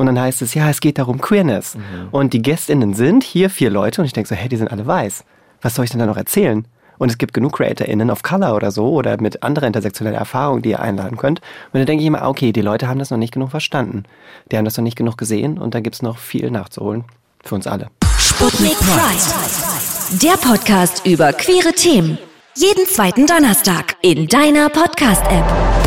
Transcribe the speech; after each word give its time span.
Und 0.00 0.06
dann 0.06 0.18
heißt 0.18 0.40
es, 0.40 0.54
ja, 0.54 0.70
es 0.70 0.80
geht 0.80 0.96
darum 0.96 1.20
Queerness. 1.20 1.74
Mhm. 1.74 2.08
Und 2.10 2.32
die 2.32 2.40
GästInnen 2.40 2.94
sind 2.94 3.22
hier 3.22 3.50
vier 3.50 3.68
Leute 3.68 4.00
und 4.00 4.06
ich 4.06 4.14
denke 4.14 4.30
so, 4.30 4.34
hey, 4.34 4.48
die 4.48 4.56
sind 4.56 4.72
alle 4.72 4.86
weiß. 4.86 5.24
Was 5.60 5.74
soll 5.74 5.84
ich 5.84 5.90
denn 5.90 6.00
da 6.00 6.06
noch 6.06 6.16
erzählen? 6.16 6.66
Und 6.96 7.10
es 7.10 7.18
gibt 7.18 7.34
genug 7.34 7.58
CreatorInnen 7.58 8.10
of 8.10 8.22
Color 8.22 8.56
oder 8.56 8.70
so 8.70 8.92
oder 8.94 9.20
mit 9.20 9.42
anderer 9.42 9.66
intersektioneller 9.66 10.16
Erfahrung, 10.16 10.62
die 10.62 10.70
ihr 10.70 10.80
einladen 10.80 11.18
könnt. 11.18 11.40
Und 11.40 11.80
dann 11.80 11.84
denke 11.84 12.00
ich 12.00 12.06
immer, 12.06 12.26
okay, 12.26 12.50
die 12.50 12.62
Leute 12.62 12.88
haben 12.88 12.98
das 12.98 13.10
noch 13.10 13.18
nicht 13.18 13.34
genug 13.34 13.50
verstanden. 13.50 14.04
Die 14.50 14.56
haben 14.56 14.64
das 14.64 14.78
noch 14.78 14.84
nicht 14.84 14.96
genug 14.96 15.18
gesehen 15.18 15.58
und 15.58 15.74
da 15.74 15.80
gibt 15.80 15.96
es 15.96 16.00
noch 16.00 16.16
viel 16.16 16.50
nachzuholen. 16.50 17.04
Für 17.44 17.56
uns 17.56 17.66
alle. 17.66 17.88
Sputnik 18.16 18.78
Pride. 18.78 20.18
Der 20.22 20.38
Podcast 20.38 21.04
über 21.04 21.34
queere 21.34 21.74
Themen. 21.74 22.16
Jeden 22.56 22.86
zweiten 22.86 23.26
Donnerstag 23.26 23.96
in 24.00 24.28
deiner 24.28 24.70
Podcast-App. 24.70 25.79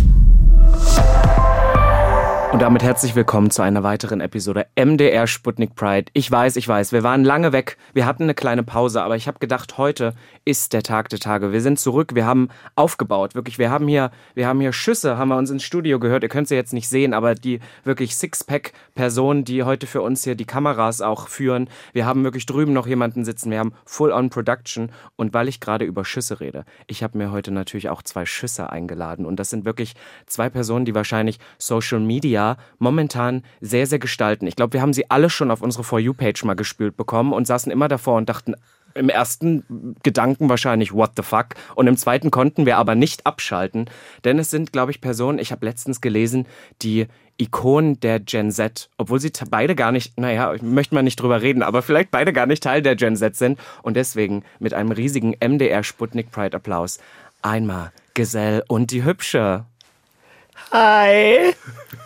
Und 2.54 2.62
damit 2.62 2.84
herzlich 2.84 3.16
willkommen 3.16 3.50
zu 3.50 3.64
einer 3.64 3.82
weiteren 3.82 4.22
Episode 4.22 4.68
MDR 4.76 5.26
Sputnik 5.26 5.74
Pride. 5.74 6.12
Ich 6.14 6.30
weiß, 6.30 6.56
ich 6.56 6.68
weiß, 6.68 6.92
wir 6.92 7.02
waren 7.02 7.24
lange 7.24 7.52
weg, 7.52 7.78
wir 7.96 8.06
hatten 8.06 8.22
eine 8.22 8.36
kleine 8.36 8.62
Pause, 8.62 9.02
aber 9.02 9.16
ich 9.16 9.28
habe 9.28 9.40
gedacht, 9.40 9.80
heute 9.80 10.14
ist 10.46 10.74
der 10.74 10.84
Tag 10.84 11.10
der 11.10 11.20
Tage. 11.20 11.52
Wir 11.52 11.62
sind 11.62 11.80
zurück, 11.80 12.16
wir 12.16 12.26
haben 12.26 12.50
aufgebaut, 12.76 13.36
wirklich. 13.36 13.60
Wir 13.60 13.72
haben 13.72 13.88
hier, 13.88 14.12
wir 14.36 14.48
haben 14.48 14.60
hier 14.60 14.74
Schüsse, 14.74 15.18
haben 15.18 15.30
wir 15.30 15.38
uns 15.38 15.50
ins 15.50 15.64
Studio 15.64 16.00
gehört. 16.00 16.24
Ihr 16.24 16.30
könnt 16.30 16.48
sie 16.48 16.56
jetzt 16.56 16.74
nicht 16.74 16.90
sehen, 16.90 17.14
aber 17.14 17.36
die 17.36 17.60
wirklich 17.84 18.16
Sixpack-Personen, 18.16 19.46
die 19.46 19.64
heute 19.64 19.88
für 19.88 20.02
uns 20.02 20.24
hier 20.24 20.36
die 20.36 20.46
Kameras 20.46 21.02
auch 21.02 21.28
führen. 21.28 21.70
Wir 21.94 22.06
haben 22.06 22.24
wirklich 22.24 22.46
drüben 22.46 22.74
noch 22.74 22.88
jemanden 22.88 23.24
sitzen. 23.24 23.52
Wir 23.52 23.60
haben 23.60 23.74
Full-on 23.86 24.30
Production. 24.30 24.92
Und 25.16 25.34
weil 25.34 25.48
ich 25.48 25.60
gerade 25.60 25.86
über 25.86 26.04
Schüsse 26.04 26.40
rede, 26.40 26.66
ich 26.88 27.04
habe 27.04 27.18
mir 27.18 27.32
heute 27.32 27.52
natürlich 27.52 27.90
auch 27.90 28.02
zwei 28.04 28.26
Schüsse 28.26 28.70
eingeladen. 28.70 29.26
Und 29.26 29.38
das 29.38 29.50
sind 29.50 29.64
wirklich 29.66 29.94
zwei 30.26 30.50
Personen, 30.50 30.86
die 30.86 30.96
wahrscheinlich 30.96 31.40
Social 31.58 32.00
Media 32.00 32.58
momentan 32.80 33.44
sehr, 33.62 33.88
sehr 33.88 34.00
gestalten. 34.00 34.48
Ich 34.48 34.56
glaube, 34.56 34.74
wir 34.74 34.82
haben 34.82 34.94
sie 34.94 35.10
alle 35.10 35.30
schon 35.30 35.52
auf 35.52 35.62
unsere 35.62 35.84
For 35.84 36.00
You-Page 36.00 36.44
mal 36.44 36.56
gespült 36.56 36.98
bekommen 36.98 37.32
und 37.32 37.48
saßen 37.48 37.72
immer 37.72 37.88
davor 37.88 38.18
und 38.18 38.28
dachten, 38.28 38.56
im 38.96 39.10
ersten 39.10 39.96
Gedanken 40.04 40.50
wahrscheinlich, 40.50 40.94
what 40.94 41.12
the 41.16 41.24
fuck? 41.24 41.50
Und 41.76 41.88
im 41.88 41.98
zweiten 41.98 42.32
konnten 42.32 42.66
wir 42.66 42.78
aber 42.78 42.96
nicht 42.96 43.26
abschalten, 43.26 43.90
denn 44.24 44.40
es 44.40 44.50
sind, 44.50 44.72
glaube 44.72 44.92
ich, 44.92 45.02
Personen, 45.02 45.40
ich 45.40 45.52
habe 45.52 45.66
letztens 45.66 46.02
gelesen, 46.02 46.46
die 46.82 47.08
Ikonen 47.38 48.00
der 48.00 48.20
Gen 48.20 48.52
Z, 48.52 48.90
obwohl 48.98 49.20
sie 49.20 49.32
beide 49.50 49.76
gar 49.76 49.92
nicht, 49.92 50.20
naja, 50.20 50.56
möchte 50.62 50.94
man 50.94 51.04
nicht 51.04 51.20
drüber 51.20 51.42
reden, 51.42 51.64
aber 51.64 51.82
vielleicht 51.82 52.12
beide 52.12 52.32
gar 52.32 52.46
nicht 52.46 52.64
Teil 52.64 52.82
der 52.82 52.96
Gen 52.96 53.16
Z 53.16 53.36
sind 53.36 53.60
und 53.82 53.96
deswegen 53.96 54.44
mit 54.60 54.74
einem 54.74 54.92
riesigen 54.92 55.36
MDR 55.40 55.84
Sputnik 55.84 56.32
Pride 56.32 56.56
Applaus 56.56 57.00
einmal 57.42 57.92
Gesell 58.14 58.64
und 58.68 58.92
die 58.92 59.04
Hübsche. 59.04 59.66
Hi. 60.72 61.54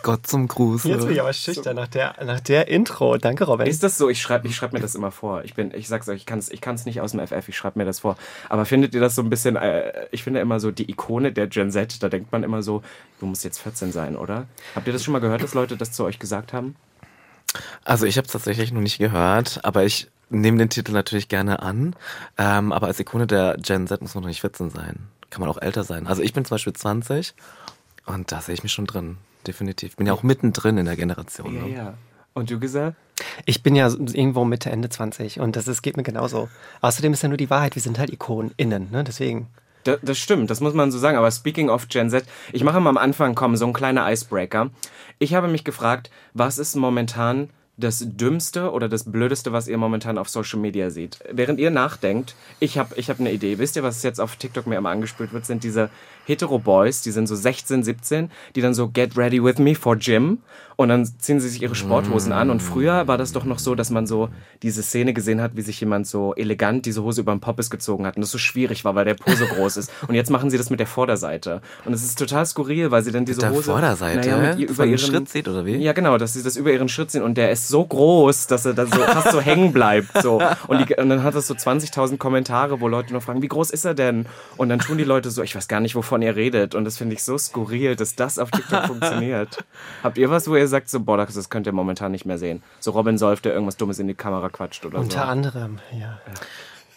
Gott 0.02 0.26
zum 0.26 0.48
Gruß. 0.48 0.84
Jetzt 0.84 1.04
bin 1.04 1.14
ich 1.14 1.20
aber 1.20 1.32
schüchtern 1.32 1.76
nach 1.76 1.88
der, 1.88 2.14
nach 2.24 2.40
der 2.40 2.68
Intro. 2.68 3.16
Danke, 3.16 3.44
Robin. 3.44 3.66
Ist 3.66 3.82
das 3.82 3.98
so? 3.98 4.08
Ich 4.08 4.20
schreibe 4.20 4.46
ich 4.46 4.56
schreib 4.56 4.72
mir 4.72 4.80
das 4.80 4.94
immer 4.94 5.10
vor. 5.10 5.44
Ich, 5.44 5.54
bin, 5.54 5.72
ich 5.74 5.88
sag's 5.88 6.08
euch, 6.08 6.16
ich 6.18 6.26
kann 6.26 6.38
es 6.38 6.50
ich 6.50 6.60
kann's 6.60 6.86
nicht 6.86 7.00
aus 7.00 7.12
dem 7.12 7.26
FF, 7.26 7.48
ich 7.48 7.56
schreibe 7.56 7.78
mir 7.78 7.84
das 7.84 8.00
vor. 8.00 8.16
Aber 8.48 8.64
findet 8.64 8.94
ihr 8.94 9.00
das 9.00 9.14
so 9.14 9.22
ein 9.22 9.30
bisschen, 9.30 9.56
äh, 9.56 10.06
ich 10.10 10.22
finde 10.22 10.40
immer 10.40 10.60
so 10.60 10.70
die 10.70 10.90
Ikone 10.90 11.32
der 11.32 11.46
Gen 11.46 11.70
Z, 11.70 12.02
da 12.02 12.08
denkt 12.08 12.32
man 12.32 12.42
immer 12.42 12.62
so, 12.62 12.82
du 13.20 13.26
musst 13.26 13.44
jetzt 13.44 13.58
14 13.58 13.92
sein, 13.92 14.16
oder? 14.16 14.46
Habt 14.74 14.86
ihr 14.86 14.92
das 14.92 15.02
schon 15.02 15.12
mal 15.12 15.20
gehört, 15.20 15.42
dass 15.42 15.54
Leute 15.54 15.76
das 15.76 15.92
zu 15.92 16.04
euch 16.04 16.18
gesagt 16.18 16.52
haben? 16.52 16.76
Also 17.84 18.06
ich 18.06 18.18
habe 18.18 18.26
es 18.26 18.32
tatsächlich 18.32 18.72
noch 18.72 18.80
nicht 18.80 18.98
gehört, 18.98 19.60
aber 19.64 19.84
ich 19.84 20.08
nehme 20.30 20.58
den 20.58 20.68
Titel 20.68 20.92
natürlich 20.92 21.28
gerne 21.28 21.62
an. 21.62 21.96
Ähm, 22.36 22.72
aber 22.72 22.86
als 22.86 23.00
Ikone 23.00 23.26
der 23.26 23.56
Gen 23.58 23.86
Z 23.86 24.02
muss 24.02 24.14
man 24.14 24.22
noch 24.22 24.28
nicht 24.28 24.42
14 24.42 24.70
sein. 24.70 25.08
Kann 25.30 25.40
man 25.40 25.50
auch 25.50 25.60
älter 25.60 25.84
sein. 25.84 26.06
Also 26.06 26.22
ich 26.22 26.32
bin 26.32 26.44
zum 26.44 26.54
Beispiel 26.54 26.72
20 26.72 27.34
und 28.08 28.32
da 28.32 28.40
sehe 28.40 28.54
ich 28.54 28.62
mich 28.62 28.72
schon 28.72 28.86
drin, 28.86 29.16
definitiv. 29.46 29.96
Bin 29.96 30.06
ja 30.06 30.12
auch 30.12 30.22
mittendrin 30.22 30.78
in 30.78 30.86
der 30.86 30.96
Generation. 30.96 31.54
Ja, 31.54 31.62
ne? 31.62 31.74
ja. 31.74 31.94
Und 32.34 32.50
du 32.50 32.58
gesagt? 32.58 32.96
Ich 33.46 33.62
bin 33.62 33.74
ja 33.74 33.88
irgendwo 33.88 34.44
Mitte, 34.44 34.70
Ende 34.70 34.88
20 34.88 35.40
und 35.40 35.56
das 35.56 35.66
ist, 35.66 35.82
geht 35.82 35.96
mir 35.96 36.04
genauso. 36.04 36.48
Außerdem 36.80 37.12
ist 37.12 37.22
ja 37.22 37.28
nur 37.28 37.38
die 37.38 37.50
Wahrheit, 37.50 37.74
wir 37.74 37.82
sind 37.82 37.98
halt 37.98 38.12
Ikonen 38.12 38.52
innen, 38.56 38.90
ne? 38.90 39.02
deswegen. 39.04 39.48
Das, 39.84 39.98
das, 40.02 40.18
stimmt, 40.18 40.50
das 40.50 40.60
muss 40.60 40.74
man 40.74 40.90
so 40.90 40.98
sagen. 40.98 41.16
Aber 41.16 41.30
speaking 41.30 41.70
of 41.70 41.88
Gen 41.88 42.10
Z, 42.10 42.24
ich 42.52 42.62
mache 42.62 42.80
mal 42.80 42.90
am 42.90 42.98
Anfang 42.98 43.34
kommen 43.34 43.56
so 43.56 43.66
ein 43.66 43.72
kleiner 43.72 44.10
Icebreaker. 44.10 44.70
Ich 45.18 45.34
habe 45.34 45.48
mich 45.48 45.64
gefragt, 45.64 46.10
was 46.34 46.58
ist 46.58 46.76
momentan 46.76 47.50
das 47.78 48.04
Dümmste 48.04 48.72
oder 48.72 48.88
das 48.88 49.04
Blödeste, 49.04 49.52
was 49.52 49.68
ihr 49.68 49.78
momentan 49.78 50.18
auf 50.18 50.28
Social 50.28 50.58
Media 50.58 50.90
seht? 50.90 51.20
Während 51.30 51.60
ihr 51.60 51.70
nachdenkt, 51.70 52.34
ich 52.58 52.76
habe 52.76 52.96
ich 52.96 53.08
hab 53.08 53.20
eine 53.20 53.32
Idee. 53.32 53.58
Wisst 53.58 53.76
ihr, 53.76 53.84
was 53.84 54.02
jetzt 54.02 54.20
auf 54.20 54.36
TikTok 54.36 54.66
mir 54.66 54.76
immer 54.76 54.90
angespült 54.90 55.32
wird, 55.32 55.46
sind 55.46 55.62
diese 55.62 55.88
Hetero-Boys, 56.26 57.02
die 57.02 57.12
sind 57.12 57.28
so 57.28 57.36
16, 57.36 57.84
17, 57.84 58.30
die 58.56 58.60
dann 58.60 58.74
so 58.74 58.88
Get 58.88 59.16
ready 59.16 59.42
with 59.42 59.58
me 59.58 59.76
for 59.76 59.96
Gym 59.96 60.38
und 60.78 60.90
dann 60.90 61.04
ziehen 61.04 61.40
sie 61.40 61.48
sich 61.48 61.60
ihre 61.60 61.74
Sporthosen 61.74 62.32
an. 62.32 62.50
Und 62.50 62.62
früher 62.62 63.08
war 63.08 63.18
das 63.18 63.32
doch 63.32 63.44
noch 63.44 63.58
so, 63.58 63.74
dass 63.74 63.90
man 63.90 64.06
so 64.06 64.28
diese 64.62 64.84
Szene 64.84 65.12
gesehen 65.12 65.40
hat, 65.40 65.56
wie 65.56 65.62
sich 65.62 65.80
jemand 65.80 66.06
so 66.06 66.36
elegant 66.36 66.86
diese 66.86 67.02
Hose 67.02 67.22
über 67.22 67.32
den 67.32 67.40
Poppes 67.40 67.68
gezogen 67.68 68.06
hat 68.06 68.14
und 68.14 68.20
das 68.20 68.30
so 68.30 68.38
schwierig 68.38 68.84
war, 68.84 68.94
weil 68.94 69.04
der 69.04 69.14
Po 69.14 69.28
so 69.34 69.44
groß 69.56 69.76
ist. 69.76 69.90
Und 70.06 70.14
jetzt 70.14 70.30
machen 70.30 70.50
sie 70.50 70.56
das 70.56 70.70
mit 70.70 70.78
der 70.78 70.86
Vorderseite. 70.86 71.62
Und 71.84 71.94
es 71.94 72.04
ist 72.04 72.16
total 72.16 72.46
skurril, 72.46 72.92
weil 72.92 73.02
sie 73.02 73.10
dann 73.10 73.24
diese 73.24 73.40
mit 73.40 73.50
der 73.50 73.56
Hose. 73.56 73.72
Vorderseite? 73.72 74.30
Naja, 74.30 74.54
mit 74.54 74.70
über 74.70 74.86
ihren 74.86 74.98
Schritt 74.98 75.28
sieht 75.28 75.48
oder 75.48 75.66
wie? 75.66 75.78
Ja, 75.78 75.92
genau, 75.94 76.16
dass 76.16 76.34
sie 76.34 76.44
das 76.44 76.56
über 76.56 76.70
ihren 76.70 76.88
Schritt 76.88 77.10
sehen 77.10 77.24
und 77.24 77.36
der 77.36 77.50
ist 77.50 77.66
so 77.66 77.84
groß, 77.84 78.46
dass 78.46 78.64
er 78.64 78.74
dann 78.74 78.86
so 78.86 79.00
fast 79.00 79.32
so 79.32 79.40
hängen 79.40 79.72
bleibt. 79.72 80.22
So. 80.22 80.40
Und, 80.68 80.88
die, 80.88 80.94
und 80.94 81.08
dann 81.08 81.24
hat 81.24 81.34
es 81.34 81.48
so 81.48 81.54
20.000 81.54 82.18
Kommentare, 82.18 82.80
wo 82.80 82.86
Leute 82.86 83.10
nur 83.10 83.20
fragen, 83.20 83.42
wie 83.42 83.48
groß 83.48 83.70
ist 83.70 83.84
er 83.84 83.94
denn? 83.94 84.26
Und 84.56 84.68
dann 84.68 84.78
tun 84.78 84.96
die 84.96 85.02
Leute 85.02 85.32
so, 85.32 85.42
ich 85.42 85.56
weiß 85.56 85.66
gar 85.66 85.80
nicht, 85.80 85.96
wovon 85.96 86.22
ihr 86.22 86.36
redet. 86.36 86.76
Und 86.76 86.84
das 86.84 86.98
finde 86.98 87.16
ich 87.16 87.24
so 87.24 87.36
skurril, 87.36 87.96
dass 87.96 88.14
das 88.14 88.38
auf 88.38 88.52
TikTok 88.52 88.84
funktioniert. 88.86 89.64
Habt 90.04 90.18
ihr 90.18 90.30
was, 90.30 90.48
wo 90.48 90.54
ihr 90.54 90.67
sagt, 90.68 90.88
so, 90.88 91.00
boah, 91.00 91.16
das 91.16 91.50
könnt 91.50 91.66
ihr 91.66 91.72
momentan 91.72 92.12
nicht 92.12 92.24
mehr 92.24 92.38
sehen? 92.38 92.62
So 92.80 92.92
Robin 92.92 93.18
Solf, 93.18 93.40
der 93.40 93.52
irgendwas 93.52 93.76
Dummes 93.76 93.98
in 93.98 94.06
die 94.06 94.14
Kamera 94.14 94.48
quatscht 94.48 94.84
oder 94.84 94.98
Unter 94.98 95.10
so. 95.10 95.18
Unter 95.18 95.28
anderem, 95.30 95.78
ja. 95.98 96.18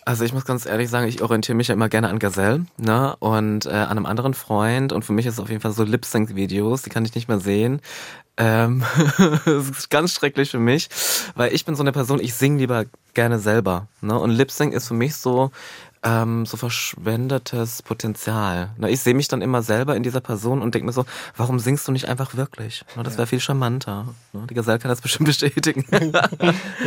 Also 0.03 0.25
ich 0.25 0.33
muss 0.33 0.45
ganz 0.45 0.65
ehrlich 0.65 0.89
sagen, 0.89 1.07
ich 1.07 1.21
orientiere 1.21 1.55
mich 1.55 1.67
ja 1.67 1.75
immer 1.75 1.87
gerne 1.87 2.09
an 2.09 2.17
Gazelle 2.17 2.65
ne? 2.77 3.15
und 3.19 3.67
äh, 3.67 3.69
an 3.69 3.91
einem 3.91 4.07
anderen 4.07 4.33
Freund 4.33 4.93
und 4.93 5.05
für 5.05 5.13
mich 5.13 5.27
ist 5.27 5.35
es 5.35 5.39
auf 5.39 5.49
jeden 5.49 5.61
Fall 5.61 5.73
so 5.73 5.83
Lip-Sync-Videos, 5.83 6.81
die 6.81 6.89
kann 6.89 7.05
ich 7.05 7.13
nicht 7.13 7.27
mehr 7.27 7.39
sehen. 7.39 7.81
Ähm, 8.37 8.83
das 9.45 9.69
ist 9.69 9.89
ganz 9.91 10.13
schrecklich 10.13 10.49
für 10.49 10.59
mich, 10.59 10.89
weil 11.35 11.53
ich 11.53 11.65
bin 11.65 11.75
so 11.75 11.83
eine 11.83 11.91
Person, 11.91 12.19
ich 12.19 12.33
singe 12.33 12.57
lieber 12.57 12.85
gerne 13.13 13.37
selber. 13.37 13.87
Ne? 14.01 14.17
Und 14.17 14.31
Lip-Sync 14.31 14.73
ist 14.73 14.87
für 14.87 14.95
mich 14.95 15.15
so, 15.15 15.51
ähm, 16.03 16.45
so 16.45 16.57
verschwendetes 16.57 17.83
Potenzial. 17.83 18.71
Na, 18.77 18.89
ich 18.89 19.01
sehe 19.01 19.13
mich 19.13 19.27
dann 19.27 19.41
immer 19.41 19.61
selber 19.61 19.95
in 19.95 20.01
dieser 20.01 20.21
Person 20.21 20.61
und 20.61 20.73
denke 20.73 20.87
mir 20.87 20.93
so, 20.93 21.05
warum 21.37 21.59
singst 21.59 21.87
du 21.87 21.91
nicht 21.91 22.07
einfach 22.07 22.35
wirklich? 22.35 22.83
Na, 22.95 23.03
das 23.03 23.17
wäre 23.17 23.27
viel 23.27 23.39
charmanter. 23.39 24.07
Na, 24.33 24.45
die 24.49 24.55
Gazelle 24.55 24.79
kann 24.79 24.89
das 24.89 25.01
bestimmt 25.01 25.25
bestätigen. 25.27 25.85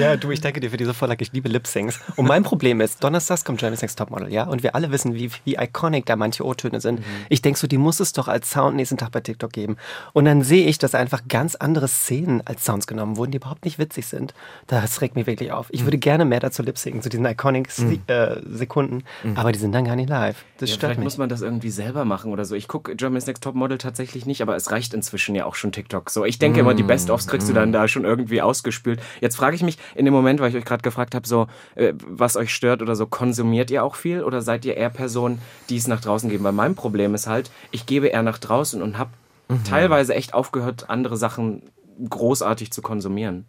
ja, 0.01 0.17
du, 0.17 0.31
ich 0.33 0.41
danke 0.41 0.59
dir 0.59 0.71
für 0.71 0.77
diese 0.77 0.95
Vorlage. 0.95 1.23
Ich 1.23 1.33
liebe 1.33 1.49
Lip-Syncs. 1.49 2.01
Und 2.17 2.27
mein 2.27 2.43
Problem 2.43 2.81
ist, 2.81 3.05
donnerstags 3.05 3.45
kommt 3.45 3.61
Germany's 3.61 3.83
Next 3.83 3.99
Topmodel, 3.99 4.33
ja? 4.33 4.45
Und 4.45 4.65
wir 4.65 4.75
alle 4.75 4.91
wissen, 4.91 5.15
wie, 5.15 5.31
wie 5.45 5.55
iconic 5.55 6.07
da 6.07 6.17
manche 6.17 6.45
O-Töne 6.45 6.81
sind. 6.81 7.01
Mhm. 7.01 7.05
Ich 7.29 7.41
denke 7.41 7.59
so, 7.59 7.69
die 7.69 7.79
muss 7.79 8.01
es 8.01 8.13
doch 8.13 8.27
als 8.27 8.51
Sound 8.51 8.75
nächsten 8.77 8.97
Tag 8.97 9.13
bei 9.13 9.21
TikTok 9.21 9.53
geben. 9.53 9.77
Und 10.13 10.25
dann 10.25 10.43
sehe 10.43 10.67
ich, 10.67 10.79
dass 10.79 10.97
einfach 10.97 11.23
ganz 11.29 11.55
andere 11.55 11.87
Szenen 11.87 12.43
als 12.45 12.65
Sounds 12.65 12.89
genommen 12.89 13.17
wurden, 13.17 13.31
die 13.31 13.37
überhaupt 13.37 13.65
nicht 13.65 13.79
witzig 13.79 14.07
sind. 14.07 14.35
Das 14.67 15.01
regt 15.01 15.15
mich 15.15 15.29
wirklich 15.29 15.53
auf. 15.53 15.69
Ich 15.71 15.83
mhm. 15.83 15.87
würde 15.87 15.99
gerne 15.99 16.25
mehr 16.25 16.41
dazu 16.41 16.65
lip-synken, 16.65 17.01
zu 17.01 17.09
diesen 17.09 17.27
iconic 17.27 17.71
mhm. 17.79 18.01
äh, 18.09 18.41
Sekunden. 18.45 19.04
Mhm. 19.23 19.37
Aber 19.37 19.53
die 19.53 19.59
sind 19.59 19.73
dann 19.73 19.85
gar 19.85 19.97
nicht 19.97 20.09
live. 20.09 20.45
Das 20.59 20.71
ja, 20.71 20.75
stört 20.75 20.91
vielleicht 20.91 20.99
mich. 20.99 21.05
muss 21.05 21.19
man 21.19 21.29
das 21.29 21.43
irgendwie 21.43 21.71
selber 21.71 22.05
machen 22.05 22.33
oder 22.33 22.45
so. 22.45 22.55
Ich 22.55 22.69
gucke 22.69 22.97
Germany's 22.97 23.27
Next 23.27 23.43
Top 23.43 23.55
Model 23.55 23.79
tatsächlich 23.79 24.27
nicht, 24.27 24.43
aber 24.43 24.57
es 24.57 24.71
reicht 24.71 24.95
inzwischen 24.95 25.35
ja 25.35 25.45
auch 25.47 25.55
schon 25.55 25.73
TikTok. 25.73 26.11
So, 26.11 26.25
ich 26.25 26.39
denke 26.39 26.59
mm. 26.59 26.61
immer, 26.61 26.75
die 26.75 26.83
Best-ofs 26.83 27.27
kriegst 27.27 27.49
mm. 27.49 27.51
du 27.51 27.55
dann 27.55 27.73
da 27.73 27.89
schon 27.89 28.05
irgendwie 28.05 28.43
ausgespült. 28.43 29.01
Jetzt 29.21 29.37
frage 29.37 29.57
ich 29.57 29.63
mich 29.63 29.79
in 29.95 30.05
dem 30.05 30.15
Moment, 30.15 30.41
weil 30.41 30.51
ich 30.51 30.57
euch 30.57 30.65
gerade 30.65 30.83
gefragt 30.83 31.15
habe, 31.15 31.27
so, 31.27 31.47
äh, 31.75 31.93
was 32.07 32.37
euch 32.37 32.55
stört 32.55 32.83
oder 32.83 32.97
so, 32.97 33.07
konsumiert 33.07 33.71
ihr 33.71 33.85
auch 33.85 33.95
viel 33.95 34.23
oder 34.23 34.43
seid 34.43 34.65
ihr 34.65 34.77
eher 34.77 34.91
Personen, 34.91 35.41
die 35.69 35.77
es 35.77 35.89
nach 35.89 36.01
draußen 36.01 36.31
geben? 36.31 36.45
Weil 36.45 36.53
mein 36.53 36.75
Problem 36.75 37.15
ist 37.15 37.27
halt, 37.27 37.51
ich 37.71 37.87
gebe 37.87 38.09
eher 38.09 38.23
nach 38.23 38.39
draußen 38.39 38.83
und 38.83 38.99
habe 38.99 39.11
mhm. 39.49 39.65
teilweise 39.65 40.15
echt 40.15 40.35
aufgehört, 40.35 40.91
andere 40.91 41.17
Sachen 41.17 41.63
großartig 42.09 42.73
zu 42.73 42.83
konsumieren. 42.83 43.47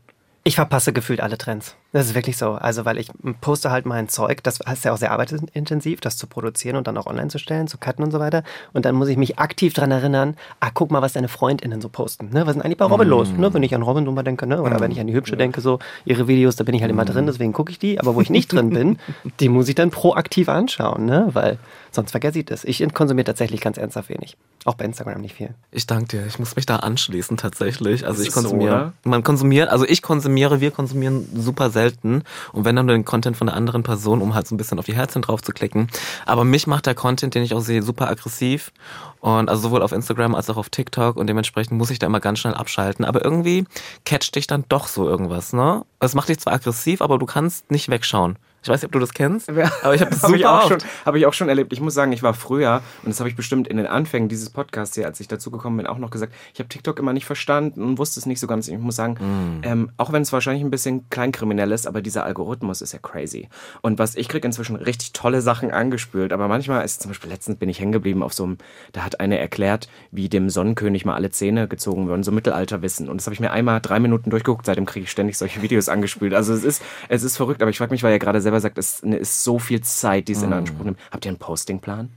Ich 0.47 0.57
verpasse 0.57 0.93
gefühlt 0.93 1.21
alle 1.21 1.39
Trends. 1.39 1.75
Das 1.91 2.05
ist 2.05 2.13
wirklich 2.13 2.37
so. 2.37 2.51
Also, 2.51 2.85
weil 2.85 2.99
ich 2.99 3.09
poste 3.41 3.71
halt 3.71 3.87
mein 3.87 4.09
Zeug, 4.09 4.43
das 4.43 4.59
ist 4.59 4.85
ja 4.85 4.93
auch 4.93 4.97
sehr 4.97 5.11
arbeitsintensiv, 5.11 6.01
das 6.01 6.17
zu 6.17 6.27
produzieren 6.27 6.75
und 6.75 6.85
dann 6.85 6.99
auch 6.99 7.07
online 7.07 7.29
zu 7.29 7.39
stellen, 7.39 7.67
zu 7.67 7.79
cutten 7.79 8.03
und 8.03 8.11
so 8.11 8.19
weiter. 8.19 8.43
Und 8.71 8.85
dann 8.85 8.93
muss 8.93 9.07
ich 9.07 9.17
mich 9.17 9.39
aktiv 9.39 9.73
daran 9.73 9.89
erinnern, 9.89 10.35
ah, 10.59 10.69
guck 10.71 10.91
mal, 10.91 11.01
was 11.01 11.13
deine 11.13 11.29
FreundInnen 11.29 11.81
so 11.81 11.89
posten. 11.89 12.29
Ne? 12.29 12.45
Was 12.45 12.57
ist 12.57 12.61
eigentlich 12.61 12.77
bei 12.77 12.85
Robin 12.85 13.07
mm. 13.07 13.09
los? 13.09 13.29
Ne? 13.31 13.51
Wenn 13.55 13.63
ich 13.63 13.73
an 13.73 13.81
Robin 13.81 14.05
drüber 14.05 14.21
denke, 14.21 14.45
ne? 14.45 14.61
oder 14.61 14.77
mm. 14.77 14.81
wenn 14.81 14.91
ich 14.91 14.99
an 14.99 15.07
die 15.07 15.15
Hübsche 15.15 15.31
ja. 15.31 15.37
denke, 15.37 15.61
so 15.61 15.79
ihre 16.05 16.27
Videos, 16.27 16.55
da 16.57 16.63
bin 16.63 16.75
ich 16.75 16.81
halt 16.83 16.91
mm. 16.91 16.95
immer 16.95 17.05
drin, 17.05 17.25
deswegen 17.25 17.51
gucke 17.51 17.71
ich 17.71 17.79
die. 17.79 17.99
Aber 17.99 18.13
wo 18.13 18.21
ich 18.21 18.29
nicht 18.29 18.53
drin 18.53 18.69
bin, 18.69 18.99
die 19.39 19.49
muss 19.49 19.67
ich 19.67 19.73
dann 19.73 19.89
proaktiv 19.89 20.47
anschauen, 20.47 21.07
ne? 21.07 21.29
weil 21.33 21.57
sonst 21.95 22.11
vergesse 22.11 22.39
ich 22.39 22.45
das. 22.45 22.63
Ich 22.63 22.85
konsumiere 22.93 23.25
tatsächlich 23.25 23.61
ganz 23.61 23.77
ernsthaft 23.77 24.09
wenig. 24.09 24.37
Auch 24.65 24.75
bei 24.75 24.85
Instagram 24.85 25.21
nicht 25.21 25.35
viel. 25.35 25.53
Ich 25.71 25.87
danke 25.87 26.17
dir. 26.17 26.27
Ich 26.27 26.39
muss 26.39 26.55
mich 26.55 26.65
da 26.65 26.77
anschließen 26.77 27.37
tatsächlich. 27.37 28.05
Also 28.05 28.23
ich 28.23 28.31
konsumiere, 28.31 28.93
so, 29.03 29.09
man 29.09 29.23
konsumiert, 29.23 29.69
also 29.69 29.85
ich 29.85 30.01
konsumiere 30.01 30.25
konsumiere, 30.25 30.61
wir 30.61 30.71
konsumieren 30.71 31.27
super 31.35 31.69
selten. 31.69 32.23
Und 32.51 32.65
wenn 32.65 32.75
dann 32.75 32.85
nur 32.85 32.95
den 32.95 33.05
Content 33.05 33.37
von 33.37 33.47
der 33.47 33.55
anderen 33.55 33.83
Person, 33.83 34.21
um 34.21 34.33
halt 34.33 34.47
so 34.47 34.55
ein 34.55 34.57
bisschen 34.57 34.79
auf 34.79 34.85
die 34.85 34.95
Herzen 34.95 35.21
drauf 35.21 35.41
zu 35.41 35.51
klicken. 35.51 35.87
Aber 36.25 36.43
mich 36.43 36.67
macht 36.67 36.85
der 36.85 36.95
Content, 36.95 37.35
den 37.35 37.43
ich 37.43 37.53
auch 37.53 37.61
sehe, 37.61 37.83
super 37.83 38.09
aggressiv. 38.09 38.71
Und 39.19 39.49
also 39.49 39.63
sowohl 39.63 39.81
auf 39.81 39.91
Instagram 39.91 40.35
als 40.35 40.49
auch 40.49 40.57
auf 40.57 40.69
TikTok 40.69 41.17
und 41.17 41.27
dementsprechend 41.27 41.77
muss 41.77 41.89
ich 41.89 41.99
da 41.99 42.07
immer 42.07 42.19
ganz 42.19 42.39
schnell 42.39 42.53
abschalten. 42.53 43.05
Aber 43.05 43.23
irgendwie 43.23 43.65
catcht 44.05 44.35
dich 44.35 44.47
dann 44.47 44.65
doch 44.69 44.87
so 44.87 45.07
irgendwas, 45.07 45.53
ne? 45.53 45.85
Es 45.99 46.15
macht 46.15 46.29
dich 46.29 46.39
zwar 46.39 46.53
aggressiv, 46.53 47.01
aber 47.01 47.17
du 47.17 47.25
kannst 47.25 47.71
nicht 47.71 47.89
wegschauen. 47.89 48.37
Ich 48.65 48.69
weiß 48.69 48.81
nicht, 48.81 48.87
ob 48.87 48.93
du 48.93 48.99
das 48.99 49.13
kennst, 49.13 49.47
aber 49.47 49.93
ich 49.93 50.01
habe 50.01 50.09
das 50.09 50.23
Habe 50.23 50.37
super 50.37 50.51
auch 50.51 50.71
oft. 50.71 50.81
schon, 50.81 50.89
hab 51.05 51.13
ich 51.15 51.25
auch 51.27 51.33
schon 51.33 51.49
erlebt. 51.49 51.71
Ich 51.71 51.81
muss 51.81 51.93
sagen, 51.93 52.11
ich 52.11 52.23
war 52.23 52.33
früher, 52.33 52.81
und 53.03 53.09
das 53.09 53.19
habe 53.19 53.29
ich 53.29 53.35
bestimmt 53.35 53.67
in 53.67 53.77
den 53.77 53.85
Anfängen 53.85 54.27
dieses 54.27 54.49
Podcasts 54.49 54.95
hier, 54.95 55.05
als 55.05 55.19
ich 55.19 55.27
dazugekommen 55.27 55.77
bin, 55.77 55.85
auch 55.85 55.99
noch 55.99 56.09
gesagt, 56.09 56.33
ich 56.51 56.59
habe 56.59 56.67
TikTok 56.67 56.97
immer 56.97 57.13
nicht 57.13 57.25
verstanden 57.25 57.83
und 57.83 57.99
wusste 57.99 58.19
es 58.19 58.25
nicht 58.25 58.39
so 58.39 58.47
ganz. 58.47 58.67
Ich 58.67 58.77
muss 58.79 58.95
sagen, 58.95 59.15
Mm. 59.15 59.61
ähm, 59.63 59.91
auch 59.97 60.11
wenn 60.11 60.23
es 60.23 60.33
wahrscheinlich 60.33 60.63
ein 60.63 60.71
bisschen 60.71 61.07
kleinkriminell 61.11 61.71
ist, 61.71 61.85
aber 61.87 62.01
dieser 62.01 62.23
Algorithmus 62.25 62.81
ist 62.81 62.91
ja 62.91 62.97
crazy. 62.99 63.49
Und 63.83 63.99
was 63.99 64.15
ich 64.15 64.27
kriege 64.27 64.47
inzwischen 64.47 64.75
richtig 64.75 65.13
tolle 65.13 65.41
Sachen 65.41 65.69
angespült, 65.71 66.33
aber 66.33 66.47
manchmal 66.47 66.83
ist 66.83 67.01
zum 67.03 67.11
Beispiel 67.11 67.29
letztens 67.29 67.57
bin 67.59 67.69
ich 67.69 67.79
hängen 67.79 67.91
geblieben 67.91 68.23
auf 68.23 68.33
so 68.33 68.43
einem, 68.45 68.57
da 68.93 69.01
hat 69.05 69.19
eine 69.19 69.37
erklärt, 69.37 69.87
wie 70.11 70.27
dem 70.27 70.49
Sonnenkönig 70.49 71.05
mal 71.05 71.13
alle 71.13 71.29
Zähne 71.29 71.67
gezogen 71.67 72.07
würden, 72.07 72.23
so 72.23 72.31
Mittelalterwissen. 72.31 73.09
Und 73.09 73.17
das 73.17 73.27
habe 73.27 73.35
ich 73.35 73.39
mir 73.39 73.51
einmal 73.51 73.79
drei 73.79 73.99
Minuten 73.99 74.31
durchgeguckt, 74.31 74.65
seitdem 74.65 74.85
kriege 74.87 75.03
ich 75.03 75.11
ständig 75.11 75.37
solche 75.37 75.61
Videos 75.61 75.87
angespült. 75.95 76.33
Also 76.33 76.51
es 76.53 76.63
ist, 76.63 76.81
es 77.09 77.23
ist 77.23 77.37
verrückt, 77.37 77.61
aber 77.61 77.69
ich 77.69 77.77
frage 77.77 77.91
mich, 77.91 78.01
weil 78.01 78.11
er 78.11 78.19
gerade 78.19 78.41
selber 78.41 78.54
sagt, 78.61 78.77
es 78.77 79.01
ist 79.01 79.43
so 79.43 79.59
viel 79.59 79.81
Zeit, 79.81 80.27
die 80.27 80.33
es 80.33 80.43
in 80.43 80.53
Anspruch 80.53 80.85
nimmt. 80.85 80.99
Habt 81.11 81.25
ihr 81.25 81.29
einen 81.29 81.39
Postingplan? 81.39 82.09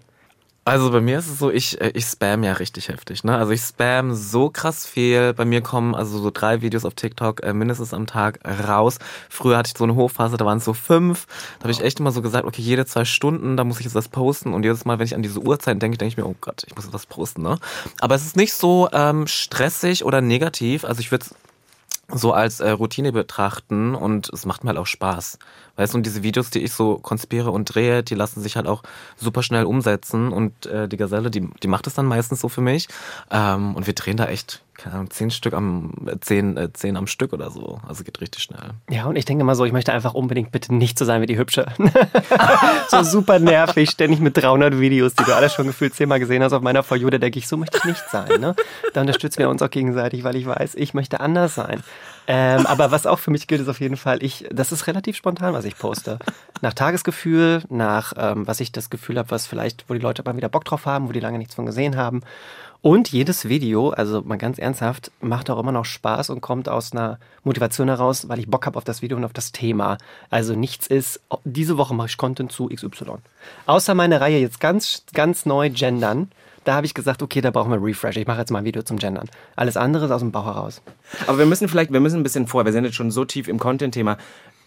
Also 0.69 0.91
bei 0.91 1.01
mir 1.01 1.19
ist 1.19 1.29
es 1.29 1.39
so, 1.39 1.51
ich, 1.51 1.81
äh, 1.81 1.93
ich 1.95 2.05
spam 2.05 2.45
ja 2.45 2.53
richtig 2.53 2.89
heftig. 2.89 3.25
Ne? 3.25 3.35
Also 3.35 3.53
ich 3.53 3.63
spam 3.63 4.13
so 4.13 4.51
krass 4.51 4.85
viel. 4.85 5.33
Bei 5.33 5.47
mir 5.47 5.63
kommen 5.63 5.95
also 5.95 6.19
so 6.19 6.31
drei 6.31 6.61
Videos 6.61 6.85
auf 6.85 6.93
TikTok 6.93 7.43
äh, 7.43 7.55
mindestens 7.55 7.95
am 7.95 8.07
Tag 8.07 8.41
raus. 8.69 8.99
Früher 9.31 9.57
hatte 9.57 9.69
ich 9.73 9.79
so 9.79 9.85
eine 9.85 9.95
Hochphase, 9.95 10.37
da 10.37 10.45
waren 10.45 10.59
es 10.59 10.67
so 10.67 10.75
fünf. 10.75 11.27
Da 11.59 11.63
habe 11.65 11.73
ich 11.73 11.81
echt 11.81 12.01
immer 12.01 12.13
so 12.13 12.21
gesagt, 12.21 12.45
okay, 12.45 12.61
jede 12.61 12.85
zwei 12.85 13.07
Stunden, 13.07 13.57
da 13.57 13.65
muss 13.65 13.79
ich 13.79 13.87
jetzt 13.87 13.95
was 13.95 14.11
posten. 14.11 14.53
Und 14.53 14.63
jedes 14.63 14.85
Mal, 14.85 14.99
wenn 14.99 15.07
ich 15.07 15.15
an 15.15 15.23
diese 15.23 15.41
Uhrzeit 15.41 15.81
denke, 15.81 15.97
denke 15.97 16.13
ich 16.13 16.19
mir, 16.19 16.27
oh 16.27 16.37
Gott, 16.39 16.65
ich 16.67 16.77
muss 16.77 16.85
jetzt 16.85 16.93
was 16.93 17.07
posten. 17.07 17.41
Ne? 17.41 17.57
Aber 18.01 18.15
es 18.15 18.27
ist 18.27 18.37
nicht 18.37 18.53
so 18.53 18.91
ähm, 18.93 19.27
stressig 19.27 20.05
oder 20.05 20.21
negativ. 20.21 20.85
Also 20.85 21.01
ich 21.01 21.11
würde 21.11 21.25
so 22.11 22.33
als 22.33 22.61
äh, 22.61 22.71
Routine 22.71 23.13
betrachten 23.13 23.95
und 23.95 24.31
es 24.31 24.47
macht 24.47 24.65
mir 24.65 24.69
halt 24.69 24.79
auch 24.79 24.87
Spaß. 24.87 25.39
Weißt 25.77 25.93
du, 25.93 25.99
und 25.99 26.07
diese 26.07 26.23
Videos, 26.23 26.51
die 26.51 26.61
ich 26.61 26.73
so 26.73 26.99
konzipiere 26.99 27.51
und 27.51 27.67
drehe, 27.67 28.03
die 28.03 28.15
lassen 28.15 28.41
sich 28.41 28.57
halt 28.57 28.67
auch 28.67 28.83
super 29.17 29.43
schnell 29.43 29.65
umsetzen 29.65 30.33
und 30.33 30.67
äh, 30.67 30.89
die 30.89 30.97
Gazelle, 30.97 31.31
die, 31.31 31.49
die 31.63 31.69
macht 31.69 31.87
es 31.87 31.95
dann 31.95 32.07
meistens 32.07 32.41
so 32.41 32.49
für 32.49 32.63
mich. 32.63 32.89
Ähm, 33.31 33.77
und 33.77 33.87
wir 33.87 33.95
drehen 33.95 34.17
da 34.17 34.27
echt, 34.27 34.63
keine 34.79 34.95
Ahnung, 34.95 35.11
zehn 35.11 35.31
Stück 35.31 35.55
am, 35.55 35.93
äh, 36.07 36.19
zehn, 36.21 36.57
äh, 36.57 36.73
zehn 36.73 36.97
am 36.97 37.09
Stück 37.09 37.33
oder 37.33 37.51
so. 37.51 37.81
Also 37.87 38.05
geht 38.05 38.21
richtig 38.21 38.45
schnell. 38.45 38.71
Ja, 38.89 39.07
und 39.07 39.17
ich 39.17 39.25
denke 39.25 39.43
immer 39.43 39.57
so, 39.57 39.65
ich 39.65 39.73
möchte 39.73 39.93
einfach 39.93 40.15
unbedingt 40.15 40.53
bitte 40.53 40.73
nicht 40.73 40.99
so 40.99 41.05
sein 41.05 41.21
wie 41.21 41.27
die 41.27 41.37
Hübsche. 41.37 41.67
so 42.89 43.03
super 43.03 43.41
nervig, 43.41 43.91
ständig 43.91 44.21
mit 44.21 44.37
300 44.37 44.79
Videos, 44.79 45.15
die 45.15 45.25
du 45.25 45.35
alle 45.35 45.51
schon 45.51 45.67
gefühlt 45.67 45.95
zehnmal 45.95 46.21
gesehen 46.21 46.45
hast 46.45 46.53
auf 46.53 46.63
meiner 46.63 46.85
For 46.85 46.97
You, 46.97 47.11
da 47.11 47.19
denke 47.19 47.41
ich, 47.41 47.49
so 47.49 47.57
möchte 47.57 47.79
ich 47.79 47.85
nicht 47.85 48.09
sein. 48.09 48.41
Ne? 48.41 48.55
Da 48.95 49.01
unterstützen 49.01 49.41
wir 49.41 49.51
uns 49.51 49.61
auch 49.63 49.71
gegenseitig, 49.71 50.23
weil 50.23 50.37
ich 50.37 50.47
weiß, 50.47 50.77
ich 50.77 50.95
möchte 50.95 51.19
anders 51.19 51.57
sein. 51.57 51.83
Ähm, 52.31 52.67
aber 52.67 52.91
was 52.91 53.07
auch 53.07 53.19
für 53.19 53.31
mich 53.31 53.47
gilt, 53.47 53.63
ist 53.63 53.69
auf 53.69 53.81
jeden 53.81 53.97
Fall, 53.97 54.23
ich, 54.23 54.47
das 54.53 54.71
ist 54.71 54.87
relativ 54.87 55.17
spontan, 55.17 55.55
was 55.55 55.65
ich 55.65 55.77
poste. 55.77 56.19
Nach 56.61 56.75
Tagesgefühl, 56.75 57.63
nach 57.71 58.13
ähm, 58.17 58.47
was 58.47 58.61
ich 58.61 58.71
das 58.71 58.91
Gefühl 58.91 59.19
habe, 59.19 59.31
was 59.31 59.47
vielleicht, 59.47 59.89
wo 59.89 59.95
die 59.95 60.01
Leute 60.01 60.23
mal 60.25 60.37
wieder 60.37 60.51
Bock 60.51 60.67
drauf 60.67 60.85
haben, 60.85 61.09
wo 61.09 61.13
die 61.13 61.21
lange 61.21 61.39
nichts 61.39 61.55
von 61.55 61.65
gesehen 61.67 61.97
haben. 61.97 62.21
Und 62.81 63.11
jedes 63.11 63.49
Video, 63.49 63.91
also 63.91 64.23
mal 64.23 64.39
ganz 64.39 64.59
ernsthaft, 64.59 65.11
macht 65.21 65.51
auch 65.51 65.59
immer 65.59 65.73
noch 65.73 65.85
Spaß 65.85 66.31
und 66.31 66.41
kommt 66.41 66.69
aus 66.69 66.93
einer 66.93 67.19
Motivation 67.43 67.89
heraus, 67.89 68.29
weil 68.29 68.39
ich 68.39 68.49
Bock 68.49 68.67
habe 68.67 68.77
auf 68.77 68.85
das 68.85 69.03
Video 69.03 69.17
und 69.17 69.25
auf 69.25 69.33
das 69.33 69.51
Thema. 69.51 69.99
Also 70.31 70.55
nichts 70.55 70.87
ist, 70.87 71.21
diese 71.45 71.77
Woche 71.77 71.95
mache 71.95 72.07
ich 72.07 72.17
Content 72.17 72.53
zu 72.53 72.69
XY. 72.69 73.17
Außer 73.67 73.95
meine 73.95 74.21
Reihe 74.21 74.39
jetzt 74.39 74.61
ganz, 74.61 75.03
ganz 75.13 75.45
neu 75.45 75.71
gendern. 75.71 76.31
Da 76.65 76.75
habe 76.75 76.87
ich 76.87 76.95
gesagt, 76.95 77.23
okay, 77.23 77.41
da 77.41 77.51
brauchen 77.51 77.73
wir 77.73 77.83
Refresh. 77.83 78.17
Ich 78.17 78.27
mache 78.27 78.41
jetzt 78.41 78.51
mal 78.51 78.61
ein 78.61 78.65
Video 78.65 78.83
zum 78.83 78.99
Gendern. 78.99 79.29
Alles 79.57 79.77
andere 79.77 80.05
ist 80.05 80.11
aus 80.11 80.21
dem 80.21 80.31
Bauch 80.31 80.45
heraus. 80.45 80.83
Aber 81.27 81.39
wir 81.39 81.47
müssen 81.47 81.69
vielleicht, 81.69 81.93
wir 81.93 82.01
müssen 82.01 82.21
ein 82.21 82.23
bisschen 82.23 82.47
vor, 82.47 82.65
wir 82.65 82.73
sind 82.73 82.85
jetzt 82.85 82.95
schon 82.95 83.11
so 83.11 83.25
tief 83.25 83.49
im 83.49 83.59
Content-Thema. 83.59 84.19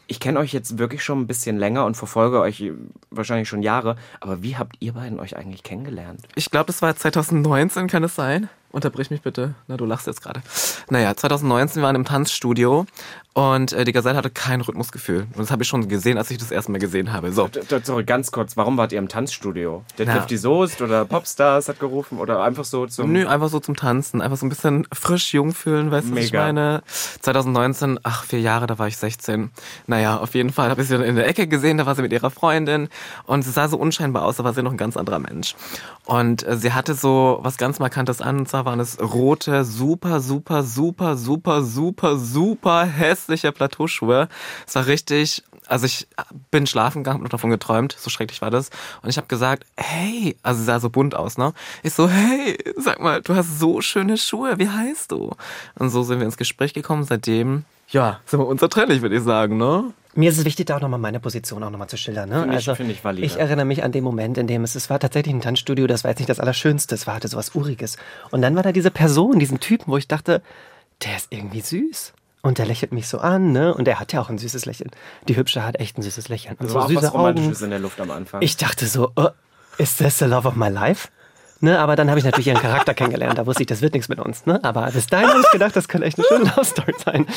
Ich 0.08 0.20
kenne 0.20 0.40
euch 0.40 0.54
jetzt 0.54 0.78
wirklich 0.78 1.04
schon 1.04 1.22
ein 1.22 1.28
bisschen 1.28 1.58
länger 1.58 1.86
und 1.86 1.96
verfolge 1.96 2.40
euch 2.42 2.72
wahrscheinlich 3.10 3.48
schon 3.48 3.62
Jahre. 3.62 3.96
Aber 4.20 4.44
wie 4.44 4.58
habt 4.58 4.76
ihr 4.80 4.94
beiden 4.94 5.20
euch 5.20 5.38
eigentlich 5.38 5.64
kennengelernt? 5.64 6.28
Ich 6.36 6.52
glaube, 6.52 6.68
das 6.68 6.82
war 6.82 6.96
2019, 6.96 7.88
kann 7.88 8.04
es 8.04 8.16
sein? 8.16 8.50
Unterbrich 8.72 9.12
mich 9.12 9.22
bitte. 9.22 9.54
Na, 9.68 9.76
du 9.76 9.86
lachst 9.86 10.08
jetzt 10.08 10.22
gerade. 10.22 10.42
Naja, 10.90 11.16
2019 11.16 11.82
wir 11.82 11.88
waren 11.88 11.96
im 11.96 12.06
Tanzstudio 12.06 12.86
und 13.34 13.72
äh, 13.72 13.86
die 13.86 13.94
Gazelle 13.94 14.18
hatte 14.18 14.30
kein 14.30 14.60
Rhythmusgefühl. 14.60 15.22
Und 15.22 15.40
das 15.40 15.52
habe 15.52 15.64
ich 15.64 15.70
schon 15.70 15.88
gesehen, 15.88 16.18
als 16.18 16.32
ich 16.32 16.38
das 16.38 16.52
erste 16.52 16.72
Mal 16.72 16.80
gesehen 16.80 17.14
habe. 17.14 17.32
So. 17.32 17.50
Sorry, 17.84 18.04
ganz 18.04 18.32
kurz, 18.32 18.58
warum 18.58 18.76
wart 18.78 18.92
ihr 18.92 19.00
im 19.00 19.08
Tanzstudio? 19.08 19.84
Der 19.98 20.06
Na. 20.06 20.14
trifft 20.16 20.32
die 20.32 20.38
Soest 20.38 20.82
oder 20.82 21.06
Popstars 21.06 21.70
hat 21.70 21.80
gerufen 21.80 22.18
oder 22.20 22.44
einfach 22.44 22.66
so 22.66 22.88
zum. 22.88 23.12
Nö, 23.14 23.28
einfach 23.28 23.48
so 23.48 23.62
zum 23.62 23.78
Tanzen. 23.78 24.22
Einfach 24.22 24.38
so 24.38 24.46
ein 24.46 24.50
bisschen 24.50 24.86
frisch 24.94 25.34
jung 25.34 25.54
fühlen, 25.54 25.92
weißt 25.92 26.10
du, 26.10 26.16
was 26.16 26.26
ich 26.26 26.34
meine? 26.34 26.84
2019, 27.22 28.00
ach, 28.04 28.26
vier 28.26 28.42
Jahre, 28.42 28.68
da 28.68 28.78
war 28.80 28.88
ich 28.88 28.98
16. 28.98 29.50
Naja, 29.88 30.18
auf 30.18 30.34
jeden 30.34 30.52
Fall 30.52 30.70
habe 30.70 30.82
ich 30.82 30.90
sie 30.90 30.98
dann 30.98 31.04
in 31.04 31.16
der 31.16 31.28
Ecke 31.28 31.48
gesehen, 31.48 31.78
da 31.78 31.86
war 31.86 31.96
sie 31.96 32.02
mit 32.02 32.12
ihrer 32.12 32.32
Freundin 32.32 32.90
und 33.26 33.44
sie 33.44 33.52
sah 33.52 33.70
so 33.70 33.78
unscheinbar 33.78 34.26
aus, 34.26 34.38
da 34.38 34.44
war 34.44 34.54
sie 34.54 34.62
noch 34.62 34.72
ein 34.72 34.78
ganz 34.78 34.98
anderer 34.98 35.20
Mensch. 35.20 35.56
Und 36.04 36.46
äh, 36.46 36.58
sie 36.58 36.74
hatte 36.74 36.96
so 36.96 37.40
was 37.42 37.58
ganz 37.58 37.80
Markantes 37.80 38.22
an, 38.22 38.40
und 38.40 38.50
zwar 38.50 38.61
waren 38.66 38.80
es 38.80 39.00
rote, 39.00 39.64
super, 39.66 40.20
super, 40.20 40.64
super, 40.64 41.16
super, 41.16 41.64
super, 41.64 42.18
super 42.18 42.86
hässliche 42.86 43.52
Plateauschuhe. 43.52 44.28
Es 44.68 44.76
war 44.76 44.88
richtig, 44.88 45.44
also 45.68 45.86
ich 45.86 46.08
bin 46.52 46.68
schlafen 46.68 47.04
gegangen, 47.04 47.20
hab 47.20 47.24
noch 47.24 47.30
davon 47.30 47.50
geträumt, 47.50 47.96
so 47.98 48.10
schrecklich 48.10 48.42
war 48.42 48.52
das. 48.52 48.70
Und 49.02 49.10
ich 49.10 49.18
habe 49.18 49.28
gesagt, 49.28 49.66
hey, 49.78 50.38
also 50.44 50.60
sie 50.60 50.66
sah 50.66 50.80
so 50.80 50.90
bunt 50.90 51.16
aus, 51.16 51.38
ne? 51.38 51.54
Ich 51.84 51.94
so, 51.94 52.10
hey, 52.10 52.58
sag 52.78 53.00
mal, 53.02 53.22
du 53.22 53.36
hast 53.36 53.60
so 53.60 53.82
schöne 53.82 54.18
Schuhe, 54.18 54.58
wie 54.58 54.70
heißt 54.70 55.12
du? 55.12 55.32
Und 55.78 55.90
so 55.90 56.04
sind 56.04 56.20
wir 56.20 56.26
ins 56.26 56.38
Gespräch 56.38 56.74
gekommen, 56.74 57.04
seitdem, 57.04 57.66
ja, 57.92 58.20
sind 58.26 58.40
wir 58.40 58.48
unzertrennlich, 58.48 59.02
würde 59.02 59.16
ich 59.18 59.24
sagen, 59.24 59.58
ne? 59.58 59.94
Mir 60.14 60.30
ist 60.30 60.38
es 60.38 60.44
wichtig, 60.44 60.66
da 60.66 60.76
auch 60.76 60.82
nochmal 60.82 61.00
meine 61.00 61.22
Position 61.22 61.64
auch 61.64 61.70
nochmal 61.70 61.88
zu 61.88 61.96
schildern. 61.96 62.28
Ne? 62.28 62.42
Finde 62.42 62.58
ich- 62.58 62.66
finde 62.66 62.92
ich 62.92 63.04
valide. 63.04 63.26
ich 63.26 63.38
erinnere 63.38 63.66
mich 63.66 63.82
an 63.84 63.94
den 63.94 64.04
Moment, 64.04 64.38
in 64.38 64.46
dem 64.46 64.64
es, 64.66 64.76
es 64.76 64.90
war 64.90 65.00
tatsächlich 65.00 65.34
ein 65.34 65.40
Tanzstudio, 65.40 65.88
das 65.88 66.04
war 66.04 66.12
jetzt 66.12 66.20
nicht 66.20 66.30
das 66.30 66.40
Allerschönste, 66.42 66.96
es 66.96 67.08
war 67.08 67.16
hatte 67.16 67.30
sowas 67.30 67.56
Uriges. 67.56 67.96
Und 68.30 68.42
dann 68.42 68.56
war 68.58 68.64
da 68.64 68.74
diese 68.74 68.92
Person, 68.92 69.40
diesen 69.40 69.62
Typen, 69.62 69.86
wo 69.92 69.96
ich 69.98 70.10
dachte, 70.10 70.42
der 71.06 71.16
ist 71.16 71.28
irgendwie 71.30 71.62
süß. 71.62 72.12
Und 72.44 72.58
der 72.58 72.66
lächelt 72.66 72.92
mich 72.92 73.08
so 73.08 73.20
an, 73.20 73.52
ne? 73.54 73.74
Und 73.74 73.88
er 73.88 74.00
hat 74.00 74.12
ja 74.14 74.20
auch 74.22 74.30
ein 74.30 74.38
süßes 74.40 74.66
Lächeln. 74.66 74.90
Die 75.30 75.38
Hübsche 75.38 75.64
hat 75.64 75.80
echt 75.80 75.98
ein 75.98 76.02
süßes 76.02 76.28
Lächeln. 76.28 76.56
Und 76.60 76.64
Das 76.66 76.70
so 76.72 76.76
war 76.80 76.86
auch 76.86 76.90
süße 76.90 77.04
was 77.04 77.14
Romantisches 77.14 77.58
Augen. 77.60 77.64
in 77.66 77.70
der 77.70 77.80
Luft 77.80 78.02
am 78.02 78.10
Anfang. 78.12 78.42
Ich 78.42 78.58
dachte 78.58 78.88
so, 78.88 79.12
oh, 79.16 79.28
is 79.78 79.96
this 79.98 80.18
the 80.20 80.26
love 80.26 80.48
of 80.48 80.56
my 80.56 80.68
life? 80.68 81.08
Ne, 81.64 81.78
aber 81.78 81.96
dann 81.96 82.10
habe 82.10 82.18
ich 82.18 82.26
natürlich 82.26 82.48
ihren 82.48 82.60
Charakter 82.60 82.96
kennengelernt. 82.96 83.38
Da 83.38 83.46
wusste 83.46 83.62
ich, 83.64 83.68
das 83.68 83.82
wird 83.82 83.94
nichts 83.94 84.10
mit 84.10 84.20
uns. 84.20 84.48
Ne? 84.48 84.62
Aber 84.64 84.90
bis 84.92 85.06
dahin 85.06 85.30
habe 85.30 85.42
ich 85.42 85.52
gedacht, 85.52 85.76
das 85.76 85.88
könnte 85.88 86.08
echt 86.08 86.18
eine 86.18 86.28
schöne 86.28 86.46
Love 86.46 86.66
Story 86.66 86.94
sein. 87.06 87.28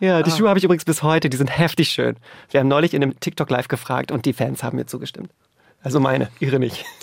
Ja, 0.00 0.22
die 0.22 0.30
Schuhe 0.30 0.48
habe 0.48 0.58
ich 0.58 0.64
übrigens 0.64 0.86
bis 0.86 1.02
heute. 1.02 1.28
Die 1.28 1.36
sind 1.36 1.48
heftig 1.48 1.90
schön. 1.90 2.16
Wir 2.50 2.60
haben 2.60 2.68
neulich 2.68 2.94
in 2.94 3.02
einem 3.02 3.20
TikTok 3.20 3.50
Live 3.50 3.68
gefragt 3.68 4.10
und 4.10 4.24
die 4.24 4.32
Fans 4.32 4.62
haben 4.62 4.76
mir 4.76 4.86
zugestimmt. 4.86 5.30
Also 5.84 6.00
meine, 6.00 6.28
ihre 6.40 6.58
nicht. 6.58 6.84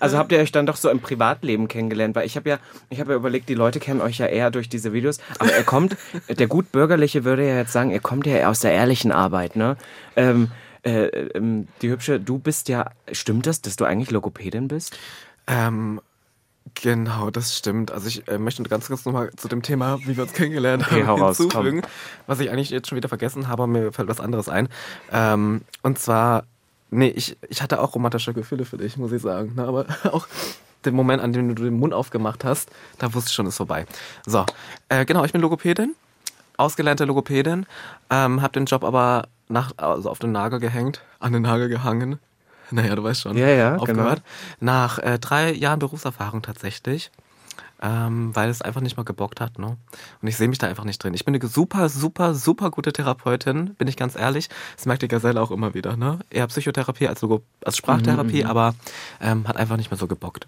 Also 0.00 0.18
habt 0.18 0.30
ihr 0.30 0.38
euch 0.38 0.52
dann 0.52 0.66
doch 0.66 0.76
so 0.76 0.90
im 0.90 1.00
Privatleben 1.00 1.66
kennengelernt? 1.66 2.14
Weil 2.14 2.26
ich 2.26 2.36
habe 2.36 2.48
ja, 2.48 2.58
ich 2.88 3.00
habe 3.00 3.12
ja 3.12 3.16
überlegt, 3.16 3.48
die 3.48 3.54
Leute 3.54 3.80
kennen 3.80 4.00
euch 4.00 4.18
ja 4.18 4.26
eher 4.26 4.50
durch 4.50 4.68
diese 4.68 4.92
Videos. 4.92 5.18
Aber 5.38 5.52
er 5.52 5.64
kommt, 5.64 5.96
der 6.28 6.46
gut 6.46 6.70
bürgerliche 6.70 7.24
würde 7.24 7.46
ja 7.48 7.56
jetzt 7.56 7.72
sagen, 7.72 7.90
er 7.90 8.00
kommt 8.00 8.26
ja 8.26 8.48
aus 8.48 8.60
der 8.60 8.72
ehrlichen 8.72 9.10
Arbeit, 9.10 9.56
ne? 9.56 9.76
Ähm, 10.14 10.50
äh, 10.84 11.06
ähm, 11.06 11.66
die 11.82 11.90
hübsche, 11.90 12.20
du 12.20 12.38
bist 12.38 12.68
ja, 12.68 12.90
stimmt 13.10 13.46
das, 13.46 13.62
dass 13.62 13.76
du 13.76 13.84
eigentlich 13.84 14.10
Logopädin 14.10 14.68
bist? 14.68 14.96
Ähm, 15.46 16.00
genau, 16.74 17.30
das 17.30 17.56
stimmt. 17.56 17.90
Also 17.90 18.08
ich 18.08 18.26
äh, 18.28 18.38
möchte 18.38 18.62
ganz 18.64 18.88
kurz 18.88 19.04
nochmal 19.04 19.30
zu 19.36 19.48
dem 19.48 19.62
Thema, 19.62 19.98
wie 20.00 20.16
wir 20.16 20.24
uns 20.24 20.32
kennengelernt 20.32 20.84
Okay, 20.86 21.04
haben, 21.04 21.20
raus, 21.20 21.36
hinzufügen. 21.36 21.82
Was 22.26 22.40
ich 22.40 22.50
eigentlich 22.50 22.70
jetzt 22.70 22.88
schon 22.88 22.96
wieder 22.96 23.08
vergessen 23.08 23.48
habe, 23.48 23.66
mir 23.66 23.92
fällt 23.92 24.08
was 24.08 24.20
anderes 24.20 24.48
ein. 24.48 24.68
Ähm, 25.12 25.62
und 25.82 25.98
zwar, 25.98 26.44
nee, 26.90 27.08
ich, 27.08 27.36
ich 27.48 27.62
hatte 27.62 27.80
auch 27.80 27.94
romantische 27.94 28.32
Gefühle 28.32 28.64
für 28.64 28.78
dich, 28.78 28.96
muss 28.96 29.12
ich 29.12 29.22
sagen. 29.22 29.54
Ne? 29.56 29.64
Aber 29.64 29.86
auch 30.12 30.26
den 30.84 30.94
Moment, 30.94 31.22
an 31.22 31.32
dem 31.32 31.54
du 31.54 31.62
den 31.62 31.78
Mund 31.78 31.94
aufgemacht 31.94 32.44
hast, 32.44 32.70
da 32.98 33.12
wusste 33.14 33.28
ich 33.28 33.34
schon, 33.34 33.46
ist 33.46 33.56
vorbei. 33.56 33.86
So, 34.26 34.44
äh, 34.88 35.04
genau, 35.04 35.24
ich 35.24 35.32
bin 35.32 35.40
Logopädin, 35.40 35.94
ausgelernte 36.56 37.04
Logopädin, 37.04 37.66
ähm, 38.10 38.42
habe 38.42 38.52
den 38.52 38.66
Job 38.66 38.84
aber 38.84 39.28
nach, 39.48 39.72
also 39.76 40.10
auf 40.10 40.18
den 40.18 40.32
Nagel 40.32 40.60
gehängt, 40.60 41.02
an 41.20 41.32
den 41.32 41.42
Nagel 41.42 41.68
gehangen. 41.68 42.18
Naja, 42.70 42.94
du 42.94 43.02
weißt 43.02 43.20
schon. 43.20 43.36
Ja, 43.36 43.48
ja, 43.48 43.76
Aufgehört. 43.76 44.22
Nach 44.60 44.98
äh, 44.98 45.18
drei 45.18 45.52
Jahren 45.52 45.78
Berufserfahrung 45.78 46.42
tatsächlich. 46.42 47.10
Ähm, 47.82 48.34
weil 48.34 48.48
es 48.48 48.62
einfach 48.62 48.80
nicht 48.80 48.96
mal 48.96 49.02
gebockt 49.02 49.40
hat. 49.40 49.58
Ne? 49.58 49.76
Und 50.22 50.28
ich 50.28 50.36
sehe 50.36 50.48
mich 50.48 50.58
da 50.58 50.68
einfach 50.68 50.84
nicht 50.84 51.02
drin. 51.02 51.12
Ich 51.12 51.24
bin 51.24 51.34
eine 51.34 51.46
super, 51.46 51.88
super, 51.88 52.32
super 52.32 52.70
gute 52.70 52.92
Therapeutin, 52.92 53.74
bin 53.74 53.88
ich 53.88 53.96
ganz 53.96 54.16
ehrlich. 54.16 54.48
Das 54.76 54.86
merkt 54.86 55.02
die 55.02 55.08
Gazelle 55.08 55.42
auch 55.42 55.50
immer 55.50 55.74
wieder. 55.74 55.96
Ne? 55.96 56.20
Eher 56.30 56.46
Psychotherapie 56.46 57.08
als, 57.08 57.20
Logo 57.20 57.42
als 57.62 57.76
Sprachtherapie, 57.76 58.44
aber 58.44 58.74
ähm, 59.20 59.46
hat 59.46 59.56
einfach 59.56 59.76
nicht 59.76 59.90
mehr 59.90 59.98
so 59.98 60.06
gebockt. 60.06 60.46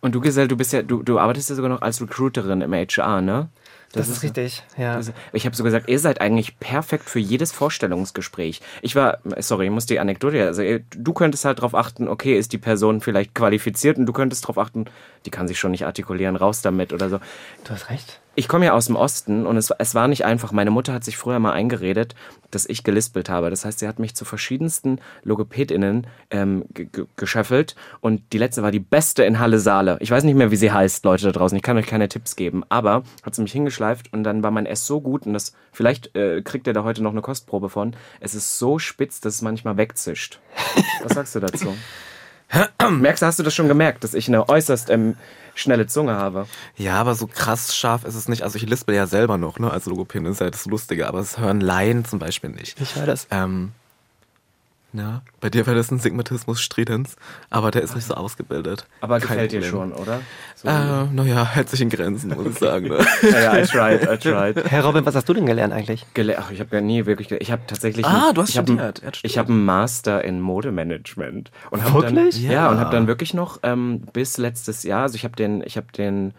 Und 0.00 0.14
du, 0.14 0.20
Giselle, 0.20 0.48
du 0.48 0.56
bist 0.56 0.72
ja, 0.74 0.82
du, 0.82 1.02
du 1.02 1.18
arbeitest 1.18 1.48
ja 1.48 1.54
sogar 1.54 1.70
noch 1.70 1.80
als 1.80 2.02
Recruiterin 2.02 2.60
im 2.60 2.74
HR, 2.74 3.22
ne? 3.22 3.48
Das, 3.94 4.08
ist 4.08 4.22
richtig, 4.22 4.62
ja. 4.76 5.00
Ich 5.32 5.46
habe 5.46 5.54
so 5.54 5.64
gesagt, 5.64 5.88
ihr 5.88 5.98
seid 5.98 6.20
eigentlich 6.20 6.58
perfekt 6.58 7.08
für 7.08 7.20
jedes 7.20 7.52
Vorstellungsgespräch. 7.52 8.60
Ich 8.82 8.96
war, 8.96 9.18
sorry, 9.38 9.66
ich 9.66 9.70
muss 9.70 9.86
die 9.86 10.00
Anekdote, 10.00 10.46
also 10.46 10.62
du 10.96 11.12
könntest 11.12 11.44
halt 11.44 11.58
darauf 11.58 11.74
achten, 11.74 12.08
okay, 12.08 12.36
ist 12.36 12.52
die 12.52 12.58
Person 12.58 13.00
vielleicht 13.00 13.34
qualifiziert 13.34 13.98
und 13.98 14.06
du 14.06 14.12
könntest 14.12 14.44
darauf 14.44 14.58
achten, 14.58 14.86
die 15.26 15.30
kann 15.30 15.48
sich 15.48 15.58
schon 15.58 15.70
nicht 15.70 15.86
artikulieren, 15.86 16.36
raus 16.36 16.62
damit 16.62 16.92
oder 16.92 17.08
so. 17.08 17.18
Du 17.64 17.70
hast 17.70 17.90
recht. 17.90 18.20
Ich 18.36 18.48
komme 18.48 18.66
ja 18.66 18.72
aus 18.72 18.86
dem 18.86 18.96
Osten 18.96 19.46
und 19.46 19.56
es, 19.56 19.70
es 19.78 19.94
war 19.94 20.08
nicht 20.08 20.24
einfach. 20.24 20.50
Meine 20.50 20.70
Mutter 20.70 20.92
hat 20.92 21.04
sich 21.04 21.16
früher 21.16 21.38
mal 21.38 21.52
eingeredet, 21.52 22.16
dass 22.50 22.66
ich 22.66 22.82
gelispelt 22.82 23.28
habe. 23.28 23.48
Das 23.50 23.64
heißt, 23.64 23.78
sie 23.78 23.86
hat 23.86 23.98
mich 24.00 24.16
zu 24.16 24.24
verschiedensten 24.24 25.00
LogopädInnen 25.22 26.06
ähm, 26.30 26.64
geschöffelt 27.16 27.76
und 28.00 28.22
die 28.32 28.38
letzte 28.38 28.62
war 28.62 28.72
die 28.72 28.80
beste 28.80 29.24
in 29.24 29.38
Halle 29.38 29.60
Saale. 29.60 29.98
Ich 30.00 30.10
weiß 30.10 30.24
nicht 30.24 30.34
mehr, 30.34 30.50
wie 30.50 30.56
sie 30.56 30.72
heißt, 30.72 31.04
Leute 31.04 31.26
da 31.26 31.32
draußen. 31.32 31.56
Ich 31.56 31.62
kann 31.62 31.76
euch 31.76 31.86
keine 31.86 32.08
Tipps 32.08 32.34
geben, 32.34 32.64
aber 32.68 33.04
hat 33.22 33.34
sie 33.34 33.42
mich 33.42 33.52
hingeschleift 33.52 34.12
und 34.12 34.24
dann 34.24 34.42
war 34.42 34.50
mein 34.50 34.66
Ess 34.66 34.86
so 34.86 35.00
gut 35.00 35.26
und 35.26 35.32
das, 35.32 35.54
vielleicht 35.72 36.16
äh, 36.16 36.42
kriegt 36.42 36.66
ihr 36.66 36.72
da 36.72 36.82
heute 36.82 37.02
noch 37.02 37.12
eine 37.12 37.22
Kostprobe 37.22 37.68
von. 37.68 37.94
Es 38.18 38.34
ist 38.34 38.58
so 38.58 38.80
spitz, 38.80 39.20
dass 39.20 39.36
es 39.36 39.42
manchmal 39.42 39.76
wegzischt. 39.76 40.40
Was 41.02 41.14
sagst 41.14 41.34
du 41.36 41.40
dazu? 41.40 41.74
Merkst 42.90 43.22
du, 43.22 43.26
hast 43.26 43.38
du 43.38 43.42
das 43.42 43.54
schon 43.54 43.68
gemerkt, 43.68 44.04
dass 44.04 44.14
ich 44.14 44.28
eine 44.28 44.48
äußerst 44.48 44.90
ähm, 44.90 45.16
schnelle 45.54 45.86
Zunge 45.86 46.14
habe? 46.16 46.46
Ja, 46.76 46.94
aber 46.94 47.14
so 47.14 47.26
krass 47.26 47.76
scharf 47.76 48.04
ist 48.04 48.14
es 48.14 48.28
nicht. 48.28 48.42
Also 48.42 48.56
ich 48.56 48.66
lispel 48.68 48.94
ja 48.94 49.06
selber 49.06 49.38
noch, 49.38 49.58
ne? 49.58 49.70
Als 49.70 49.86
Logopädin 49.86 50.26
ist 50.26 50.40
ja 50.40 50.50
das 50.50 50.66
Lustige, 50.66 51.08
aber 51.08 51.20
es 51.20 51.38
hören 51.38 51.60
Laien 51.60 52.04
zum 52.04 52.18
Beispiel 52.18 52.50
nicht. 52.50 52.80
Ich 52.80 52.96
höre 52.96 53.06
das. 53.06 53.26
Ähm, 53.30 53.72
ja, 54.96 55.22
bei 55.40 55.50
dir 55.50 55.66
wäre 55.66 55.76
das 55.76 55.90
ein 55.90 55.98
Sigmatismus 55.98 56.60
stridens, 56.60 57.16
aber 57.50 57.72
der 57.72 57.82
ist 57.82 57.96
nicht 57.96 58.06
so 58.06 58.14
ausgebildet. 58.14 58.86
Aber 59.00 59.18
Kein 59.18 59.28
gefällt 59.28 59.52
dir 59.52 59.62
schon, 59.62 59.92
oder? 59.92 60.20
So 60.54 60.68
äh, 60.68 61.04
naja, 61.12 61.44
hält 61.44 61.68
sich 61.68 61.80
in 61.80 61.90
Grenzen, 61.90 62.32
muss 62.34 62.46
ich 62.46 62.58
sagen. 62.58 62.88
Ne? 62.88 62.98
ja, 63.22 63.58
I 63.58 63.62
tried, 63.62 64.02
I 64.02 64.16
tried. 64.16 64.64
Herr 64.70 64.84
Robin, 64.84 65.04
was 65.04 65.16
hast 65.16 65.28
du 65.28 65.34
denn 65.34 65.46
gelernt 65.46 65.72
eigentlich? 65.72 66.06
Gele 66.14 66.38
Ach, 66.38 66.52
ich 66.52 66.60
habe 66.60 66.76
ja 66.76 66.80
nie 66.80 67.06
wirklich, 67.06 67.32
ich 67.32 67.50
habe 67.50 67.62
tatsächlich... 67.66 68.06
Ah, 68.06 68.32
du 68.32 68.42
hast 68.42 68.50
ich 68.50 68.54
studiert. 68.54 69.02
Hab, 69.04 69.14
ich 69.22 69.36
habe 69.36 69.48
einen 69.52 69.64
Master 69.64 70.22
in 70.22 70.40
Modemanagement. 70.40 71.50
Und 71.70 71.92
wirklich? 71.92 72.36
Dann, 72.36 72.44
ja. 72.44 72.52
ja, 72.52 72.70
und 72.70 72.78
habe 72.78 72.90
dann 72.90 73.08
wirklich 73.08 73.34
noch 73.34 73.58
ähm, 73.64 74.00
bis 74.12 74.38
letztes 74.38 74.84
Jahr, 74.84 75.02
also 75.02 75.16
ich 75.16 75.24
habe 75.24 75.34
den, 75.34 75.60
ich 75.66 75.76
habe 75.76 75.88
den 75.96 76.34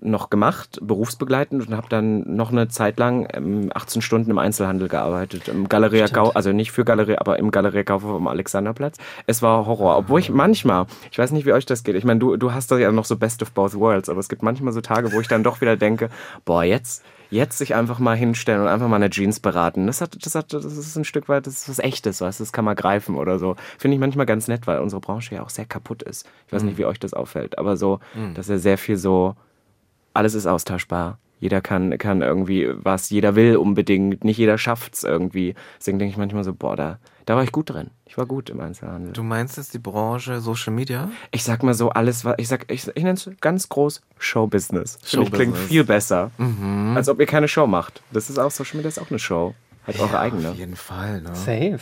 noch 0.00 0.28
gemacht, 0.28 0.78
berufsbegleitend 0.82 1.66
und 1.66 1.76
habe 1.76 1.88
dann 1.88 2.36
noch 2.36 2.52
eine 2.52 2.68
Zeit 2.68 2.98
lang 2.98 3.70
18 3.72 4.02
Stunden 4.02 4.30
im 4.30 4.38
Einzelhandel 4.38 4.88
gearbeitet. 4.88 5.48
Im 5.48 5.68
Galeria 5.68 6.06
Gau, 6.06 6.30
also 6.30 6.52
nicht 6.52 6.72
für 6.72 6.84
Galeria, 6.84 7.18
aber 7.20 7.38
im 7.38 7.50
Galeria 7.50 7.84
Kaufhof 7.84 8.16
am 8.16 8.26
Alexanderplatz. 8.26 8.98
Es 9.26 9.40
war 9.40 9.66
Horror. 9.66 9.96
Obwohl 9.96 10.20
ich 10.20 10.30
manchmal, 10.30 10.86
ich 11.10 11.18
weiß 11.18 11.32
nicht, 11.32 11.46
wie 11.46 11.52
euch 11.52 11.66
das 11.66 11.84
geht. 11.84 11.94
Ich 11.96 12.04
meine, 12.04 12.20
du, 12.20 12.36
du 12.36 12.52
hast 12.52 12.70
da 12.70 12.78
ja 12.78 12.92
noch 12.92 13.04
so 13.04 13.16
Best 13.16 13.42
of 13.42 13.52
Both 13.52 13.74
Worlds, 13.74 14.08
aber 14.08 14.20
es 14.20 14.28
gibt 14.28 14.42
manchmal 14.42 14.72
so 14.72 14.80
Tage, 14.80 15.12
wo 15.12 15.20
ich 15.20 15.28
dann 15.28 15.42
doch 15.42 15.60
wieder 15.60 15.76
denke, 15.76 16.10
boah, 16.44 16.64
jetzt, 16.64 17.04
jetzt 17.30 17.58
sich 17.58 17.74
einfach 17.74 17.98
mal 17.98 18.16
hinstellen 18.16 18.62
und 18.62 18.68
einfach 18.68 18.88
mal 18.88 18.96
eine 18.96 19.10
Jeans 19.10 19.40
beraten. 19.40 19.86
Das 19.86 20.00
hat, 20.00 20.16
das 20.24 20.34
hat, 20.34 20.52
das 20.52 20.64
ist 20.64 20.96
ein 20.96 21.04
Stück 21.04 21.28
weit, 21.28 21.46
das 21.46 21.54
ist 21.54 21.68
was 21.68 21.78
Echtes, 21.78 22.20
was, 22.20 22.38
das 22.38 22.52
kann 22.52 22.64
man 22.64 22.76
greifen 22.76 23.16
oder 23.16 23.38
so. 23.38 23.56
Finde 23.78 23.94
ich 23.94 24.00
manchmal 24.00 24.26
ganz 24.26 24.48
nett, 24.48 24.66
weil 24.66 24.80
unsere 24.80 25.00
Branche 25.00 25.36
ja 25.36 25.42
auch 25.42 25.50
sehr 25.50 25.64
kaputt 25.66 26.02
ist. 26.02 26.26
Ich 26.46 26.52
weiß 26.52 26.62
mhm. 26.62 26.70
nicht, 26.70 26.78
wie 26.78 26.84
euch 26.84 27.00
das 27.00 27.14
auffällt, 27.14 27.58
aber 27.58 27.76
so, 27.76 28.00
mhm. 28.14 28.34
dass 28.34 28.48
er 28.48 28.58
sehr 28.58 28.78
viel 28.78 28.96
so, 28.96 29.34
alles 30.14 30.34
ist 30.34 30.46
austauschbar. 30.46 31.18
Jeder 31.40 31.60
kann, 31.60 31.98
kann 31.98 32.22
irgendwie 32.22 32.70
was, 32.72 33.10
jeder 33.10 33.34
will 33.34 33.56
unbedingt, 33.56 34.24
nicht 34.24 34.38
jeder 34.38 34.56
schafft 34.56 34.94
es 34.94 35.04
irgendwie. 35.04 35.54
Deswegen 35.78 35.98
denke 35.98 36.12
ich 36.12 36.16
manchmal 36.16 36.42
so, 36.42 36.54
boah, 36.54 36.74
da, 36.74 36.98
da 37.26 37.36
war 37.36 37.42
ich 37.42 37.52
gut 37.52 37.68
drin. 37.68 37.90
Ich 38.06 38.16
war 38.16 38.24
gut 38.24 38.48
im 38.48 38.60
Einzelhandel. 38.60 39.12
Du 39.12 39.22
meinst 39.22 39.56
jetzt 39.56 39.74
die 39.74 39.78
Branche 39.78 40.40
Social 40.40 40.72
Media? 40.72 41.10
Ich 41.32 41.44
sag 41.44 41.62
mal 41.62 41.74
so, 41.74 41.90
alles, 41.90 42.24
was 42.24 42.36
ich 42.38 42.48
sag, 42.48 42.70
ich, 42.72 42.88
ich 42.88 43.02
nenne 43.02 43.14
es 43.14 43.28
ganz 43.40 43.68
groß 43.68 44.00
Showbusiness. 44.18 44.98
Show 45.04 45.24
klingt 45.24 45.58
viel 45.58 45.84
besser. 45.84 46.30
Mhm. 46.38 46.94
Als 46.96 47.08
ob 47.08 47.20
ihr 47.20 47.26
keine 47.26 47.48
Show 47.48 47.66
macht. 47.66 48.02
Das 48.12 48.30
ist 48.30 48.38
auch, 48.38 48.50
Social 48.50 48.76
Media 48.76 48.88
ist 48.88 48.98
auch 48.98 49.10
eine 49.10 49.18
Show. 49.18 49.54
Hat 49.86 49.96
ja, 49.96 50.02
eure 50.02 50.18
eigene. 50.18 50.50
Auf 50.50 50.56
jeden 50.56 50.76
Fall, 50.76 51.20
ne? 51.20 51.34
Safe. 51.34 51.80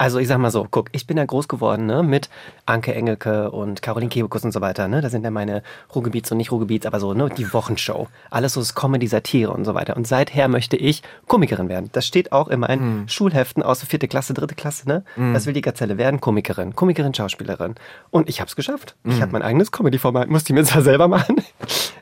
Also 0.00 0.18
ich 0.18 0.28
sag 0.28 0.38
mal 0.38 0.50
so, 0.50 0.66
guck, 0.70 0.88
ich 0.92 1.06
bin 1.06 1.18
ja 1.18 1.26
groß 1.26 1.46
geworden 1.46 1.84
ne, 1.84 2.02
mit 2.02 2.30
Anke 2.64 2.94
Engelke 2.94 3.50
und 3.50 3.82
Caroline 3.82 4.08
Kebekus 4.08 4.42
und 4.44 4.52
so 4.52 4.62
weiter. 4.62 4.88
Ne? 4.88 5.02
Das 5.02 5.12
sind 5.12 5.24
ja 5.24 5.30
meine 5.30 5.62
Ruhrgebiets- 5.94 6.30
und 6.30 6.38
nicht 6.38 6.50
Ruhrgebiets, 6.50 6.86
aber 6.86 6.98
so 7.00 7.12
ne, 7.12 7.28
die 7.28 7.52
Wochenshow. 7.52 8.08
Alles 8.30 8.54
so 8.54 8.60
das 8.60 8.74
Comedy, 8.74 9.06
Satire 9.06 9.52
und 9.52 9.66
so 9.66 9.74
weiter. 9.74 9.98
Und 9.98 10.06
seither 10.06 10.48
möchte 10.48 10.78
ich 10.78 11.02
Komikerin 11.26 11.68
werden. 11.68 11.90
Das 11.92 12.06
steht 12.06 12.32
auch 12.32 12.48
in 12.48 12.60
meinen 12.60 13.02
mm. 13.02 13.08
Schulheften 13.08 13.62
aus 13.62 13.80
der 13.80 13.90
vierte 13.90 14.08
Klasse, 14.08 14.32
dritte 14.32 14.54
Klasse. 14.54 14.88
Ne? 14.88 15.04
Mm. 15.16 15.34
Das 15.34 15.44
will 15.44 15.52
die 15.52 15.60
Gazelle 15.60 15.98
werden, 15.98 16.18
Komikerin. 16.18 16.74
Komikerin, 16.74 17.12
Schauspielerin. 17.12 17.74
Und 18.08 18.30
ich 18.30 18.40
habe 18.40 18.48
es 18.48 18.56
geschafft. 18.56 18.96
Mm. 19.02 19.10
Ich 19.10 19.16
hm. 19.16 19.20
habe 19.20 19.32
mein 19.32 19.42
eigenes 19.42 19.70
Comedy-Format, 19.70 20.30
musste 20.30 20.54
ich 20.54 20.58
mir 20.58 20.64
zwar 20.64 20.80
selber 20.80 21.08
machen. 21.08 21.42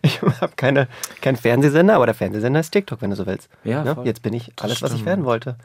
Ich 0.01 0.23
habe 0.23 0.53
keine, 0.55 0.87
keinen 1.21 1.37
Fernsehsender, 1.37 1.97
aber 1.97 2.07
der 2.07 2.15
Fernsehsender 2.15 2.61
ist 2.61 2.71
TikTok, 2.71 3.03
wenn 3.03 3.11
du 3.11 3.17
so 3.17 3.27
willst. 3.27 3.49
Ja, 3.65 3.83
ne? 3.83 3.97
Jetzt 4.05 4.23
bin 4.23 4.33
ich 4.33 4.53
alles, 4.61 4.81
was 4.81 4.95
ich 4.95 5.05
werden 5.05 5.25
wollte. 5.25 5.57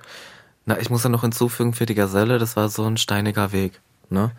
Na, 0.65 0.79
ich 0.79 0.89
muss 0.89 1.03
ja 1.03 1.09
noch 1.09 1.21
hinzufügen, 1.21 1.73
für 1.73 1.85
die 1.85 1.95
Gazelle, 1.95 2.37
das 2.37 2.55
war 2.55 2.69
so 2.69 2.85
ein 2.85 2.97
steiniger 2.97 3.51
Weg, 3.51 3.81
ne? 4.09 4.31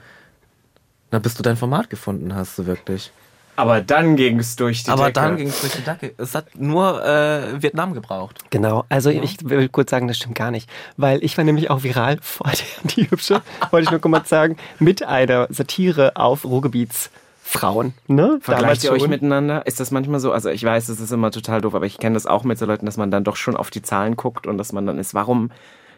Na, 1.10 1.18
bis 1.18 1.34
du 1.34 1.42
dein 1.42 1.56
Format 1.56 1.90
gefunden 1.90 2.34
hast, 2.34 2.56
so 2.56 2.66
wirklich. 2.66 3.12
Aber 3.56 3.80
dann 3.80 4.16
ging 4.16 4.38
es 4.40 4.56
durch 4.56 4.82
die 4.82 4.90
Aber 4.90 5.04
Decke. 5.04 5.12
dann 5.12 5.36
ging 5.36 5.48
es 5.48 5.60
durch 5.60 5.74
die 5.74 5.82
Decke. 5.82 6.12
Es 6.16 6.34
hat 6.34 6.56
nur 6.56 7.04
äh, 7.04 7.62
Vietnam 7.62 7.94
gebraucht. 7.94 8.40
Genau. 8.50 8.84
Also 8.88 9.10
ja. 9.10 9.22
ich 9.22 9.48
will 9.48 9.68
kurz 9.68 9.90
sagen, 9.90 10.08
das 10.08 10.16
stimmt 10.16 10.34
gar 10.34 10.50
nicht. 10.50 10.68
Weil 10.96 11.22
ich 11.22 11.36
war 11.36 11.44
nämlich 11.44 11.70
auch 11.70 11.84
viral 11.84 12.18
vor 12.22 12.50
der, 12.50 12.90
die 12.90 13.10
hübsche, 13.10 13.42
wollte 13.70 13.84
ich 13.84 13.90
nur 13.90 14.00
kurz 14.00 14.28
sagen, 14.28 14.56
mit 14.80 15.04
einer 15.04 15.46
Satire 15.50 16.16
auf 16.16 16.44
Ruhrgebiets. 16.44 17.10
Frauen, 17.46 17.92
ne? 18.08 18.38
Vergleicht 18.40 18.84
ihr 18.84 18.90
euch 18.90 19.06
miteinander? 19.06 19.66
Ist 19.66 19.78
das 19.78 19.90
manchmal 19.90 20.18
so? 20.18 20.32
Also 20.32 20.48
ich 20.48 20.64
weiß, 20.64 20.86
das 20.86 20.98
ist 20.98 21.12
immer 21.12 21.30
total 21.30 21.60
doof, 21.60 21.74
aber 21.74 21.84
ich 21.84 21.98
kenne 21.98 22.14
das 22.14 22.24
auch 22.26 22.42
mit 22.42 22.58
so 22.58 22.64
Leuten, 22.64 22.86
dass 22.86 22.96
man 22.96 23.10
dann 23.10 23.22
doch 23.22 23.36
schon 23.36 23.54
auf 23.54 23.70
die 23.70 23.82
Zahlen 23.82 24.16
guckt 24.16 24.46
und 24.46 24.56
dass 24.56 24.72
man 24.72 24.86
dann 24.86 24.98
ist, 24.98 25.12
warum 25.12 25.50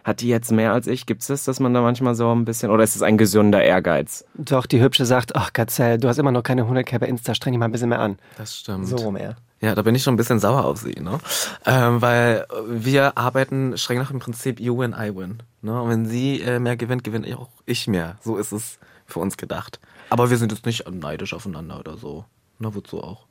hat 0.07 0.21
die 0.21 0.29
jetzt 0.29 0.53
mehr 0.53 0.73
als 0.73 0.87
ich? 0.87 1.05
Gibt 1.05 1.23
es 1.23 1.27
das, 1.27 1.43
dass 1.43 1.59
man 1.59 1.75
da 1.75 1.83
manchmal 1.83 2.15
so 2.15 2.33
ein 2.33 2.45
bisschen, 2.45 2.71
oder 2.71 2.85
ist 2.85 2.95
es 2.95 3.03
ein 3.03 3.19
gesunder 3.19 3.61
Ehrgeiz? 3.65 4.25
Doch, 4.35 4.67
die 4.67 4.81
Hübsche 4.81 5.05
sagt, 5.05 5.35
ach 5.35 5.53
Gazelle, 5.53 5.99
du 5.99 6.07
hast 6.07 6.19
immer 6.19 6.31
noch 6.31 6.45
keine 6.45 6.63
100k 6.63 7.01
bei 7.01 7.09
Insta, 7.09 7.35
streng 7.35 7.53
dich 7.53 7.59
mal 7.59 7.65
ein 7.65 7.73
bisschen 7.73 7.89
mehr 7.89 7.99
an. 7.99 8.17
Das 8.39 8.57
stimmt. 8.57 8.87
So 8.87 9.11
mehr. 9.11 9.35
Ja, 9.61 9.75
da 9.75 9.83
bin 9.83 9.97
ich 9.97 10.05
schon 10.05 10.15
ein 10.15 10.17
bisschen 10.17 10.39
sauer 10.39 10.65
auf 10.65 10.79
sie, 10.79 10.95
ne? 11.01 11.19
Ähm, 11.65 12.01
weil 12.03 12.47
wir 12.69 13.19
arbeiten 13.19 13.77
streng 13.77 13.99
nach 13.99 14.11
dem 14.13 14.21
Prinzip 14.21 14.61
You 14.61 14.79
win, 14.79 14.95
I 14.97 15.17
win. 15.17 15.43
Ne? 15.63 15.83
Und 15.83 15.91
wenn 15.91 16.07
sie 16.07 16.41
äh, 16.41 16.61
mehr 16.61 16.77
gewinnt, 16.77 17.03
gewinne 17.03 17.37
auch 17.37 17.49
ich 17.65 17.89
mehr. 17.89 18.17
So 18.23 18.37
ist 18.37 18.53
es 18.53 18.79
für 19.07 19.19
uns 19.19 19.37
gedacht. 19.37 19.81
Aber 20.09 20.31
wir 20.31 20.37
sind 20.37 20.53
jetzt 20.53 20.67
nicht 20.67 20.89
neidisch 20.89 21.35
aufeinander 21.35 21.81
oder 21.81 21.97
so. 21.97 22.25
Na, 22.61 22.73
wozu 22.73 23.03
auch? 23.03 23.27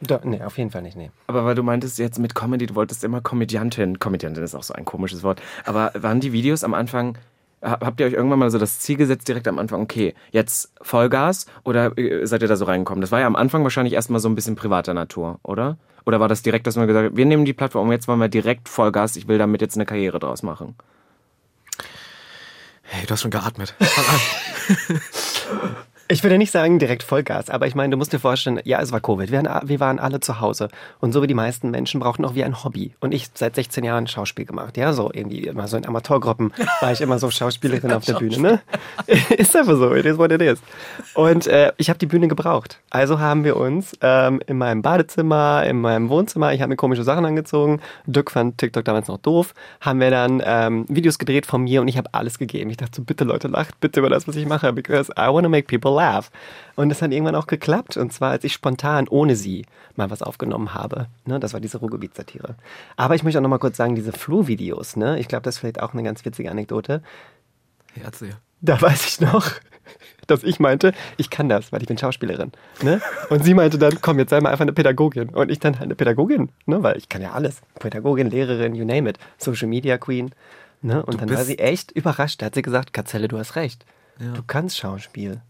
Da, 0.00 0.20
nee, 0.24 0.42
auf 0.42 0.56
jeden 0.56 0.70
Fall 0.70 0.82
nicht, 0.82 0.96
nee. 0.96 1.10
Aber 1.26 1.44
weil 1.44 1.54
du 1.54 1.62
meintest 1.62 1.98
jetzt 1.98 2.18
mit 2.18 2.34
Comedy, 2.34 2.66
du 2.66 2.74
wolltest 2.74 3.04
immer 3.04 3.20
Komödiantin. 3.20 3.98
Komödiantin 3.98 4.42
ist 4.42 4.54
auch 4.54 4.62
so 4.62 4.72
ein 4.72 4.86
komisches 4.86 5.22
Wort. 5.22 5.42
Aber 5.66 5.92
waren 5.94 6.20
die 6.20 6.32
Videos 6.32 6.64
am 6.64 6.72
Anfang, 6.72 7.18
habt 7.62 8.00
ihr 8.00 8.06
euch 8.06 8.14
irgendwann 8.14 8.38
mal 8.38 8.50
so 8.50 8.58
das 8.58 8.80
Ziel 8.80 8.96
gesetzt, 8.96 9.28
direkt 9.28 9.46
am 9.46 9.58
Anfang, 9.58 9.82
okay, 9.82 10.14
jetzt 10.30 10.72
Vollgas 10.80 11.46
oder 11.64 11.96
äh, 11.98 12.26
seid 12.26 12.40
ihr 12.42 12.48
da 12.48 12.56
so 12.56 12.64
reingekommen? 12.64 13.02
Das 13.02 13.12
war 13.12 13.20
ja 13.20 13.26
am 13.26 13.36
Anfang 13.36 13.62
wahrscheinlich 13.62 13.94
erstmal 13.94 14.20
so 14.20 14.28
ein 14.28 14.34
bisschen 14.34 14.56
privater 14.56 14.94
Natur, 14.94 15.38
oder? 15.42 15.76
Oder 16.06 16.18
war 16.18 16.28
das 16.28 16.40
direkt, 16.40 16.66
dass 16.66 16.76
man 16.76 16.86
gesagt 16.86 17.10
hat, 17.10 17.16
wir 17.16 17.26
nehmen 17.26 17.44
die 17.44 17.52
Plattform 17.52 17.88
und 17.88 17.92
jetzt 17.92 18.08
wollen 18.08 18.20
wir 18.20 18.28
direkt 18.28 18.70
Vollgas, 18.70 19.16
ich 19.16 19.28
will 19.28 19.36
damit 19.36 19.60
jetzt 19.60 19.76
eine 19.76 19.84
Karriere 19.84 20.18
draus 20.18 20.42
machen? 20.42 20.76
Hey, 22.82 23.06
du 23.06 23.12
hast 23.12 23.20
schon 23.20 23.30
geatmet. 23.30 23.74
Ich 26.10 26.24
würde 26.24 26.38
nicht 26.38 26.50
sagen 26.50 26.80
direkt 26.80 27.04
Vollgas, 27.04 27.50
aber 27.50 27.68
ich 27.68 27.76
meine, 27.76 27.92
du 27.92 27.96
musst 27.96 28.12
dir 28.12 28.18
vorstellen, 28.18 28.58
ja, 28.64 28.80
es 28.80 28.90
war 28.90 29.00
Covid. 29.00 29.30
Wir 29.30 29.44
waren, 29.44 29.68
wir 29.68 29.78
waren 29.78 30.00
alle 30.00 30.18
zu 30.18 30.40
Hause. 30.40 30.68
Und 30.98 31.12
so 31.12 31.22
wie 31.22 31.28
die 31.28 31.34
meisten 31.34 31.70
Menschen 31.70 32.00
brauchten 32.00 32.24
auch 32.24 32.34
wie 32.34 32.42
ein 32.42 32.64
Hobby. 32.64 32.94
Und 32.98 33.14
ich 33.14 33.28
seit 33.32 33.54
16 33.54 33.84
Jahren 33.84 34.08
Schauspiel 34.08 34.44
gemacht. 34.44 34.76
Ja, 34.76 34.92
so 34.92 35.12
irgendwie 35.12 35.46
immer 35.46 35.68
so 35.68 35.76
in 35.76 35.86
Amateurgruppen 35.86 36.52
war 36.80 36.90
ich 36.90 37.00
immer 37.00 37.20
so 37.20 37.30
Schauspielerin 37.30 37.92
auf 37.92 38.04
der 38.06 38.14
Bühne. 38.14 38.38
Ne? 38.38 38.60
ist 39.36 39.54
einfach 39.54 39.76
so, 39.76 39.94
it 39.94 40.04
is 40.04 40.18
what 40.18 40.32
it 40.32 40.42
is. 40.42 40.60
Und 41.14 41.46
äh, 41.46 41.70
ich 41.76 41.88
habe 41.88 42.00
die 42.00 42.06
Bühne 42.06 42.26
gebraucht. 42.26 42.80
Also 42.90 43.20
haben 43.20 43.44
wir 43.44 43.56
uns 43.56 43.92
ähm, 44.00 44.40
in 44.48 44.58
meinem 44.58 44.82
Badezimmer, 44.82 45.64
in 45.64 45.80
meinem 45.80 46.08
Wohnzimmer, 46.08 46.52
ich 46.52 46.60
habe 46.60 46.70
mir 46.70 46.76
komische 46.76 47.04
Sachen 47.04 47.24
angezogen. 47.24 47.80
Dirk 48.06 48.32
fand 48.32 48.58
TikTok 48.58 48.84
damals 48.84 49.06
noch 49.06 49.18
doof. 49.18 49.54
Haben 49.80 50.00
wir 50.00 50.10
dann 50.10 50.42
ähm, 50.44 50.86
Videos 50.88 51.20
gedreht 51.20 51.46
von 51.46 51.62
mir 51.62 51.80
und 51.80 51.86
ich 51.86 51.96
habe 51.96 52.08
alles 52.14 52.36
gegeben. 52.36 52.68
Ich 52.70 52.78
dachte 52.78 52.96
so, 52.96 53.04
bitte 53.04 53.22
Leute, 53.22 53.46
lacht 53.46 53.78
bitte 53.78 54.00
über 54.00 54.10
das, 54.10 54.26
was 54.26 54.34
ich 54.34 54.46
mache, 54.46 54.72
because 54.72 55.08
I 55.16 55.28
want 55.28 55.44
to 55.44 55.48
make 55.48 55.68
people 55.68 55.92
laugh. 55.92 55.99
Und 56.76 56.90
es 56.90 57.02
hat 57.02 57.12
irgendwann 57.12 57.34
auch 57.34 57.46
geklappt. 57.46 57.96
Und 57.96 58.12
zwar, 58.12 58.30
als 58.30 58.44
ich 58.44 58.52
spontan 58.52 59.08
ohne 59.08 59.36
sie 59.36 59.66
mal 59.96 60.10
was 60.10 60.22
aufgenommen 60.22 60.74
habe. 60.74 61.06
Ne, 61.26 61.38
das 61.38 61.52
war 61.52 61.60
diese 61.60 61.78
Ruhrgebiet-Satire. 61.78 62.56
Aber 62.96 63.14
ich 63.14 63.22
möchte 63.22 63.38
auch 63.38 63.42
noch 63.42 63.50
mal 63.50 63.58
kurz 63.58 63.76
sagen, 63.76 63.94
diese 63.94 64.12
Flu-Videos, 64.12 64.96
ne? 64.96 65.18
ich 65.18 65.28
glaube, 65.28 65.42
das 65.42 65.56
ist 65.56 65.58
vielleicht 65.60 65.80
auch 65.82 65.92
eine 65.92 66.02
ganz 66.02 66.24
witzige 66.24 66.50
Anekdote. 66.50 67.02
Ja, 67.96 68.04
erzähl. 68.04 68.36
Da 68.60 68.80
weiß 68.80 69.06
ich 69.06 69.20
noch, 69.20 69.50
dass 70.26 70.42
ich 70.42 70.60
meinte, 70.60 70.92
ich 71.16 71.30
kann 71.30 71.48
das, 71.48 71.72
weil 71.72 71.82
ich 71.82 71.88
bin 71.88 71.98
Schauspielerin. 71.98 72.52
Ne? 72.82 73.00
Und 73.28 73.44
sie 73.44 73.54
meinte 73.54 73.78
dann, 73.78 74.00
komm, 74.00 74.18
jetzt 74.18 74.30
sei 74.30 74.40
mal 74.40 74.50
einfach 74.50 74.62
eine 74.62 74.72
Pädagogin. 74.72 75.30
Und 75.30 75.50
ich 75.50 75.58
dann 75.58 75.74
halt 75.74 75.84
eine 75.84 75.94
Pädagogin, 75.94 76.50
ne? 76.66 76.82
weil 76.82 76.96
ich 76.96 77.08
kann 77.08 77.22
ja 77.22 77.32
alles. 77.32 77.60
Pädagogin, 77.78 78.30
Lehrerin, 78.30 78.74
you 78.74 78.84
name 78.84 79.08
it. 79.08 79.18
Social 79.38 79.68
Media 79.68 79.98
Queen. 79.98 80.32
Ne? 80.82 81.04
Und 81.04 81.14
du 81.14 81.26
dann 81.26 81.36
war 81.36 81.44
sie 81.44 81.58
echt 81.58 81.90
überrascht. 81.92 82.40
Da 82.40 82.46
hat 82.46 82.54
sie 82.54 82.62
gesagt, 82.62 82.92
Katzelle, 82.92 83.28
du 83.28 83.38
hast 83.38 83.56
recht. 83.56 83.84
Ja. 84.18 84.32
Du 84.32 84.42
kannst 84.46 84.78
Schauspiel. 84.78 85.40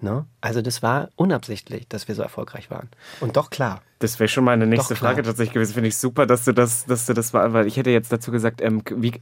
Ne? 0.00 0.26
Also 0.40 0.62
das 0.62 0.82
war 0.82 1.08
unabsichtlich, 1.16 1.88
dass 1.88 2.06
wir 2.06 2.14
so 2.14 2.22
erfolgreich 2.22 2.70
waren. 2.70 2.88
Und 3.20 3.36
doch 3.36 3.50
klar. 3.50 3.82
Das 3.98 4.20
wäre 4.20 4.28
schon 4.28 4.44
meine 4.44 4.66
nächste. 4.66 4.94
Frage 4.94 5.22
tatsächlich 5.22 5.54
gewesen. 5.54 5.74
Finde 5.74 5.88
ich 5.88 5.96
super, 5.96 6.26
dass 6.26 6.44
du 6.44 6.52
das, 6.52 6.86
dass 6.86 7.06
du 7.06 7.14
das 7.14 7.34
war, 7.34 7.52
weil 7.52 7.66
ich 7.66 7.76
hätte 7.76 7.90
jetzt 7.90 8.12
dazu 8.12 8.30
gesagt, 8.30 8.60
ähm, 8.60 8.82
wie, 8.94 9.12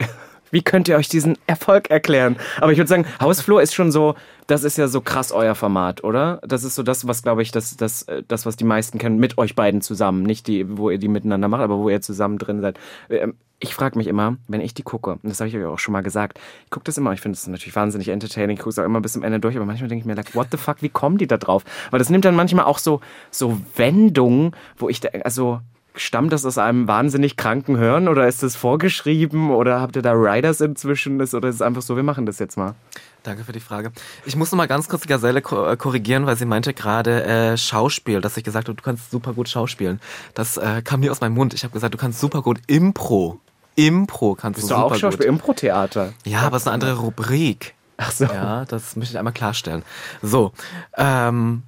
wie 0.51 0.63
könnt 0.63 0.89
ihr 0.89 0.97
euch 0.97 1.09
diesen 1.09 1.37
Erfolg 1.47 1.91
erklären? 1.91 2.37
Aber 2.61 2.73
ich 2.73 2.79
würde 2.79 2.89
sagen, 2.89 3.07
Hausflur 3.21 3.63
ist 3.63 3.75
schon 3.75 3.93
so, 3.93 4.15
das 4.47 4.65
ist 4.65 4.79
ja 4.79 4.89
so 4.89 5.01
krass 5.01 5.33
euer 5.33 5.55
Format, 5.55 6.05
oder? 6.05 6.41
Das 6.47 6.65
ist 6.65 6.75
so 6.75 6.83
das, 6.83 7.07
was 7.07 7.23
glaube 7.23 7.43
ich, 7.43 7.51
das, 7.51 7.77
das, 7.77 8.03
äh, 8.05 8.23
das, 8.27 8.47
was 8.47 8.57
die 8.57 8.65
meisten 8.65 8.99
kennen, 8.99 9.19
mit 9.19 9.39
euch 9.39 9.57
beiden 9.57 9.81
zusammen. 9.81 10.23
Nicht 10.23 10.47
die, 10.47 10.79
wo 10.79 10.91
ihr 10.91 10.99
die 10.99 11.09
miteinander 11.09 11.49
macht, 11.49 11.63
aber 11.63 11.79
wo 11.79 11.89
ihr 11.89 12.01
zusammen 12.01 12.39
drin 12.39 12.61
seid. 12.61 12.79
Ähm, 13.11 13.35
ich 13.59 13.75
frage 13.75 13.97
mich 13.97 14.07
immer, 14.07 14.37
wenn 14.49 14.61
ich 14.61 14.75
die 14.75 14.83
gucke, 14.83 15.13
und 15.13 15.25
das 15.25 15.41
habe 15.41 15.49
ich 15.49 15.57
euch 15.57 15.65
auch 15.65 15.79
schon 15.79 15.93
mal 15.93 16.03
gesagt, 16.03 16.39
ich 16.65 16.71
gucke 16.71 16.85
das 16.85 16.99
immer, 16.99 17.13
ich 17.13 17.23
finde 17.23 17.37
es 17.37 17.47
natürlich 17.47 17.75
wahnsinnig 17.75 18.09
entertaining, 18.09 18.57
ich 18.57 18.61
gucke 18.61 18.71
es 18.71 18.79
auch 18.79 18.85
immer 18.85 19.01
bis 19.01 19.15
zum 19.15 19.23
Ende 19.23 19.41
durch, 19.41 19.57
aber 19.57 19.65
manchmal 19.65 19.89
denke 19.89 20.03
ich 20.03 20.07
mir, 20.07 20.15
like, 20.15 20.35
what 20.35 20.49
the 20.51 20.59
fuck, 20.59 20.83
wie 20.83 20.91
kommen 20.91 21.17
die 21.17 21.27
da 21.27 21.39
drauf? 21.39 21.65
Weil 21.91 21.99
das 21.99 22.11
nimmt 22.11 22.27
dann 22.27 22.37
manchmal 22.37 22.67
auch 22.67 22.79
so, 22.79 23.01
so 23.31 23.59
Wendungen, 23.77 24.55
wo 24.77 24.91
ich, 24.91 25.01
da, 25.01 25.09
also 25.25 25.61
stammt 25.97 26.33
das 26.33 26.45
aus 26.45 26.59
einem 26.59 26.89
wahnsinnig 26.89 27.37
kranken 27.37 27.77
Hören 27.77 28.09
oder 28.09 28.29
ist 28.29 28.43
das 28.43 28.57
vorgeschrieben 28.57 29.51
oder 29.51 29.81
habt 29.81 29.97
ihr 29.97 30.03
da 30.03 30.13
Riders 30.13 30.61
inzwischen 30.61 31.21
ist, 31.21 31.35
oder 31.35 31.49
ist 31.49 31.57
es 31.57 31.63
einfach 31.63 31.83
so, 31.83 31.97
wir 31.97 32.03
machen 32.03 32.27
das 32.27 32.39
jetzt 32.39 32.57
mal? 32.57 32.75
Danke 33.23 33.43
für 33.45 33.53
die 33.53 33.61
Frage. 33.61 33.91
Ich 34.25 34.37
muss 34.37 34.53
noch 34.53 34.57
mal 34.57 34.67
ganz 34.69 34.89
kurz 34.89 35.03
die 35.03 35.09
Gazelle 35.09 35.41
äh, 35.41 35.77
korrigieren, 35.77 36.27
weil 36.27 36.37
sie 36.37 36.45
meinte 36.45 36.73
gerade 36.75 37.25
äh, 37.25 37.57
Schauspiel, 37.57 38.21
dass 38.21 38.37
ich 38.37 38.45
gesagt 38.45 38.69
habe, 38.69 38.77
du 38.77 38.83
kannst 38.83 39.11
super 39.11 39.33
gut 39.33 39.49
schauspielen. 39.49 40.01
Das 40.35 40.57
äh, 40.57 40.83
kam 40.83 41.01
nie 41.01 41.11
aus 41.11 41.21
meinem 41.21 41.35
Mund. 41.35 41.53
Ich 41.53 41.65
habe 41.65 41.73
gesagt, 41.73 41.93
du 41.93 41.99
kannst 41.99 42.21
super 42.21 42.43
gut 42.43 42.61
Impro. 42.69 43.41
Impro 43.75 44.35
kannst 44.35 44.59
Bist 44.59 44.71
du 44.71 44.75
du 44.75 44.81
super 44.81 44.95
auch 44.95 44.99
Schauspiel. 44.99 45.27
Impro-Theater? 45.27 46.13
Ja, 46.25 46.43
aber 46.43 46.57
es 46.57 46.63
ist 46.63 46.69
eine 46.69 46.75
andere 46.75 46.99
Rubrik. 46.99 47.75
Ach 47.97 48.13
so. 48.13 48.25
Ja, 48.25 48.65
das 48.65 48.95
möchte 48.97 49.15
ich 49.15 49.19
einmal 49.19 49.33
klarstellen. 49.33 49.83
So, 50.23 50.53
ähm, 50.97 51.63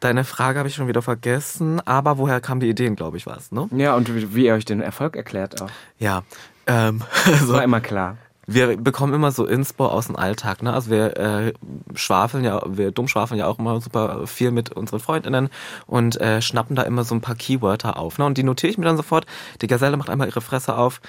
deine 0.00 0.24
Frage 0.24 0.58
habe 0.58 0.68
ich 0.68 0.74
schon 0.74 0.88
wieder 0.88 1.02
vergessen, 1.02 1.80
aber 1.86 2.18
woher 2.18 2.40
kam 2.40 2.60
die 2.60 2.68
Ideen, 2.68 2.96
glaube 2.96 3.16
ich, 3.16 3.26
war 3.26 3.36
es, 3.36 3.52
ne? 3.52 3.68
Ja, 3.72 3.94
und 3.94 4.14
wie, 4.14 4.34
wie 4.34 4.46
ihr 4.46 4.54
euch 4.54 4.64
den 4.64 4.80
Erfolg 4.80 5.16
erklärt 5.16 5.60
auch. 5.62 5.70
Ja, 5.98 6.22
ähm, 6.66 7.02
Das 7.26 7.40
so, 7.46 7.52
war 7.54 7.62
immer 7.62 7.80
klar. 7.80 8.16
wir 8.46 8.76
bekommen 8.76 9.14
immer 9.14 9.30
so 9.30 9.44
Inspo 9.46 9.86
aus 9.86 10.06
dem 10.06 10.16
Alltag, 10.16 10.62
ne? 10.62 10.72
Also 10.72 10.90
wir 10.90 11.16
äh, 11.16 11.52
schwafeln 11.94 12.44
ja, 12.44 12.62
wir 12.66 12.90
dummschwafeln 12.90 13.38
ja 13.38 13.46
auch 13.46 13.58
immer 13.58 13.80
super 13.80 14.26
viel 14.26 14.50
mit 14.50 14.72
unseren 14.72 15.00
Freundinnen 15.00 15.48
und 15.86 16.20
äh, 16.20 16.42
schnappen 16.42 16.74
da 16.76 16.82
immer 16.82 17.04
so 17.04 17.14
ein 17.14 17.20
paar 17.20 17.36
Keywörter 17.36 17.98
auf, 17.98 18.18
ne? 18.18 18.24
Und 18.24 18.38
die 18.38 18.42
notiere 18.42 18.70
ich 18.70 18.78
mir 18.78 18.86
dann 18.86 18.96
sofort. 18.96 19.26
Die 19.60 19.66
Gazelle 19.66 19.96
macht 19.96 20.10
einmal 20.10 20.28
ihre 20.28 20.40
Fresse 20.40 20.76
auf. 20.76 21.00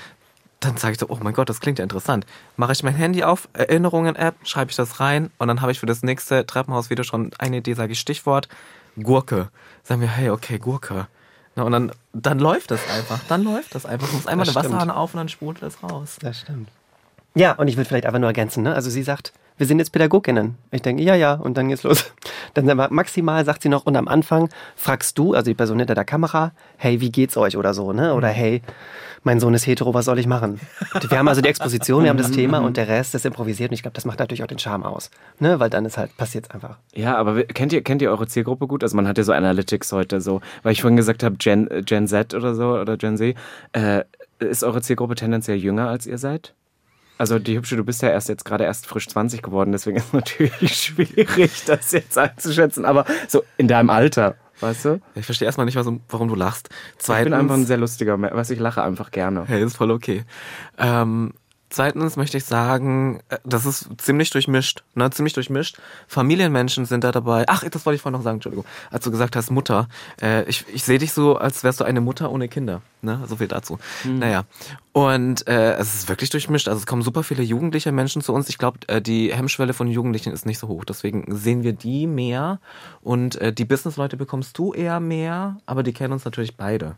Dann 0.60 0.78
sage 0.78 0.94
ich 0.94 1.00
so, 1.00 1.08
oh 1.10 1.18
mein 1.24 1.34
Gott, 1.34 1.50
das 1.50 1.60
klingt 1.60 1.80
ja 1.80 1.84
interessant. 1.84 2.28
Mache 2.56 2.74
ich 2.74 2.84
mein 2.84 2.94
Handy 2.94 3.24
auf, 3.24 3.50
Erinnerungen-App, 3.54 4.36
schreibe 4.44 4.70
ich 4.70 4.78
das 4.78 5.00
rein 5.00 5.32
und 5.40 5.48
dann 5.48 5.62
habe 5.62 5.72
ich 5.72 5.80
für 5.80 5.88
das 5.88 6.04
nächste 6.04 6.46
Treppenhausvideo 6.46 7.04
schon 7.04 7.32
eine 7.40 7.58
Idee, 7.58 7.74
sage 7.74 7.94
ich 7.94 8.00
Stichwort 8.00 8.48
Gurke. 8.98 9.50
Sagen 9.84 10.02
wir, 10.02 10.10
hey, 10.10 10.30
okay, 10.30 10.58
Gurke. 10.58 11.08
Na, 11.56 11.64
und 11.64 11.72
dann, 11.72 11.92
dann 12.14 12.40
läuft 12.40 12.72
das 12.72 12.80
einfach. 12.90 13.20
Dann 13.28 13.44
läuft 13.44 13.76
das 13.76 13.86
einfach. 13.86 14.08
Du 14.08 14.16
musst 14.16 14.28
einmal 14.28 14.46
Das 14.46 14.56
eine. 14.56 14.70
Wasserhahn 14.70 14.90
auf 14.90 15.14
und 15.14 15.18
dann 15.18 15.30
sprudelt 15.30 15.64
es 15.64 15.84
raus. 15.84 16.18
Das 16.22 16.40
stimmt. 16.40 16.70
Ja, 17.36 17.54
und 17.54 17.68
ich 17.68 17.78
will 17.78 17.86
vielleicht 17.86 18.06
einfach 18.06 18.20
nur 18.20 18.30
ergänzen, 18.30 18.64
ne? 18.64 18.74
Also 18.74 18.90
sie 18.90 19.04
sagt, 19.04 19.34
wir 19.58 19.68
sind 19.68 19.80
jetzt 19.80 19.92
Pädagoginnen. 19.92 20.58
Ich 20.72 20.82
denke, 20.82 21.04
ja, 21.04 21.16
ja, 21.16 21.34
und 21.34 21.58
dann 21.58 21.70
geht's 21.70 21.84
los. 21.84 22.12
Dann 22.54 22.66
maximal 22.90 23.46
sagt 23.46 23.64
sie 23.64 23.70
noch, 23.70 23.86
und 23.86 23.96
am 23.96 24.08
Anfang 24.08 24.50
fragst 24.76 25.18
du, 25.18 25.34
also 25.34 25.50
die 25.50 25.56
Person 25.56 25.80
hinter 25.80 25.96
der 25.96 26.06
Kamera, 26.06 26.52
hey, 26.78 27.02
wie 27.02 27.12
geht's 27.12 27.38
euch 27.38 27.58
oder 27.58 27.74
so, 27.74 27.94
ne? 27.94 28.14
Oder 28.14 28.28
hey, 28.28 28.62
mein 29.24 29.40
Sohn 29.40 29.54
ist 29.54 29.68
hetero, 29.68 29.94
was 29.94 30.06
soll 30.06 30.20
ich 30.20 30.28
machen? 30.28 30.60
Wir 31.08 31.20
haben 31.20 31.28
also 31.28 31.42
die 31.42 31.50
Exposition, 31.50 32.04
wir 32.04 32.10
haben 32.10 32.18
das 32.18 32.32
Thema 32.32 32.60
und 32.60 32.78
der 32.78 32.88
Rest 32.88 33.14
ist 33.14 33.26
improvisiert 33.26 33.70
und 33.70 33.76
ich 33.76 33.84
glaube, 33.84 33.94
das 33.94 34.06
macht 34.06 34.20
natürlich 34.20 34.44
auch 34.44 34.48
den 34.48 34.60
Charme 34.60 34.84
aus. 34.84 35.12
Ne? 35.40 35.60
Weil 35.60 35.70
dann 35.70 35.86
ist 35.86 35.98
halt, 35.98 36.16
passiert's 36.18 36.50
einfach. 36.50 36.78
Ja, 36.94 37.18
aber 37.18 37.44
kennt 37.44 37.72
ihr, 37.74 37.84
kennt 37.84 38.02
ihr 38.02 38.10
eure 38.10 38.28
Zielgruppe 38.28 38.68
gut? 38.68 38.84
Also 38.84 38.96
man 38.96 39.08
hat 39.08 39.18
ja 39.18 39.24
so 39.24 39.32
Analytics 39.32 39.92
heute 39.92 40.22
so, 40.22 40.42
weil 40.64 40.72
ich 40.74 40.82
vorhin 40.82 40.98
gesagt 40.98 41.24
habe, 41.24 41.36
Gen, 41.38 41.70
äh, 41.70 41.84
Gen 41.84 42.08
Z 42.08 42.34
oder 42.34 42.56
so 42.56 42.74
oder 42.74 42.98
Gen 42.98 43.18
Z. 43.18 43.36
Äh, 43.74 44.04
ist 44.40 44.64
eure 44.64 44.82
Zielgruppe 44.82 45.16
tendenziell 45.16 45.58
jünger 45.58 45.88
als 45.88 46.08
ihr 46.08 46.18
seid? 46.18 46.56
Also 47.22 47.38
die 47.38 47.56
Hübsche, 47.56 47.76
du 47.76 47.84
bist 47.84 48.02
ja 48.02 48.10
erst 48.10 48.30
jetzt 48.30 48.46
gerade 48.46 48.64
erst 48.64 48.88
frisch 48.88 49.08
20 49.08 49.44
geworden, 49.44 49.72
deswegen 49.72 49.98
ist 49.98 50.08
es 50.08 50.14
natürlich 50.42 50.74
schwierig, 50.74 51.66
das 51.68 51.92
jetzt 51.92 52.18
einzuschätzen. 52.18 52.84
Aber 52.84 53.06
so 53.28 53.44
in 53.58 53.68
deinem 53.68 53.92
Alter, 53.92 54.38
weißt 54.60 54.86
du? 54.86 55.02
Ich 55.14 55.28
verstehe 55.28 55.46
erstmal 55.46 55.68
nicht, 55.68 55.76
warum 55.76 56.28
du 56.28 56.34
lachst. 56.34 56.70
Ich 56.98 57.04
Zweitens, 57.06 57.26
bin 57.26 57.34
einfach 57.36 57.54
ein 57.54 57.68
sehr 57.68 57.78
lustiger 57.78 58.18
Mensch. 58.18 58.34
Weißt 58.34 58.50
du, 58.50 58.56
ich 58.56 58.60
lache 58.60 58.82
einfach 58.82 59.12
gerne. 59.12 59.44
hey, 59.46 59.64
ist 59.64 59.78
voll 59.78 59.92
okay. 59.92 60.24
Ähm, 60.80 61.34
zweitens 61.72 62.16
möchte 62.18 62.38
ich 62.38 62.46
sagen, 62.46 63.22
äh, 63.30 63.38
das 63.44 63.66
ist 63.66 63.90
ziemlich 63.98 64.30
durchmischt, 64.30 64.84
ne, 64.94 65.10
ziemlich 65.10 65.34
durchmischt. 65.34 65.78
Familienmenschen 66.08 66.86
sind 66.86 67.04
da 67.04 67.12
dabei. 67.12 67.46
Ach, 67.48 67.64
das 67.68 67.86
wollte 67.86 67.96
ich 67.96 68.02
vorhin 68.02 68.18
noch 68.18 68.24
sagen, 68.24 68.36
Entschuldigung. 68.36 68.66
Als 68.92 69.04
du 69.04 69.12
gesagt 69.12 69.36
hast, 69.36 69.50
Mutter, 69.50 69.88
äh, 70.22 70.44
ich, 70.44 70.66
ich 70.74 70.84
sehe 70.84 71.00
dich 71.00 71.14
so, 71.14 71.38
als 71.38 71.64
wärst 71.64 71.80
du 71.80 71.84
eine 71.84 72.02
Mutter 72.02 72.32
ohne 72.32 72.48
Kinder, 72.48 72.82
ne, 73.02 73.24
so 73.28 73.38
viel 73.38 73.48
dazu. 73.48 73.80
Naja, 74.04 74.44
und 74.94 75.48
äh, 75.48 75.74
es 75.76 75.96
ist 75.96 76.10
wirklich 76.10 76.30
durchmischt. 76.30 76.68
Also 76.68 76.80
es 76.80 76.86
kommen 76.86 77.02
super 77.02 77.24
viele 77.24 77.44
jugendliche 77.44 77.92
Menschen 77.92 78.22
zu 78.22 78.34
uns. 78.34 78.50
Ich 78.50 78.58
glaube, 78.58 78.80
äh, 78.88 79.02
die 79.02 79.34
Hemmschwelle 79.34 79.74
von 79.74 79.88
Jugendlichen 79.88 80.34
ist 80.34 80.46
nicht 80.46 80.60
so 80.60 80.68
hoch. 80.68 80.84
Deswegen 80.86 81.26
sehen 81.36 81.64
wir 81.64 81.74
die 81.74 82.08
mehr. 82.08 82.60
Und 83.02 83.36
äh, 83.36 83.54
die 83.54 83.66
Businessleute 83.66 84.18
bekommst 84.18 84.58
du 84.58 84.74
eher 84.74 85.00
mehr, 85.00 85.58
aber 85.66 85.84
die 85.84 85.94
kennen 85.94 86.14
uns 86.14 86.26
natürlich 86.26 86.58
beide. 86.58 86.98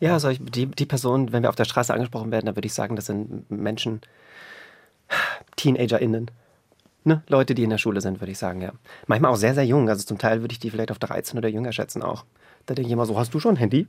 Ja, 0.00 0.12
also 0.14 0.28
ich, 0.28 0.40
die, 0.42 0.66
die 0.66 0.86
Person, 0.86 1.32
wenn 1.32 1.42
wir 1.42 1.48
auf 1.48 1.56
der 1.56 1.64
Straße 1.64 1.92
angesprochen 1.94 2.30
werden, 2.30 2.46
dann 2.46 2.56
würde 2.56 2.66
ich 2.66 2.74
sagen, 2.74 2.96
das 2.96 3.06
sind 3.06 3.50
Menschen, 3.50 4.00
TeenagerInnen. 5.56 6.30
Ne? 7.04 7.22
Leute, 7.28 7.54
die 7.54 7.62
in 7.62 7.70
der 7.70 7.78
Schule 7.78 8.00
sind, 8.00 8.20
würde 8.20 8.32
ich 8.32 8.38
sagen, 8.38 8.60
ja. 8.60 8.72
Manchmal 9.06 9.30
auch 9.30 9.36
sehr, 9.36 9.54
sehr 9.54 9.64
jung. 9.64 9.88
Also 9.88 10.04
zum 10.04 10.18
Teil 10.18 10.40
würde 10.40 10.52
ich 10.52 10.58
die 10.58 10.70
vielleicht 10.70 10.90
auf 10.90 10.98
13 10.98 11.38
oder 11.38 11.48
jünger 11.48 11.72
schätzen 11.72 12.02
auch. 12.02 12.24
Da 12.66 12.74
denke 12.74 12.88
ich 12.88 12.92
immer 12.92 13.06
so, 13.06 13.16
hast 13.18 13.32
du 13.32 13.38
schon 13.38 13.54
ein 13.54 13.58
Handy? 13.58 13.86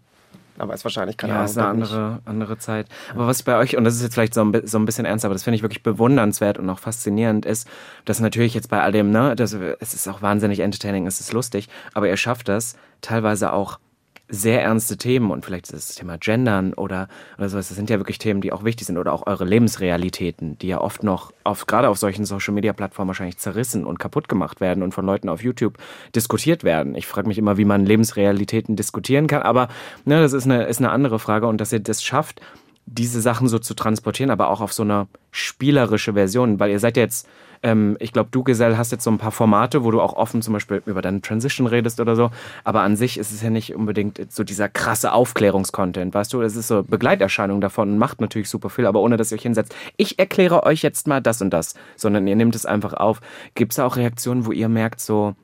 Aber 0.60 0.74
ist 0.74 0.84
wahrscheinlich 0.86 1.18
keine 1.18 1.34
Ja, 1.34 1.40
Ahnung. 1.40 1.50
ist 1.50 1.58
eine 1.58 1.74
nicht. 1.80 1.92
andere, 1.92 2.20
andere 2.26 2.58
Zeit. 2.58 2.88
Aber 3.14 3.28
was 3.28 3.40
ich 3.40 3.46
bei 3.46 3.58
euch, 3.58 3.76
und 3.78 3.84
das 3.84 3.96
ist 3.96 4.02
jetzt 4.04 4.14
vielleicht 4.14 4.34
so 4.34 4.44
ein, 4.44 4.62
so 4.68 4.78
ein 4.80 4.86
bisschen 4.86 5.06
ernst, 5.06 5.26
aber 5.26 5.34
das 5.36 5.44
finde 5.44 5.56
ich 5.56 5.62
wirklich 5.62 5.84
bewundernswert 5.84 6.58
und 6.58 6.70
auch 6.70 6.80
faszinierend, 6.80 7.46
ist, 7.46 7.68
dass 8.06 8.20
natürlich 8.20 8.54
jetzt 8.54 8.70
bei 8.70 8.82
all 8.82 8.92
dem, 8.92 9.12
ne, 9.12 9.36
das, 9.36 9.54
es 9.54 9.94
ist 9.94 10.08
auch 10.08 10.22
wahnsinnig 10.22 10.60
entertaining, 10.60 11.06
es 11.06 11.20
ist 11.20 11.32
lustig, 11.34 11.70
aber 11.94 12.08
ihr 12.08 12.18
schafft 12.18 12.48
das 12.50 12.76
teilweise 13.02 13.54
auch 13.54 13.80
sehr 14.30 14.62
ernste 14.62 14.98
Themen 14.98 15.32
und 15.32 15.46
vielleicht 15.46 15.72
ist 15.72 15.90
das 15.90 15.96
Thema 15.96 16.18
Gendern 16.18 16.74
oder, 16.74 17.08
oder 17.38 17.48
sowas, 17.48 17.70
das 17.70 17.78
sind 17.78 17.90
ja 17.90 17.98
wirklich 17.98 18.18
Themen, 18.18 18.42
die 18.42 18.52
auch 18.52 18.66
wichtig 18.66 18.88
sind 18.88 18.98
oder 18.98 19.14
auch 19.14 19.26
eure 19.26 19.46
Lebensrealitäten, 19.46 20.58
die 20.58 20.68
ja 20.68 20.82
oft 20.82 21.04
noch 21.04 21.32
auf, 21.44 21.66
gerade 21.66 21.88
auf 21.88 21.98
solchen 21.98 22.26
Social 22.26 22.54
Media 22.54 22.74
Plattformen 22.74 23.08
wahrscheinlich 23.08 23.38
zerrissen 23.38 23.86
und 23.86 24.00
kaputt 24.00 24.28
gemacht 24.28 24.60
werden 24.60 24.84
und 24.84 24.94
von 24.94 25.06
Leuten 25.06 25.30
auf 25.30 25.42
YouTube 25.42 25.78
diskutiert 26.14 26.64
werden. 26.64 26.96
Ich 26.96 27.08
frage 27.08 27.28
mich 27.28 27.38
immer, 27.38 27.58
wie 27.58 27.66
man 27.66 27.86
Lebensrealitäten 27.86 28.76
diskutieren 28.76 29.28
kann, 29.28 29.44
aber 29.44 29.70
ne, 30.04 30.20
das 30.20 30.34
ist 30.34 30.46
eine, 30.46 30.66
ist 30.66 30.80
eine 30.80 30.92
andere 30.92 31.20
Frage 31.20 31.48
und 31.48 31.62
dass 31.62 31.72
ihr 31.72 31.80
das 31.80 32.04
schafft, 32.04 32.42
diese 32.86 33.22
Sachen 33.22 33.48
so 33.48 33.60
zu 33.60 33.74
transportieren, 33.74 34.32
aber 34.32 34.50
auch 34.50 34.62
auf 34.62 34.74
so 34.74 34.84
eine 34.84 35.08
spielerische 35.32 36.14
Version, 36.14 36.60
weil 36.60 36.72
ihr 36.72 36.80
seid 36.80 36.98
ja 36.98 37.04
jetzt, 37.04 37.28
ähm, 37.64 37.98
ich 38.00 38.14
glaube, 38.14 38.30
du, 38.32 38.44
Gesell, 38.44 38.78
hast 38.78 38.92
jetzt 38.92 39.04
so 39.04 39.12
ein 39.12 39.18
paar 39.18 39.32
Formate, 39.32 39.84
wo 39.84 39.92
du 39.92 40.02
auch 40.02 40.14
offen 40.14 40.42
zum 40.42 40.54
Beispiel 40.54 40.82
über 40.86 41.02
deine 41.02 41.22
Transition 41.22 41.68
redest 41.68 42.00
oder 42.00 42.16
so, 42.16 42.32
aber 42.64 42.82
an 42.82 42.96
sich 42.96 43.18
ist 43.18 43.32
es 43.32 43.42
ja 43.42 43.50
nicht 43.50 43.76
unbedingt 43.76 44.32
so 44.32 44.44
dieser 44.44 44.70
krasse 44.70 45.14
Aufklärungskontent, 45.14 46.14
weißt 46.14 46.34
du, 46.34 46.42
es 46.42 46.56
ist 46.56 46.68
so 46.68 46.84
Begleiterscheinung 46.84 47.62
davon 47.62 47.92
und 47.92 47.98
macht 47.98 48.22
natürlich 48.22 48.50
super 48.50 48.70
viel, 48.70 48.86
aber 48.86 49.02
ohne, 49.02 49.18
dass 49.18 49.32
ihr 49.32 49.36
euch 49.36 49.44
hinsetzt, 49.44 49.76
ich 49.98 50.20
erkläre 50.20 50.64
euch 50.64 50.82
jetzt 50.82 51.08
mal 51.08 51.22
das 51.22 51.42
und 51.42 51.52
das, 51.52 51.76
sondern 51.96 52.28
ihr 52.28 52.36
nehmt 52.36 52.56
es 52.56 52.66
einfach 52.66 52.94
auf. 52.94 53.22
Gibt 53.56 53.74
es 53.74 53.80
auch 53.80 53.96
Reaktionen, 53.96 54.46
wo 54.46 54.52
ihr 54.52 54.70
merkt 54.70 55.00
so, 55.00 55.36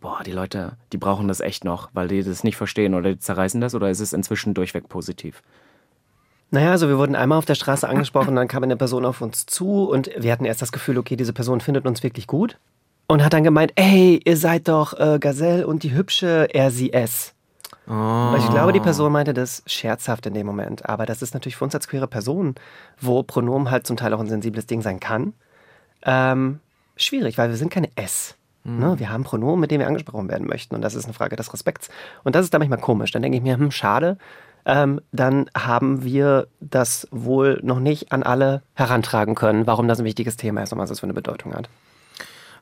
boah, 0.00 0.22
die 0.24 0.32
Leute, 0.32 0.76
die 0.92 0.98
brauchen 0.98 1.28
das 1.28 1.40
echt 1.40 1.64
noch, 1.64 1.90
weil 1.92 2.08
die 2.08 2.22
das 2.22 2.44
nicht 2.44 2.56
verstehen 2.56 2.94
oder 2.94 3.12
die 3.12 3.18
zerreißen 3.18 3.60
das 3.60 3.74
oder 3.74 3.90
ist 3.90 4.00
es 4.00 4.12
inzwischen 4.12 4.54
durchweg 4.54 4.88
positiv? 4.88 5.42
Naja, 6.54 6.70
also 6.70 6.88
wir 6.88 6.98
wurden 6.98 7.16
einmal 7.16 7.36
auf 7.36 7.46
der 7.46 7.56
Straße 7.56 7.88
angesprochen, 7.88 8.36
dann 8.36 8.46
kam 8.46 8.62
eine 8.62 8.76
Person 8.76 9.04
auf 9.04 9.20
uns 9.20 9.44
zu 9.44 9.90
und 9.90 10.08
wir 10.16 10.30
hatten 10.30 10.44
erst 10.44 10.62
das 10.62 10.70
Gefühl, 10.70 10.98
okay, 10.98 11.16
diese 11.16 11.32
Person 11.32 11.60
findet 11.60 11.84
uns 11.84 12.04
wirklich 12.04 12.28
gut. 12.28 12.58
Und 13.08 13.24
hat 13.24 13.32
dann 13.32 13.42
gemeint, 13.42 13.72
ey, 13.74 14.20
ihr 14.24 14.36
seid 14.36 14.68
doch 14.68 14.96
äh, 14.98 15.18
Gazelle 15.18 15.66
und 15.66 15.82
die 15.82 15.92
hübsche, 15.92 16.48
es. 16.54 17.34
Weil 17.86 18.38
ich 18.38 18.48
glaube, 18.50 18.72
die 18.72 18.78
Person 18.78 19.10
meinte 19.10 19.34
das 19.34 19.64
scherzhaft 19.66 20.26
in 20.26 20.34
dem 20.34 20.46
Moment. 20.46 20.88
Aber 20.88 21.06
das 21.06 21.22
ist 21.22 21.34
natürlich 21.34 21.56
für 21.56 21.64
uns 21.64 21.74
als 21.74 21.88
queere 21.88 22.06
Person, 22.06 22.54
wo 23.00 23.24
Pronomen 23.24 23.72
halt 23.72 23.84
zum 23.84 23.96
Teil 23.96 24.14
auch 24.14 24.20
ein 24.20 24.28
sensibles 24.28 24.66
Ding 24.66 24.80
sein 24.80 25.00
kann, 25.00 25.34
ähm, 26.02 26.60
schwierig, 26.96 27.36
weil 27.36 27.48
wir 27.48 27.56
sind 27.56 27.72
keine 27.72 27.90
S. 27.96 28.36
Ne? 28.62 28.94
Wir 29.00 29.10
haben 29.10 29.24
Pronomen, 29.24 29.60
mit 29.60 29.72
denen 29.72 29.80
wir 29.80 29.88
angesprochen 29.88 30.28
werden 30.28 30.46
möchten. 30.46 30.76
Und 30.76 30.82
das 30.82 30.94
ist 30.94 31.04
eine 31.04 31.14
Frage 31.14 31.34
des 31.34 31.52
Respekts. 31.52 31.90
Und 32.22 32.36
das 32.36 32.44
ist 32.44 32.54
dann 32.54 32.60
manchmal 32.60 32.78
komisch. 32.78 33.10
Dann 33.10 33.22
denke 33.22 33.36
ich 33.36 33.42
mir, 33.42 33.58
hm, 33.58 33.72
schade. 33.72 34.18
Ähm, 34.66 35.00
dann 35.12 35.50
haben 35.56 36.04
wir 36.04 36.46
das 36.60 37.06
wohl 37.10 37.60
noch 37.62 37.80
nicht 37.80 38.12
an 38.12 38.22
alle 38.22 38.62
herantragen 38.74 39.34
können, 39.34 39.66
warum 39.66 39.88
das 39.88 39.98
ein 39.98 40.04
wichtiges 40.04 40.36
Thema 40.36 40.62
ist 40.62 40.72
und 40.72 40.78
was 40.78 40.90
es 40.90 41.00
für 41.00 41.04
eine 41.04 41.14
Bedeutung 41.14 41.54
hat. 41.54 41.68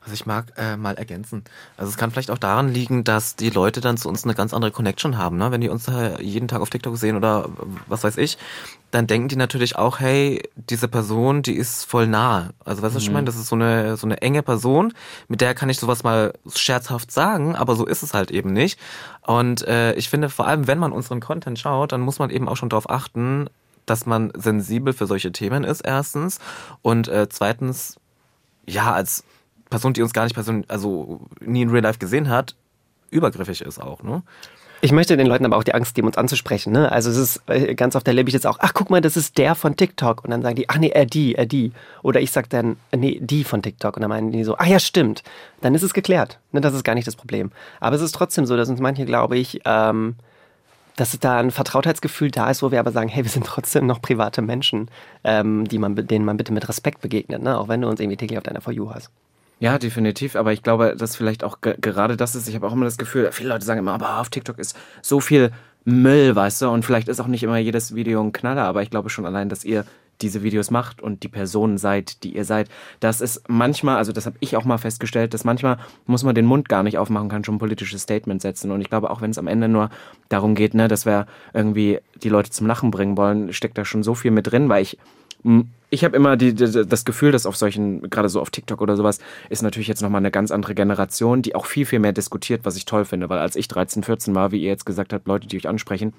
Also 0.01 0.13
ich 0.15 0.25
mag 0.25 0.47
äh, 0.57 0.75
mal 0.75 0.95
ergänzen. 0.95 1.43
Also 1.77 1.89
es 1.89 1.97
kann 1.97 2.11
vielleicht 2.11 2.29
auch 2.29 2.37
daran 2.37 2.67
liegen, 2.67 3.05
dass 3.05 3.37
die 3.37 3.49
Leute 3.49 3.79
dann 3.79 3.95
zu 3.95 4.09
uns 4.09 4.25
eine 4.25 4.35
ganz 4.35 4.53
andere 4.53 4.71
Connection 4.71 5.17
haben. 5.17 5.37
Ne? 5.37 5.51
Wenn 5.51 5.61
die 5.61 5.69
uns 5.69 5.85
da 5.85 6.19
jeden 6.19 6.49
Tag 6.49 6.59
auf 6.59 6.69
TikTok 6.69 6.97
sehen 6.97 7.15
oder 7.15 7.47
was 7.87 8.03
weiß 8.03 8.17
ich, 8.17 8.37
dann 8.93 9.07
denken 9.07 9.27
die 9.27 9.35
natürlich 9.35 9.75
auch, 9.75 9.99
hey, 9.99 10.47
diese 10.55 10.87
Person, 10.87 11.41
die 11.41 11.55
ist 11.55 11.83
voll 11.83 12.05
nah. 12.05 12.51
Also 12.63 12.83
weißt 12.83 12.93
du, 12.93 12.97
was 12.97 13.01
ich 13.01 13.09
mhm. 13.09 13.15
meine? 13.15 13.25
Das 13.25 13.35
ist 13.35 13.47
so 13.47 13.55
eine, 13.55 13.97
so 13.97 14.05
eine 14.05 14.21
enge 14.21 14.43
Person, 14.43 14.93
mit 15.27 15.41
der 15.41 15.55
kann 15.55 15.67
ich 15.69 15.79
sowas 15.79 16.03
mal 16.03 16.33
scherzhaft 16.53 17.11
sagen, 17.11 17.55
aber 17.55 17.75
so 17.75 17.87
ist 17.87 18.03
es 18.03 18.13
halt 18.13 18.29
eben 18.29 18.53
nicht. 18.53 18.79
Und 19.25 19.67
äh, 19.67 19.95
ich 19.95 20.09
finde, 20.09 20.29
vor 20.29 20.45
allem, 20.45 20.67
wenn 20.67 20.77
man 20.77 20.91
unseren 20.91 21.21
Content 21.21 21.57
schaut, 21.57 21.91
dann 21.91 22.01
muss 22.01 22.19
man 22.19 22.29
eben 22.29 22.47
auch 22.47 22.55
schon 22.55 22.69
darauf 22.69 22.87
achten, 22.87 23.49
dass 23.87 24.05
man 24.05 24.31
sensibel 24.35 24.93
für 24.93 25.07
solche 25.07 25.31
Themen 25.31 25.63
ist, 25.63 25.81
erstens. 25.81 26.37
Und 26.83 27.07
äh, 27.07 27.27
zweitens, 27.29 27.99
ja, 28.67 28.93
als 28.93 29.23
Person, 29.71 29.93
die 29.93 30.03
uns 30.03 30.13
gar 30.13 30.25
nicht 30.25 30.35
persönlich, 30.35 30.69
also 30.69 31.21
nie 31.39 31.63
in 31.63 31.71
Real 31.71 31.81
Life 31.81 31.97
gesehen 31.97 32.29
hat, 32.29 32.55
übergriffig 33.09 33.61
ist 33.61 33.81
auch, 33.81 34.03
ne? 34.03 34.21
Ich 34.83 34.91
möchte 34.91 35.15
den 35.15 35.27
Leuten 35.27 35.45
aber 35.45 35.55
auch 35.55 35.63
die 35.63 35.73
Angst 35.73 35.95
geben, 35.95 36.07
uns 36.07 36.17
anzusprechen. 36.17 36.73
Ne? 36.73 36.91
Also 36.91 37.09
es 37.09 37.15
ist 37.15 37.43
äh, 37.45 37.73
ganz 37.73 37.95
oft 37.95 38.05
erlebe 38.05 38.27
ich 38.27 38.33
jetzt 38.33 38.45
auch, 38.45 38.57
ach 38.59 38.73
guck 38.73 38.89
mal, 38.89 38.99
das 38.99 39.15
ist 39.15 39.37
der 39.37 39.55
von 39.55 39.77
TikTok. 39.77 40.25
Und 40.25 40.31
dann 40.31 40.41
sagen 40.41 40.57
die, 40.57 40.69
ach 40.69 40.77
nee, 40.77 40.89
er 40.89 41.05
die, 41.05 41.35
er 41.35 41.45
die. 41.45 41.71
Oder 42.01 42.19
ich 42.19 42.31
sag 42.31 42.49
dann, 42.49 42.75
nee, 42.93 43.17
die 43.21 43.45
von 43.45 43.61
TikTok. 43.61 43.95
Und 43.95 44.01
dann 44.01 44.09
meinen 44.09 44.33
die 44.33 44.43
so, 44.43 44.57
ah 44.57 44.65
ja, 44.65 44.79
stimmt. 44.79 45.23
Dann 45.61 45.73
ist 45.73 45.83
es 45.83 45.93
geklärt. 45.93 46.39
Ne? 46.51 46.59
Das 46.59 46.73
ist 46.73 46.83
gar 46.83 46.95
nicht 46.95 47.07
das 47.07 47.15
Problem. 47.15 47.51
Aber 47.79 47.95
es 47.95 48.01
ist 48.01 48.13
trotzdem 48.13 48.45
so, 48.45 48.57
dass 48.57 48.67
uns 48.67 48.81
manche, 48.81 49.05
glaube 49.05 49.37
ich, 49.37 49.61
ähm, 49.63 50.15
dass 50.97 51.17
da 51.17 51.39
ein 51.39 51.51
Vertrautheitsgefühl 51.51 52.31
da 52.31 52.49
ist, 52.49 52.61
wo 52.61 52.71
wir 52.71 52.81
aber 52.81 52.91
sagen, 52.91 53.07
hey, 53.07 53.23
wir 53.23 53.31
sind 53.31 53.45
trotzdem 53.45 53.85
noch 53.85 54.01
private 54.01 54.41
Menschen, 54.41 54.89
ähm, 55.23 55.65
die 55.65 55.77
man, 55.77 55.95
denen 55.95 56.25
man 56.25 56.35
bitte 56.35 56.51
mit 56.51 56.67
Respekt 56.67 56.99
begegnet, 56.99 57.41
ne? 57.41 57.57
auch 57.57 57.69
wenn 57.69 57.79
du 57.79 57.87
uns 57.87 58.01
irgendwie 58.01 58.17
täglich 58.17 58.37
auf 58.37 58.43
deiner 58.43 58.59
For 58.59 58.73
You 58.73 58.93
hast. 58.93 59.11
Ja, 59.59 59.77
definitiv. 59.77 60.35
Aber 60.35 60.51
ich 60.51 60.61
glaube, 60.63 60.95
dass 60.97 61.15
vielleicht 61.15 61.43
auch 61.43 61.59
gerade 61.61 62.17
das 62.17 62.35
ist. 62.35 62.47
Ich 62.47 62.55
habe 62.55 62.67
auch 62.67 62.73
immer 62.73 62.85
das 62.85 62.97
Gefühl, 62.97 63.31
viele 63.31 63.49
Leute 63.49 63.65
sagen 63.65 63.79
immer, 63.79 63.93
aber 63.93 64.19
auf 64.19 64.29
TikTok 64.29 64.59
ist 64.59 64.77
so 65.01 65.19
viel 65.19 65.51
Müll, 65.85 66.35
weißt 66.35 66.61
du? 66.61 66.69
Und 66.69 66.85
vielleicht 66.85 67.07
ist 67.07 67.19
auch 67.19 67.27
nicht 67.27 67.43
immer 67.43 67.57
jedes 67.57 67.95
Video 67.95 68.21
ein 68.21 68.31
Knaller, 68.31 68.63
aber 68.63 68.83
ich 68.83 68.89
glaube 68.89 69.09
schon 69.09 69.25
allein, 69.25 69.49
dass 69.49 69.63
ihr 69.63 69.85
diese 70.21 70.43
Videos 70.43 70.71
macht 70.71 71.01
und 71.01 71.23
die 71.23 71.27
Person 71.27 71.77
seid, 71.77 72.23
die 72.23 72.35
ihr 72.35 72.45
seid. 72.45 72.69
Das 72.99 73.19
ist 73.19 73.43
manchmal, 73.49 73.97
also 73.97 74.11
das 74.11 74.25
habe 74.25 74.37
ich 74.39 74.55
auch 74.55 74.63
mal 74.63 74.77
festgestellt, 74.77 75.33
dass 75.33 75.43
manchmal 75.43 75.77
muss 76.05 76.23
man 76.23 76.35
den 76.35 76.45
Mund 76.45 76.69
gar 76.69 76.83
nicht 76.83 76.97
aufmachen, 76.97 77.29
kann 77.29 77.43
schon 77.43 77.55
ein 77.55 77.59
politisches 77.59 78.03
Statement 78.03 78.41
setzen. 78.41 78.71
Und 78.71 78.81
ich 78.81 78.89
glaube, 78.89 79.09
auch 79.09 79.21
wenn 79.21 79.31
es 79.31 79.37
am 79.37 79.47
Ende 79.47 79.67
nur 79.67 79.89
darum 80.29 80.55
geht, 80.55 80.75
ne, 80.75 80.87
dass 80.87 81.05
wir 81.05 81.25
irgendwie 81.53 81.99
die 82.21 82.29
Leute 82.29 82.51
zum 82.51 82.67
Lachen 82.67 82.91
bringen 82.91 83.17
wollen, 83.17 83.53
steckt 83.53 83.77
da 83.77 83.85
schon 83.85 84.03
so 84.03 84.15
viel 84.15 84.31
mit 84.31 84.51
drin, 84.51 84.69
weil 84.69 84.83
ich 84.83 84.97
ich 85.89 86.03
habe 86.03 86.15
immer 86.15 86.37
die, 86.37 86.53
die, 86.55 86.85
das 86.87 87.05
Gefühl, 87.05 87.31
dass 87.31 87.45
auf 87.45 87.55
solchen, 87.55 88.09
gerade 88.09 88.29
so 88.29 88.41
auf 88.41 88.49
TikTok 88.49 88.81
oder 88.81 88.95
sowas, 88.95 89.19
ist 89.49 89.61
natürlich 89.61 89.87
jetzt 89.87 90.01
nochmal 90.01 90.19
eine 90.19 90.31
ganz 90.31 90.49
andere 90.51 90.73
Generation, 90.73 91.41
die 91.41 91.53
auch 91.53 91.65
viel, 91.65 91.85
viel 91.85 91.99
mehr 91.99 92.13
diskutiert, 92.13 92.61
was 92.63 92.75
ich 92.75 92.85
toll 92.85 93.05
finde. 93.05 93.29
Weil 93.29 93.39
als 93.39 93.55
ich 93.55 93.67
13, 93.67 94.03
14 94.03 94.33
war, 94.33 94.51
wie 94.51 94.61
ihr 94.61 94.69
jetzt 94.69 94.85
gesagt 94.85 95.13
habt, 95.13 95.27
Leute, 95.27 95.47
die 95.47 95.57
euch 95.57 95.67
ansprechen, 95.67 96.13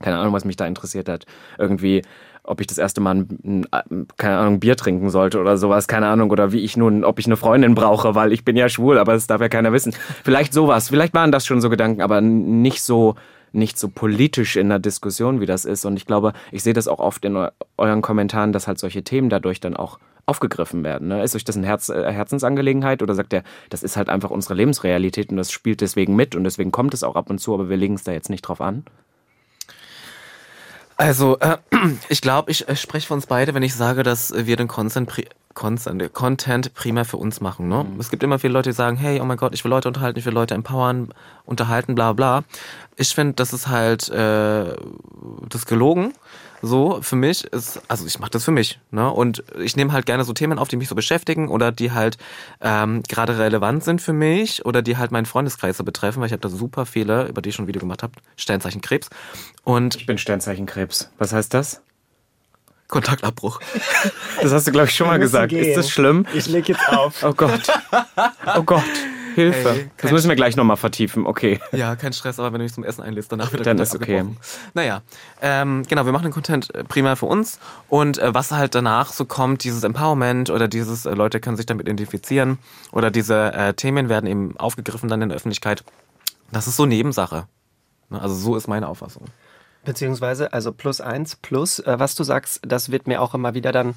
keine 0.00 0.16
Ahnung, 0.16 0.32
was 0.32 0.46
mich 0.46 0.56
da 0.56 0.66
interessiert 0.66 1.08
hat. 1.08 1.26
Irgendwie, 1.58 2.02
ob 2.42 2.60
ich 2.62 2.66
das 2.66 2.78
erste 2.78 3.02
Mal 3.02 3.16
ein, 3.16 3.66
ein, 3.70 4.06
keine 4.16 4.38
Ahnung, 4.38 4.60
Bier 4.60 4.76
trinken 4.76 5.10
sollte 5.10 5.38
oder 5.38 5.58
sowas, 5.58 5.86
keine 5.86 6.06
Ahnung, 6.06 6.30
oder 6.30 6.52
wie 6.52 6.60
ich 6.60 6.78
nun, 6.78 7.04
ob 7.04 7.18
ich 7.18 7.26
eine 7.26 7.36
Freundin 7.36 7.74
brauche, 7.74 8.14
weil 8.14 8.32
ich 8.32 8.44
bin 8.44 8.56
ja 8.56 8.70
schwul, 8.70 8.96
aber 8.96 9.12
das 9.12 9.26
darf 9.26 9.42
ja 9.42 9.50
keiner 9.50 9.72
wissen. 9.72 9.94
Vielleicht 10.24 10.54
sowas, 10.54 10.88
vielleicht 10.88 11.12
waren 11.12 11.32
das 11.32 11.44
schon 11.44 11.60
so 11.60 11.68
Gedanken, 11.68 12.00
aber 12.00 12.22
nicht 12.22 12.82
so, 12.82 13.16
nicht 13.52 13.78
so 13.78 13.88
politisch 13.88 14.56
in 14.56 14.68
der 14.68 14.78
Diskussion, 14.78 15.40
wie 15.40 15.46
das 15.46 15.64
ist. 15.64 15.84
Und 15.84 15.96
ich 15.96 16.06
glaube, 16.06 16.32
ich 16.52 16.62
sehe 16.62 16.72
das 16.72 16.88
auch 16.88 16.98
oft 16.98 17.24
in 17.24 17.48
euren 17.76 18.02
Kommentaren, 18.02 18.52
dass 18.52 18.66
halt 18.66 18.78
solche 18.78 19.02
Themen 19.02 19.30
dadurch 19.30 19.60
dann 19.60 19.76
auch 19.76 19.98
aufgegriffen 20.26 20.84
werden. 20.84 21.08
Ne? 21.08 21.22
Ist 21.22 21.34
euch 21.34 21.44
das 21.44 21.56
eine 21.56 21.66
Herz, 21.66 21.88
äh, 21.88 22.12
Herzensangelegenheit 22.12 23.02
oder 23.02 23.14
sagt 23.14 23.32
ihr, 23.32 23.42
das 23.68 23.82
ist 23.82 23.96
halt 23.96 24.08
einfach 24.08 24.30
unsere 24.30 24.54
Lebensrealität 24.54 25.30
und 25.30 25.36
das 25.36 25.50
spielt 25.50 25.80
deswegen 25.80 26.14
mit 26.14 26.36
und 26.36 26.44
deswegen 26.44 26.70
kommt 26.70 26.94
es 26.94 27.02
auch 27.02 27.16
ab 27.16 27.30
und 27.30 27.38
zu, 27.38 27.52
aber 27.52 27.68
wir 27.68 27.76
legen 27.76 27.94
es 27.94 28.04
da 28.04 28.12
jetzt 28.12 28.30
nicht 28.30 28.42
drauf 28.42 28.60
an? 28.60 28.84
Also, 31.00 31.38
äh, 31.38 31.56
ich 32.10 32.20
glaube, 32.20 32.50
ich, 32.50 32.68
ich 32.68 32.78
spreche 32.78 33.06
für 33.06 33.14
uns 33.14 33.24
beide, 33.24 33.54
wenn 33.54 33.62
ich 33.62 33.74
sage, 33.74 34.02
dass 34.02 34.34
wir 34.36 34.56
den 34.56 34.68
Content, 34.68 35.10
Content, 35.54 36.12
Content 36.12 36.74
primär 36.74 37.06
für 37.06 37.16
uns 37.16 37.40
machen. 37.40 37.68
Ne? 37.68 37.84
Mhm. 37.84 37.98
Es 37.98 38.10
gibt 38.10 38.22
immer 38.22 38.38
viele 38.38 38.52
Leute, 38.52 38.68
die 38.68 38.76
sagen, 38.76 38.98
hey, 38.98 39.18
oh 39.18 39.24
mein 39.24 39.38
Gott, 39.38 39.54
ich 39.54 39.64
will 39.64 39.70
Leute 39.70 39.88
unterhalten, 39.88 40.18
ich 40.18 40.26
will 40.26 40.34
Leute 40.34 40.52
empowern, 40.52 41.14
unterhalten, 41.46 41.94
bla 41.94 42.12
bla. 42.12 42.44
Ich 42.96 43.14
finde, 43.14 43.32
das 43.32 43.54
ist 43.54 43.68
halt 43.68 44.10
äh, 44.10 44.76
das 45.48 45.64
gelogen. 45.64 46.12
So, 46.62 47.00
für 47.00 47.16
mich 47.16 47.44
ist, 47.44 47.80
also 47.88 48.06
ich 48.06 48.18
mache 48.18 48.30
das 48.30 48.44
für 48.44 48.50
mich, 48.50 48.80
ne? 48.90 49.10
Und 49.10 49.42
ich 49.58 49.76
nehme 49.76 49.92
halt 49.92 50.04
gerne 50.04 50.24
so 50.24 50.32
Themen 50.32 50.58
auf, 50.58 50.68
die 50.68 50.76
mich 50.76 50.88
so 50.88 50.94
beschäftigen 50.94 51.48
oder 51.48 51.72
die 51.72 51.92
halt 51.92 52.18
ähm, 52.60 53.02
gerade 53.08 53.38
relevant 53.38 53.82
sind 53.82 54.02
für 54.02 54.12
mich 54.12 54.66
oder 54.66 54.82
die 54.82 54.98
halt 54.98 55.10
meinen 55.10 55.26
Freundeskreis 55.26 55.78
so 55.78 55.84
betreffen, 55.84 56.20
weil 56.20 56.26
ich 56.26 56.32
habe 56.32 56.40
da 56.40 56.48
super 56.48 56.84
viele, 56.84 57.26
über 57.28 57.40
die 57.40 57.48
ich 57.48 57.54
schon 57.54 57.64
ein 57.64 57.68
Video 57.68 57.80
gemacht 57.80 58.02
habe, 58.02 58.12
Sternzeichen 58.36 58.82
Krebs. 58.82 59.08
Und 59.64 59.96
ich 59.96 60.06
bin 60.06 60.18
Sternzeichen 60.18 60.66
Krebs. 60.66 61.10
Was 61.18 61.32
heißt 61.32 61.54
das? 61.54 61.80
Kontaktabbruch. 62.88 63.60
Das 64.42 64.52
hast 64.52 64.66
du, 64.66 64.72
glaube 64.72 64.88
ich, 64.88 64.94
schon 64.96 65.06
mal 65.06 65.18
gesagt. 65.18 65.50
Gehen. 65.50 65.64
Ist 65.64 65.76
das 65.76 65.90
schlimm? 65.90 66.26
Ich 66.34 66.46
leg 66.48 66.68
jetzt 66.68 66.88
auf. 66.88 67.22
Oh 67.22 67.32
Gott. 67.32 67.62
Oh 68.56 68.62
Gott. 68.62 68.82
Hilfe. 69.34 69.72
Hey, 69.72 69.90
das 69.98 70.12
müssen 70.12 70.28
wir 70.28 70.36
gleich 70.36 70.56
nochmal 70.56 70.76
vertiefen, 70.76 71.26
okay. 71.26 71.60
Ja, 71.72 71.96
kein 71.96 72.12
Stress, 72.12 72.38
aber 72.38 72.52
wenn 72.52 72.58
du 72.58 72.64
mich 72.64 72.74
zum 72.74 72.84
Essen 72.84 73.02
einlädst, 73.02 73.30
danach 73.30 73.52
wird 73.52 73.66
Dann 73.66 73.78
ist 73.78 73.94
okay. 73.94 74.24
Naja, 74.74 75.02
ähm, 75.40 75.84
genau, 75.88 76.04
wir 76.04 76.12
machen 76.12 76.24
den 76.24 76.32
Content 76.32 76.74
äh, 76.74 76.84
primär 76.84 77.16
für 77.16 77.26
uns 77.26 77.58
und 77.88 78.18
äh, 78.18 78.34
was 78.34 78.50
halt 78.52 78.74
danach 78.74 79.12
so 79.12 79.24
kommt, 79.24 79.64
dieses 79.64 79.84
Empowerment 79.84 80.50
oder 80.50 80.68
dieses, 80.68 81.06
äh, 81.06 81.14
Leute 81.14 81.40
können 81.40 81.56
sich 81.56 81.66
damit 81.66 81.86
identifizieren 81.86 82.58
oder 82.92 83.10
diese 83.10 83.52
äh, 83.52 83.74
Themen 83.74 84.08
werden 84.08 84.26
eben 84.26 84.56
aufgegriffen 84.58 85.08
dann 85.08 85.22
in 85.22 85.28
der 85.28 85.36
Öffentlichkeit. 85.36 85.84
Das 86.52 86.66
ist 86.66 86.76
so 86.76 86.86
Nebensache. 86.86 87.46
Ne, 88.08 88.20
also 88.20 88.34
so 88.34 88.56
ist 88.56 88.68
meine 88.68 88.88
Auffassung. 88.88 89.26
Beziehungsweise, 89.84 90.52
also 90.52 90.72
plus 90.72 91.00
eins, 91.00 91.36
plus, 91.36 91.78
äh, 91.78 91.98
was 91.98 92.14
du 92.14 92.24
sagst, 92.24 92.60
das 92.66 92.90
wird 92.90 93.06
mir 93.06 93.22
auch 93.22 93.34
immer 93.34 93.54
wieder 93.54 93.72
dann 93.72 93.90
äh, 93.90 93.94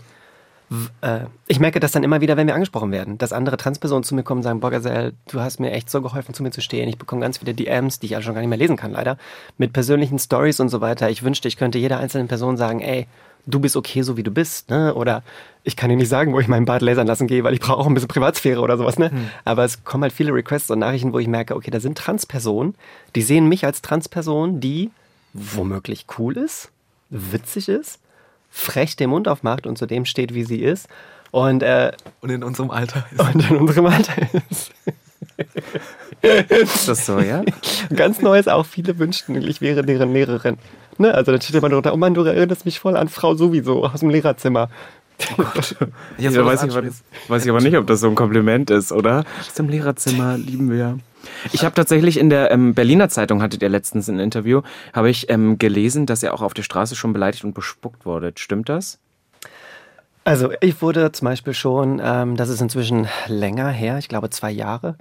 ich 1.47 1.59
merke 1.59 1.79
das 1.79 1.91
dann 1.91 2.03
immer 2.03 2.21
wieder, 2.21 2.35
wenn 2.35 2.47
wir 2.47 2.55
angesprochen 2.55 2.91
werden, 2.91 3.17
dass 3.19 3.31
andere 3.31 3.57
Transpersonen 3.57 4.03
zu 4.03 4.15
mir 4.15 4.23
kommen 4.23 4.39
und 4.39 4.43
sagen, 4.43 4.59
boah, 4.59 4.71
Gazelle, 4.71 5.13
du 5.29 5.39
hast 5.39 5.59
mir 5.59 5.71
echt 5.71 5.89
so 5.89 6.01
geholfen, 6.01 6.33
zu 6.33 6.41
mir 6.41 6.51
zu 6.51 6.61
stehen. 6.61 6.89
Ich 6.89 6.97
bekomme 6.97 7.21
ganz 7.21 7.37
viele 7.37 7.53
DMs, 7.53 7.99
die 7.99 8.07
ich 8.07 8.15
also 8.15 8.25
schon 8.25 8.33
gar 8.33 8.41
nicht 8.41 8.49
mehr 8.49 8.57
lesen 8.57 8.75
kann, 8.75 8.91
leider, 8.91 9.17
mit 9.57 9.71
persönlichen 9.71 10.17
Stories 10.17 10.59
und 10.59 10.69
so 10.69 10.81
weiter. 10.81 11.09
Ich 11.09 11.21
wünschte, 11.23 11.47
ich 11.47 11.57
könnte 11.57 11.77
jeder 11.77 11.99
einzelnen 11.99 12.27
Person 12.27 12.57
sagen, 12.57 12.79
ey, 12.81 13.07
du 13.45 13.59
bist 13.59 13.75
okay, 13.75 14.01
so 14.01 14.17
wie 14.17 14.23
du 14.23 14.31
bist, 14.31 14.69
ne? 14.69 14.93
Oder 14.95 15.23
ich 15.63 15.75
kann 15.75 15.89
dir 15.89 15.95
nicht 15.95 16.09
sagen, 16.09 16.33
wo 16.33 16.39
ich 16.39 16.47
meinen 16.47 16.65
Bart 16.65 16.81
lasern 16.81 17.07
lassen 17.07 17.27
gehe, 17.27 17.43
weil 17.43 17.53
ich 17.53 17.59
brauche 17.59 17.77
auch 17.77 17.87
ein 17.87 17.93
bisschen 17.93 18.07
Privatsphäre 18.07 18.61
oder 18.61 18.77
sowas, 18.77 18.97
ne? 18.97 19.11
Hm. 19.11 19.29
Aber 19.45 19.65
es 19.65 19.83
kommen 19.83 20.03
halt 20.03 20.13
viele 20.13 20.33
Requests 20.33 20.71
und 20.71 20.79
Nachrichten, 20.79 21.13
wo 21.13 21.19
ich 21.19 21.27
merke, 21.27 21.55
okay, 21.55 21.71
da 21.71 21.79
sind 21.79 21.97
Transpersonen, 21.97 22.75
die 23.15 23.21
sehen 23.21 23.47
mich 23.47 23.65
als 23.65 23.81
Transperson, 23.81 24.59
die 24.59 24.91
womöglich 25.33 26.05
cool 26.17 26.37
ist, 26.37 26.71
witzig 27.09 27.69
ist, 27.69 27.99
frech 28.53 28.95
den 28.95 29.09
Mund 29.09 29.27
aufmacht 29.27 29.65
und 29.65 29.77
zu 29.77 29.87
dem 29.87 30.05
steht, 30.05 30.33
wie 30.33 30.43
sie 30.43 30.61
ist. 30.61 30.87
Und, 31.31 31.63
äh, 31.63 31.91
und 32.21 32.29
in 32.29 32.43
unserem 32.43 32.69
Alter 32.69 33.05
ist. 33.11 33.19
Und 33.19 33.49
in 33.49 33.57
unserem 33.57 33.87
Alter 33.87 34.13
ist. 34.49 34.71
ist 36.21 36.87
das 36.87 37.05
so, 37.07 37.19
ja? 37.19 37.43
Ganz 37.95 38.21
neu 38.21 38.37
ist 38.37 38.47
auch, 38.47 38.67
viele 38.67 38.99
wünschten, 38.99 39.41
ich 39.41 39.59
wäre 39.59 39.83
deren 39.83 40.13
Lehrerin. 40.13 40.59
Ne? 40.99 41.13
Also 41.13 41.31
dann 41.31 41.41
steht 41.41 41.55
immer 41.55 41.69
drunter, 41.69 41.93
oh 41.93 41.97
Mann, 41.97 42.13
du 42.13 42.23
erinnerst 42.23 42.65
mich 42.65 42.79
voll 42.79 42.95
an 42.95 43.09
Frau 43.09 43.33
sowieso 43.33 43.83
aus 43.85 44.01
dem 44.01 44.09
Lehrerzimmer. 44.09 44.69
Oh 45.31 45.43
Gott. 45.43 45.75
Jetzt 46.17 46.35
ja, 46.35 46.45
weiß, 46.45 46.63
ich 46.63 46.71
aber, 46.71 46.87
weiß 47.27 47.43
ich 47.43 47.49
aber 47.49 47.61
nicht, 47.61 47.75
ob 47.75 47.87
das 47.87 48.01
so 48.01 48.07
ein 48.07 48.15
Kompliment 48.15 48.69
ist, 48.69 48.91
oder? 48.91 49.23
Aus 49.39 49.55
dem 49.55 49.69
Lehrerzimmer 49.69 50.37
lieben 50.37 50.69
wir. 50.69 50.99
Ich 51.51 51.63
habe 51.63 51.75
tatsächlich 51.75 52.17
in 52.17 52.29
der 52.29 52.51
ähm, 52.51 52.73
Berliner 52.73 53.09
Zeitung, 53.09 53.41
hattet 53.41 53.61
ihr 53.61 53.69
letztens 53.69 54.07
ein 54.07 54.19
Interview, 54.19 54.61
habe 54.93 55.09
ich 55.09 55.29
ähm, 55.29 55.57
gelesen, 55.57 56.05
dass 56.05 56.23
ihr 56.23 56.33
auch 56.33 56.41
auf 56.41 56.53
der 56.53 56.63
Straße 56.63 56.95
schon 56.95 57.13
beleidigt 57.13 57.43
und 57.43 57.53
bespuckt 57.53 58.05
wurdet. 58.05 58.39
Stimmt 58.39 58.69
das? 58.69 58.99
Also 60.25 60.51
ich 60.61 60.81
wurde 60.81 61.11
zum 61.11 61.25
Beispiel 61.25 61.53
schon, 61.53 62.01
ähm, 62.03 62.37
das 62.37 62.49
ist 62.49 62.61
inzwischen 62.61 63.07
länger 63.27 63.69
her, 63.69 63.97
ich 63.97 64.07
glaube 64.07 64.29
zwei 64.29 64.51
Jahre, 64.51 64.95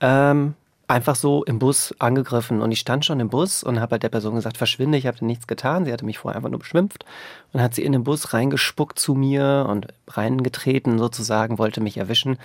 ähm, 0.00 0.54
einfach 0.90 1.14
so 1.14 1.44
im 1.44 1.60
Bus 1.60 1.94
angegriffen 2.00 2.60
und 2.60 2.72
ich 2.72 2.80
stand 2.80 3.04
schon 3.04 3.20
im 3.20 3.28
Bus 3.28 3.62
und 3.62 3.80
habe 3.80 3.92
halt 3.92 4.02
der 4.02 4.08
Person 4.08 4.34
gesagt, 4.34 4.56
verschwinde, 4.56 4.98
ich 4.98 5.06
habe 5.06 5.24
nichts 5.24 5.46
getan. 5.46 5.84
Sie 5.84 5.92
hatte 5.92 6.04
mich 6.04 6.18
vorher 6.18 6.36
einfach 6.36 6.50
nur 6.50 6.58
beschwimpft 6.58 7.04
und 7.52 7.62
hat 7.62 7.74
sie 7.74 7.84
in 7.84 7.92
den 7.92 8.02
Bus 8.02 8.34
reingespuckt 8.34 8.98
zu 8.98 9.14
mir 9.14 9.66
und 9.68 9.86
reingetreten 10.08 10.98
sozusagen, 10.98 11.58
wollte 11.58 11.80
mich 11.80 11.96
erwischen, 11.96 12.38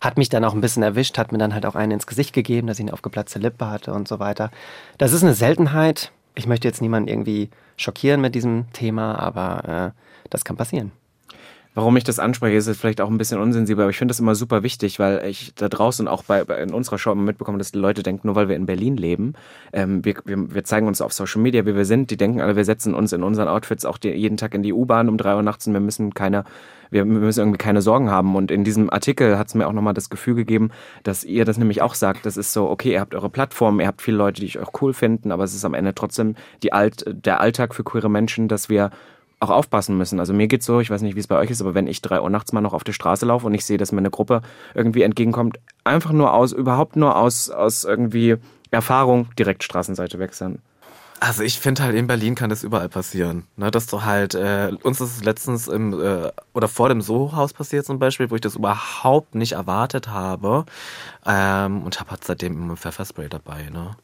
hat 0.00 0.18
mich 0.18 0.28
dann 0.28 0.44
auch 0.44 0.52
ein 0.52 0.60
bisschen 0.60 0.82
erwischt, 0.82 1.16
hat 1.16 1.30
mir 1.30 1.38
dann 1.38 1.54
halt 1.54 1.64
auch 1.64 1.76
einen 1.76 1.92
ins 1.92 2.08
Gesicht 2.08 2.32
gegeben, 2.32 2.66
dass 2.66 2.80
ich 2.80 2.84
eine 2.84 2.92
aufgeplatzte 2.92 3.38
Lippe 3.38 3.70
hatte 3.70 3.92
und 3.92 4.08
so 4.08 4.18
weiter. 4.18 4.50
Das 4.98 5.12
ist 5.12 5.22
eine 5.22 5.34
Seltenheit. 5.34 6.10
Ich 6.34 6.48
möchte 6.48 6.66
jetzt 6.66 6.82
niemanden 6.82 7.08
irgendwie 7.08 7.50
schockieren 7.76 8.20
mit 8.20 8.34
diesem 8.34 8.66
Thema, 8.72 9.16
aber 9.18 9.92
äh, 9.94 10.28
das 10.28 10.44
kann 10.44 10.56
passieren. 10.56 10.90
Warum 11.74 11.96
ich 11.96 12.04
das 12.04 12.18
anspreche, 12.18 12.56
ist 12.56 12.68
vielleicht 12.78 13.00
auch 13.00 13.08
ein 13.08 13.16
bisschen 13.16 13.40
unsensibel, 13.40 13.82
aber 13.82 13.90
ich 13.90 13.96
finde 13.96 14.12
das 14.12 14.20
immer 14.20 14.34
super 14.34 14.62
wichtig, 14.62 14.98
weil 14.98 15.24
ich 15.26 15.54
da 15.54 15.70
draußen 15.70 16.06
auch 16.06 16.22
bei, 16.24 16.44
bei 16.44 16.60
in 16.62 16.74
unserer 16.74 16.98
Show 16.98 17.12
immer 17.12 17.22
mitbekomme, 17.22 17.56
dass 17.56 17.72
die 17.72 17.78
Leute 17.78 18.02
denken, 18.02 18.26
nur 18.28 18.36
weil 18.36 18.50
wir 18.50 18.56
in 18.56 18.66
Berlin 18.66 18.98
leben, 18.98 19.32
ähm, 19.72 20.04
wir, 20.04 20.16
wir, 20.26 20.54
wir 20.54 20.64
zeigen 20.64 20.86
uns 20.86 21.00
auf 21.00 21.14
Social 21.14 21.40
Media, 21.40 21.64
wie 21.64 21.74
wir 21.74 21.86
sind. 21.86 22.10
Die 22.10 22.18
denken 22.18 22.42
alle, 22.42 22.56
wir 22.56 22.66
setzen 22.66 22.94
uns 22.94 23.14
in 23.14 23.22
unseren 23.22 23.48
Outfits 23.48 23.86
auch 23.86 23.96
die, 23.96 24.10
jeden 24.10 24.36
Tag 24.36 24.52
in 24.52 24.62
die 24.62 24.74
U-Bahn 24.74 25.08
um 25.08 25.16
drei 25.16 25.34
Uhr 25.34 25.42
nachts 25.42 25.66
und 25.66 25.72
wir 25.72 25.80
müssen 25.80 26.12
keine 26.12 26.44
wir 26.90 27.06
müssen 27.06 27.40
irgendwie 27.40 27.56
keine 27.56 27.80
Sorgen 27.80 28.10
haben. 28.10 28.36
Und 28.36 28.50
in 28.50 28.64
diesem 28.64 28.90
Artikel 28.90 29.38
hat 29.38 29.48
es 29.48 29.54
mir 29.54 29.66
auch 29.66 29.72
nochmal 29.72 29.94
das 29.94 30.10
Gefühl 30.10 30.34
gegeben, 30.34 30.70
dass 31.04 31.24
ihr 31.24 31.46
das 31.46 31.56
nämlich 31.56 31.80
auch 31.80 31.94
sagt. 31.94 32.26
Das 32.26 32.36
ist 32.36 32.52
so, 32.52 32.68
okay, 32.68 32.92
ihr 32.92 33.00
habt 33.00 33.14
eure 33.14 33.30
Plattform, 33.30 33.80
ihr 33.80 33.86
habt 33.86 34.02
viele 34.02 34.18
Leute, 34.18 34.42
die 34.42 34.46
euch 34.46 34.58
auch 34.58 34.82
cool 34.82 34.92
finden, 34.92 35.32
aber 35.32 35.42
es 35.42 35.54
ist 35.54 35.64
am 35.64 35.72
Ende 35.72 35.94
trotzdem 35.94 36.34
die 36.62 36.74
Alt, 36.74 37.04
der 37.08 37.40
Alltag 37.40 37.74
für 37.74 37.82
queere 37.82 38.10
Menschen, 38.10 38.46
dass 38.46 38.68
wir 38.68 38.90
auch 39.42 39.50
aufpassen 39.50 39.98
müssen. 39.98 40.20
Also 40.20 40.32
mir 40.32 40.46
geht's 40.46 40.66
so, 40.66 40.80
ich 40.80 40.90
weiß 40.90 41.02
nicht, 41.02 41.16
wie 41.16 41.20
es 41.20 41.26
bei 41.26 41.36
euch 41.36 41.50
ist, 41.50 41.60
aber 41.60 41.74
wenn 41.74 41.86
ich 41.86 42.00
drei 42.00 42.20
Uhr 42.20 42.30
nachts 42.30 42.52
mal 42.52 42.60
noch 42.60 42.72
auf 42.72 42.84
der 42.84 42.92
Straße 42.92 43.26
laufe 43.26 43.46
und 43.46 43.54
ich 43.54 43.64
sehe, 43.66 43.76
dass 43.76 43.92
mir 43.92 43.98
eine 43.98 44.10
Gruppe 44.10 44.42
irgendwie 44.74 45.02
entgegenkommt, 45.02 45.58
einfach 45.84 46.12
nur 46.12 46.32
aus, 46.32 46.52
überhaupt 46.52 46.96
nur 46.96 47.16
aus, 47.16 47.50
aus 47.50 47.84
irgendwie 47.84 48.36
Erfahrung 48.70 49.28
direkt 49.38 49.64
Straßenseite 49.64 50.18
wechseln. 50.18 50.62
Also 51.18 51.44
ich 51.44 51.60
finde 51.60 51.84
halt 51.84 51.94
in 51.94 52.08
Berlin 52.08 52.34
kann 52.34 52.50
das 52.50 52.64
überall 52.64 52.88
passieren. 52.88 53.46
Ne, 53.56 53.70
dass 53.70 53.86
du 53.86 54.02
halt, 54.02 54.34
äh, 54.34 54.72
uns 54.82 55.00
ist 55.00 55.18
es 55.18 55.24
letztens 55.24 55.68
im, 55.68 55.92
äh, 55.92 56.30
oder 56.52 56.66
vor 56.66 56.88
dem 56.88 57.00
Soho-Haus 57.00 57.52
passiert 57.52 57.86
zum 57.86 58.00
Beispiel, 58.00 58.30
wo 58.30 58.34
ich 58.34 58.40
das 58.40 58.56
überhaupt 58.56 59.36
nicht 59.36 59.52
erwartet 59.52 60.08
habe. 60.08 60.64
Ähm, 61.24 61.82
und 61.82 62.00
habe 62.00 62.10
halt 62.10 62.24
seitdem 62.24 62.60
immer 62.60 62.76
Pfefferspray 62.76 63.28
dabei, 63.28 63.70
ne? 63.70 63.96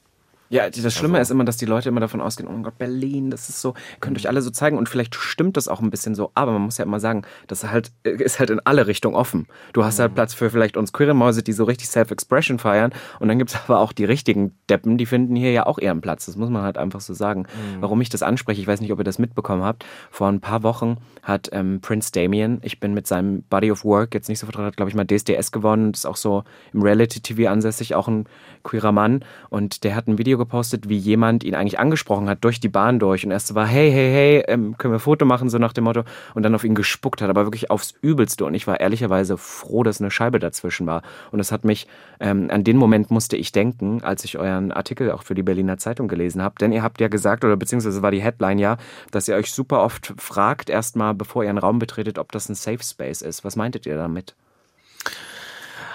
Ja, 0.50 0.68
das 0.70 0.94
Schlimme 0.94 1.18
also. 1.18 1.28
ist 1.28 1.34
immer, 1.34 1.44
dass 1.44 1.56
die 1.58 1.66
Leute 1.66 1.88
immer 1.88 2.00
davon 2.00 2.20
ausgehen, 2.20 2.48
oh 2.48 2.52
mein 2.52 2.62
Gott, 2.62 2.78
Berlin, 2.78 3.30
das 3.30 3.48
ist 3.48 3.60
so, 3.60 3.74
könnt 4.00 4.16
euch 4.16 4.28
alle 4.28 4.40
so 4.40 4.50
zeigen 4.50 4.78
und 4.78 4.88
vielleicht 4.88 5.14
stimmt 5.14 5.56
das 5.56 5.68
auch 5.68 5.80
ein 5.80 5.90
bisschen 5.90 6.14
so, 6.14 6.30
aber 6.34 6.52
man 6.52 6.62
muss 6.62 6.78
ja 6.78 6.84
immer 6.84 7.00
sagen, 7.00 7.22
das 7.46 7.64
halt, 7.64 7.92
äh, 8.04 8.10
ist 8.10 8.38
halt 8.38 8.50
in 8.50 8.60
alle 8.60 8.86
Richtungen 8.86 9.14
offen. 9.14 9.46
Du 9.72 9.84
hast 9.84 9.98
halt 9.98 10.12
mhm. 10.12 10.12
halt 10.12 10.14
Platz 10.14 10.34
für 10.34 10.50
vielleicht 10.50 10.76
uns 10.76 10.92
Queer 10.92 11.12
Mäuse, 11.12 11.42
die 11.42 11.52
so 11.52 11.64
richtig 11.64 11.88
Self-Expression 11.88 12.58
feiern 12.58 12.92
und 13.20 13.28
dann 13.28 13.38
gibt 13.38 13.50
es 13.50 13.56
aber 13.66 13.80
auch 13.80 13.92
die 13.92 14.04
richtigen 14.04 14.56
Deppen, 14.70 14.96
die 14.96 15.06
finden 15.06 15.36
hier 15.36 15.52
ja 15.52 15.66
auch 15.66 15.78
ihren 15.78 16.00
Platz. 16.00 16.26
Das 16.26 16.36
muss 16.36 16.50
man 16.50 16.62
halt 16.62 16.78
einfach 16.78 17.00
so 17.00 17.14
sagen. 17.14 17.40
Mhm. 17.40 17.82
Warum 17.82 18.00
ich 18.00 18.08
das 18.08 18.22
anspreche, 18.22 18.60
ich 18.60 18.66
weiß 18.66 18.80
nicht, 18.80 18.92
ob 18.92 18.98
ihr 18.98 19.04
das 19.04 19.18
mitbekommen 19.18 19.62
habt, 19.62 19.84
vor 20.10 20.28
ein 20.28 20.40
paar 20.40 20.62
Wochen 20.62 20.96
hat 21.22 21.50
ähm, 21.52 21.80
Prince 21.82 22.10
Damien, 22.12 22.60
ich 22.62 22.80
bin 22.80 22.94
mit 22.94 23.06
seinem 23.06 23.42
Body 23.42 23.70
of 23.70 23.84
Work 23.84 24.14
jetzt 24.14 24.28
nicht 24.28 24.38
so 24.38 24.46
vertraut, 24.46 24.76
glaube 24.76 24.88
ich 24.88 24.96
mal 24.96 25.04
DSDS 25.04 25.52
gewonnen, 25.52 25.92
ist 25.92 26.06
auch 26.06 26.16
so 26.16 26.44
im 26.72 26.82
Reality-TV 26.82 27.50
ansässig, 27.50 27.94
auch 27.94 28.08
ein 28.08 28.24
queerer 28.62 28.92
Mann 28.92 29.24
und 29.50 29.84
der 29.84 29.94
hat 29.94 30.06
ein 30.06 30.18
Video 30.18 30.37
gepostet, 30.38 30.88
wie 30.88 30.96
jemand 30.96 31.44
ihn 31.44 31.54
eigentlich 31.54 31.78
angesprochen 31.78 32.28
hat 32.28 32.44
durch 32.44 32.60
die 32.60 32.68
Bahn 32.68 32.98
durch 32.98 33.24
und 33.24 33.30
erst 33.30 33.54
war, 33.54 33.66
hey, 33.66 33.90
hey, 33.90 34.10
hey, 34.12 34.44
ähm, 34.48 34.78
können 34.78 34.92
wir 34.92 34.98
ein 34.98 35.00
Foto 35.00 35.24
machen, 35.24 35.50
so 35.50 35.58
nach 35.58 35.72
dem 35.72 35.84
Motto 35.84 36.04
und 36.34 36.42
dann 36.42 36.54
auf 36.54 36.64
ihn 36.64 36.74
gespuckt 36.74 37.20
hat, 37.20 37.30
aber 37.30 37.44
wirklich 37.44 37.70
aufs 37.70 37.94
Übelste 38.00 38.44
und 38.44 38.54
ich 38.54 38.66
war 38.66 38.80
ehrlicherweise 38.80 39.36
froh, 39.36 39.82
dass 39.82 40.00
eine 40.00 40.10
Scheibe 40.10 40.38
dazwischen 40.38 40.86
war 40.86 41.02
und 41.30 41.40
es 41.40 41.52
hat 41.52 41.64
mich, 41.64 41.86
ähm, 42.20 42.48
an 42.50 42.64
den 42.64 42.76
Moment 42.76 43.10
musste 43.10 43.36
ich 43.36 43.52
denken, 43.52 44.02
als 44.02 44.24
ich 44.24 44.38
euren 44.38 44.72
Artikel 44.72 45.10
auch 45.12 45.22
für 45.22 45.34
die 45.34 45.42
Berliner 45.42 45.78
Zeitung 45.78 46.08
gelesen 46.08 46.42
habe, 46.42 46.54
denn 46.60 46.72
ihr 46.72 46.82
habt 46.82 47.00
ja 47.00 47.08
gesagt, 47.08 47.44
oder 47.44 47.56
beziehungsweise 47.56 48.02
war 48.02 48.10
die 48.10 48.22
Headline 48.22 48.58
ja, 48.58 48.76
dass 49.10 49.28
ihr 49.28 49.34
euch 49.34 49.52
super 49.52 49.82
oft 49.82 50.14
fragt, 50.16 50.70
erstmal 50.70 51.14
bevor 51.14 51.44
ihr 51.44 51.50
einen 51.50 51.58
Raum 51.58 51.78
betretet, 51.78 52.18
ob 52.18 52.32
das 52.32 52.48
ein 52.48 52.54
Safe 52.54 52.82
Space 52.82 53.22
ist. 53.22 53.44
Was 53.44 53.56
meintet 53.56 53.86
ihr 53.86 53.96
damit? 53.96 54.34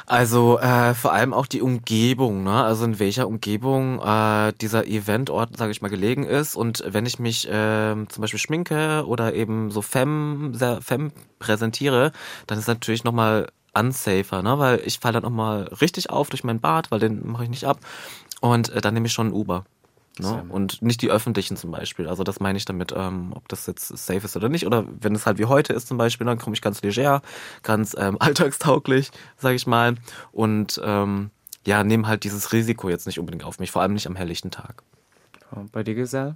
Also 0.06 0.60
äh, 0.60 0.94
vor 0.94 1.13
allem 1.13 1.34
auch 1.34 1.48
die 1.48 1.62
Umgebung, 1.62 2.44
ne? 2.44 2.63
Also 2.63 2.84
in 2.86 3.00
welcher 3.00 3.28
Umgebung 3.28 4.00
äh, 4.02 4.52
dieser 4.60 4.86
Eventort, 4.86 5.58
sage 5.58 5.72
ich 5.72 5.82
mal, 5.82 5.89
gelegen 5.89 6.26
ist. 6.26 6.56
Und 6.56 6.84
wenn 6.86 7.06
ich 7.06 7.20
mich 7.20 7.48
äh, 7.48 7.96
zum 8.10 8.22
Beispiel 8.22 8.39
schminke 8.39 9.06
oder 9.08 9.34
eben 9.34 9.72
so 9.72 9.82
fem, 9.82 10.54
sehr 10.54 10.82
fem 10.82 11.12
präsentiere, 11.39 12.12
dann 12.48 12.60
ist 12.60 12.68
natürlich 12.68 13.04
nochmal 13.04 13.48
unsafer, 13.74 14.44
ne? 14.44 14.60
Weil 14.60 14.82
ich 14.86 15.00
falle 15.00 15.13
dann 15.13 15.24
nochmal 15.24 15.63
richtig 15.82 16.10
auf 16.10 16.30
durch 16.30 16.44
meinen 16.44 16.60
Bart, 16.60 16.92
weil 16.92 17.00
den 17.00 17.26
mache 17.26 17.46
ich 17.46 17.50
nicht 17.50 17.66
ab. 17.66 17.80
Und 18.42 18.70
äh, 18.70 18.82
dann 18.82 18.94
nehme 18.94 19.08
ich 19.08 19.13
schon 19.13 19.28
ein 19.28 19.34
Uber. 19.34 19.66
Ne? 20.19 20.45
Und 20.49 20.82
nicht 20.82 21.02
die 21.02 21.10
öffentlichen 21.10 21.58
zum 21.58 21.71
Beispiel. 21.71 22.08
Also 22.08 22.23
das 22.23 22.39
meine 22.39 22.58
ich 22.58 22.65
damit, 22.65 22.93
ähm, 22.95 23.32
ob 23.34 23.47
das 23.49 23.65
jetzt 23.65 23.88
safe 23.88 24.26
ist 24.26 24.36
oder 24.36 24.47
nicht. 24.47 24.67
Oder 24.67 24.86
wenn 24.99 25.15
es 25.15 25.26
halt 25.26 25.39
wie 25.39 25.45
heute 25.45 25.73
ist 25.73 25.88
zum 25.88 25.97
Beispiel, 25.97 26.28
dann 26.28 26.38
komme 26.38 26.56
ich 26.56 26.62
ganz 26.62 26.82
leger, 26.82 27.21
ganz 27.63 27.95
ähm, 27.97 28.17
alltagstauglich, 28.19 29.12
sage 29.38 29.56
ich 29.56 29.65
mal. 29.65 29.95
Und 30.32 30.80
ähm, 30.84 31.32
ja, 31.65 31.84
nehme 31.84 32.08
halt 32.08 32.26
dieses 32.26 32.54
Risiko 32.54 32.89
jetzt 32.89 33.08
nicht 33.08 33.19
unbedingt 33.19 33.43
auf 33.43 33.60
mich, 33.60 33.71
vor 33.71 33.82
allem 33.82 33.93
nicht 33.93 34.08
am 34.08 34.15
helllichten 34.15 34.52
Tag. 34.52 34.84
Bei 35.71 35.84
dir, 35.84 35.95
Gesell? 35.95 36.36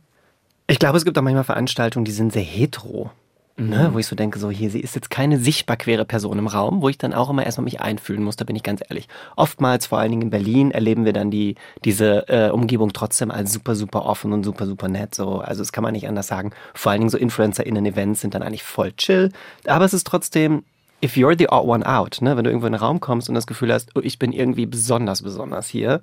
Ich 0.67 0.79
glaube, 0.79 0.97
es 0.97 1.05
gibt 1.05 1.17
auch 1.17 1.23
manchmal 1.23 1.43
Veranstaltungen, 1.43 2.05
die 2.05 2.11
sind 2.11 2.33
sehr 2.33 2.43
hetero. 2.43 3.11
Ne, 3.59 3.89
wo 3.91 3.97
ich 3.97 4.05
so 4.05 4.15
denke, 4.15 4.37
so 4.37 4.51
hier, 4.51 4.69
sie 4.69 4.81
ist 4.81 4.93
jetzt 4.93 5.09
keine 5.09 5.39
sichtbar 5.39 5.77
queere 5.77 6.05
Person 6.05 6.37
im 6.37 6.45
Raum, 6.45 6.83
wo 6.83 6.89
ich 6.89 6.99
dann 6.99 7.11
auch 7.11 7.31
immer 7.31 7.43
erstmal 7.43 7.63
mich 7.63 7.81
einfühlen 7.81 8.21
muss, 8.21 8.35
da 8.35 8.45
bin 8.45 8.55
ich 8.55 8.61
ganz 8.61 8.83
ehrlich. 8.87 9.07
Oftmals, 9.35 9.87
vor 9.87 9.97
allen 9.97 10.11
Dingen 10.11 10.21
in 10.21 10.29
Berlin, 10.29 10.69
erleben 10.69 11.05
wir 11.05 11.13
dann 11.13 11.31
die, 11.31 11.55
diese 11.83 12.29
äh, 12.29 12.51
Umgebung 12.51 12.93
trotzdem 12.93 13.31
als 13.31 13.51
super, 13.51 13.73
super 13.73 14.05
offen 14.05 14.31
und 14.31 14.43
super, 14.43 14.67
super 14.67 14.89
nett. 14.89 15.15
So. 15.15 15.39
Also 15.39 15.63
das 15.63 15.71
kann 15.71 15.83
man 15.83 15.93
nicht 15.93 16.07
anders 16.07 16.27
sagen. 16.27 16.51
Vor 16.75 16.91
allen 16.91 17.01
Dingen 17.01 17.09
so 17.09 17.17
InfluencerInnen-Events 17.17 18.21
sind 18.21 18.35
dann 18.35 18.43
eigentlich 18.43 18.61
voll 18.61 18.91
chill. 18.91 19.31
Aber 19.65 19.85
es 19.85 19.95
ist 19.95 20.05
trotzdem, 20.05 20.63
if 21.03 21.15
you're 21.15 21.35
the 21.35 21.49
odd 21.49 21.67
one 21.67 21.83
out, 21.83 22.21
ne, 22.21 22.37
wenn 22.37 22.43
du 22.43 22.51
irgendwo 22.51 22.67
in 22.67 22.75
einen 22.75 22.83
Raum 22.83 22.99
kommst 22.99 23.27
und 23.27 23.33
das 23.33 23.47
Gefühl 23.47 23.73
hast, 23.73 23.89
oh, 23.95 24.01
ich 24.03 24.19
bin 24.19 24.33
irgendwie 24.33 24.67
besonders, 24.67 25.23
besonders 25.23 25.67
hier, 25.67 26.01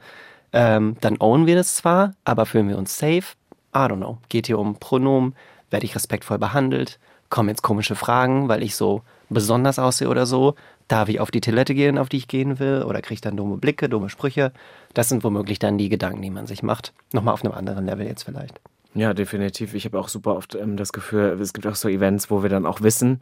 ähm, 0.52 0.96
dann 1.02 1.18
own 1.20 1.46
wir 1.46 1.54
das 1.54 1.76
zwar, 1.76 2.14
aber 2.24 2.46
fühlen 2.46 2.68
wir 2.68 2.78
uns 2.78 2.98
safe? 2.98 3.36
I 3.72 3.78
don't 3.78 3.98
know. 3.98 4.18
Geht 4.28 4.48
hier 4.48 4.58
um 4.58 4.74
Pronomen? 4.80 5.36
Werde 5.70 5.86
ich 5.86 5.94
respektvoll 5.94 6.38
behandelt? 6.38 6.98
Kommen 7.30 7.48
jetzt 7.48 7.62
komische 7.62 7.94
Fragen, 7.94 8.48
weil 8.48 8.62
ich 8.62 8.76
so 8.76 9.02
besonders 9.28 9.78
aussehe 9.78 10.08
oder 10.08 10.26
so. 10.26 10.54
Darf 10.88 11.08
ich 11.08 11.18
auf 11.20 11.30
die 11.30 11.40
Toilette 11.40 11.74
gehen, 11.74 11.96
auf 11.96 12.08
die 12.08 12.18
ich 12.18 12.28
gehen 12.28 12.58
will? 12.58 12.84
Oder 12.86 13.00
kriege 13.00 13.14
ich 13.14 13.20
dann 13.20 13.36
dumme 13.36 13.56
Blicke, 13.56 13.88
dumme 13.88 14.10
Sprüche? 14.10 14.52
Das 14.92 15.08
sind 15.08 15.24
womöglich 15.24 15.58
dann 15.58 15.78
die 15.78 15.88
Gedanken, 15.88 16.20
die 16.20 16.30
man 16.30 16.46
sich 16.46 16.62
macht. 16.62 16.92
Nochmal 17.12 17.34
auf 17.34 17.44
einem 17.44 17.54
anderen 17.54 17.86
Level 17.86 18.06
jetzt 18.06 18.24
vielleicht. 18.24 18.60
Ja, 18.94 19.12
definitiv. 19.12 19.74
Ich 19.74 19.84
habe 19.86 19.98
auch 19.98 20.08
super 20.08 20.36
oft 20.36 20.54
ähm, 20.54 20.76
das 20.76 20.92
Gefühl, 20.92 21.36
es 21.40 21.52
gibt 21.52 21.66
auch 21.66 21.74
so 21.74 21.88
Events, 21.88 22.30
wo 22.30 22.42
wir 22.42 22.50
dann 22.50 22.64
auch 22.64 22.80
wissen, 22.80 23.18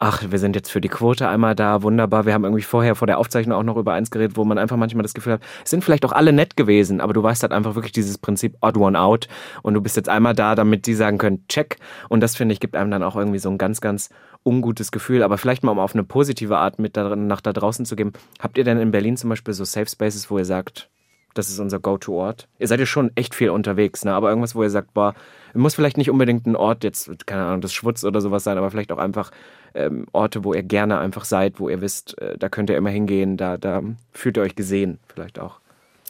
ach, 0.00 0.24
wir 0.30 0.38
sind 0.38 0.56
jetzt 0.56 0.72
für 0.72 0.80
die 0.80 0.88
Quote 0.88 1.28
einmal 1.28 1.54
da, 1.54 1.82
wunderbar. 1.82 2.24
Wir 2.24 2.32
haben 2.32 2.44
irgendwie 2.44 2.62
vorher 2.62 2.94
vor 2.94 3.06
der 3.06 3.18
Aufzeichnung 3.18 3.56
auch 3.56 3.62
noch 3.62 3.76
über 3.76 3.92
eins 3.92 4.10
geredet, 4.10 4.36
wo 4.36 4.44
man 4.44 4.56
einfach 4.56 4.78
manchmal 4.78 5.02
das 5.02 5.12
Gefühl 5.12 5.34
hat, 5.34 5.42
es 5.62 5.70
sind 5.70 5.84
vielleicht 5.84 6.06
auch 6.06 6.12
alle 6.12 6.32
nett 6.32 6.56
gewesen, 6.56 7.02
aber 7.02 7.12
du 7.12 7.22
weißt 7.22 7.42
halt 7.42 7.52
einfach 7.52 7.74
wirklich 7.74 7.92
dieses 7.92 8.16
Prinzip 8.16 8.56
odd 8.62 8.78
one 8.78 8.98
out 8.98 9.28
und 9.62 9.74
du 9.74 9.82
bist 9.82 9.96
jetzt 9.96 10.08
einmal 10.08 10.34
da, 10.34 10.54
damit 10.54 10.86
die 10.86 10.94
sagen 10.94 11.18
können, 11.18 11.46
check. 11.48 11.76
Und 12.08 12.20
das 12.20 12.34
finde 12.34 12.54
ich 12.54 12.60
gibt 12.60 12.76
einem 12.76 12.90
dann 12.90 13.02
auch 13.02 13.14
irgendwie 13.14 13.38
so 13.38 13.50
ein 13.50 13.58
ganz, 13.58 13.82
ganz 13.82 14.08
ungutes 14.42 14.90
Gefühl. 14.90 15.22
Aber 15.22 15.36
vielleicht 15.36 15.64
mal 15.64 15.72
um 15.72 15.78
auf 15.78 15.94
eine 15.94 16.02
positive 16.02 16.56
Art 16.56 16.78
mit 16.78 16.96
da, 16.96 17.14
nach 17.14 17.42
da 17.42 17.52
draußen 17.52 17.84
zu 17.84 17.94
geben. 17.94 18.14
Habt 18.40 18.56
ihr 18.56 18.64
denn 18.64 18.78
in 18.78 18.92
Berlin 18.92 19.18
zum 19.18 19.28
Beispiel 19.28 19.52
so 19.52 19.64
Safe 19.64 19.86
Spaces, 19.86 20.30
wo 20.30 20.38
ihr 20.38 20.46
sagt, 20.46 20.88
das 21.34 21.48
ist 21.48 21.58
unser 21.60 21.78
Go-To-Ort. 21.78 22.48
Ihr 22.58 22.66
seid 22.66 22.80
ja 22.80 22.86
schon 22.86 23.12
echt 23.14 23.34
viel 23.34 23.50
unterwegs, 23.50 24.04
ne? 24.04 24.14
Aber 24.14 24.30
irgendwas, 24.30 24.54
wo 24.54 24.62
ihr 24.62 24.70
sagt, 24.70 24.94
boah, 24.94 25.14
muss 25.54 25.74
vielleicht 25.74 25.96
nicht 25.96 26.10
unbedingt 26.10 26.46
ein 26.46 26.56
Ort 26.56 26.82
jetzt, 26.84 27.26
keine 27.26 27.44
Ahnung, 27.44 27.60
das 27.60 27.72
Schwutz 27.72 28.02
oder 28.02 28.20
sowas 28.20 28.42
sein, 28.42 28.58
aber 28.58 28.70
vielleicht 28.70 28.90
auch 28.90 28.98
einfach 28.98 29.30
ähm, 29.74 30.06
Orte, 30.12 30.44
wo 30.44 30.54
ihr 30.54 30.62
gerne 30.62 30.98
einfach 30.98 31.24
seid, 31.24 31.60
wo 31.60 31.68
ihr 31.68 31.80
wisst, 31.80 32.20
äh, 32.20 32.36
da 32.38 32.48
könnt 32.48 32.70
ihr 32.70 32.76
immer 32.76 32.90
hingehen, 32.90 33.36
da, 33.36 33.56
da 33.56 33.82
fühlt 34.12 34.36
ihr 34.36 34.42
euch 34.42 34.56
gesehen, 34.56 34.98
vielleicht 35.12 35.38
auch. 35.38 35.60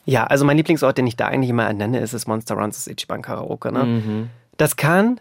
Ja, 0.04 0.24
also 0.24 0.44
mein 0.44 0.56
Lieblingsort, 0.56 0.98
den 0.98 1.06
ich 1.06 1.16
da 1.16 1.26
eigentlich 1.26 1.50
immer 1.50 1.72
nenne, 1.72 2.00
ist 2.00 2.14
das 2.14 2.26
Monster 2.26 2.54
Runs, 2.54 2.76
das 2.76 2.86
Ichiban 2.86 3.22
Karaoke. 3.22 3.70
Ne? 3.72 3.84
Mhm. 3.84 4.30
Das 4.56 4.76
kann 4.76 5.20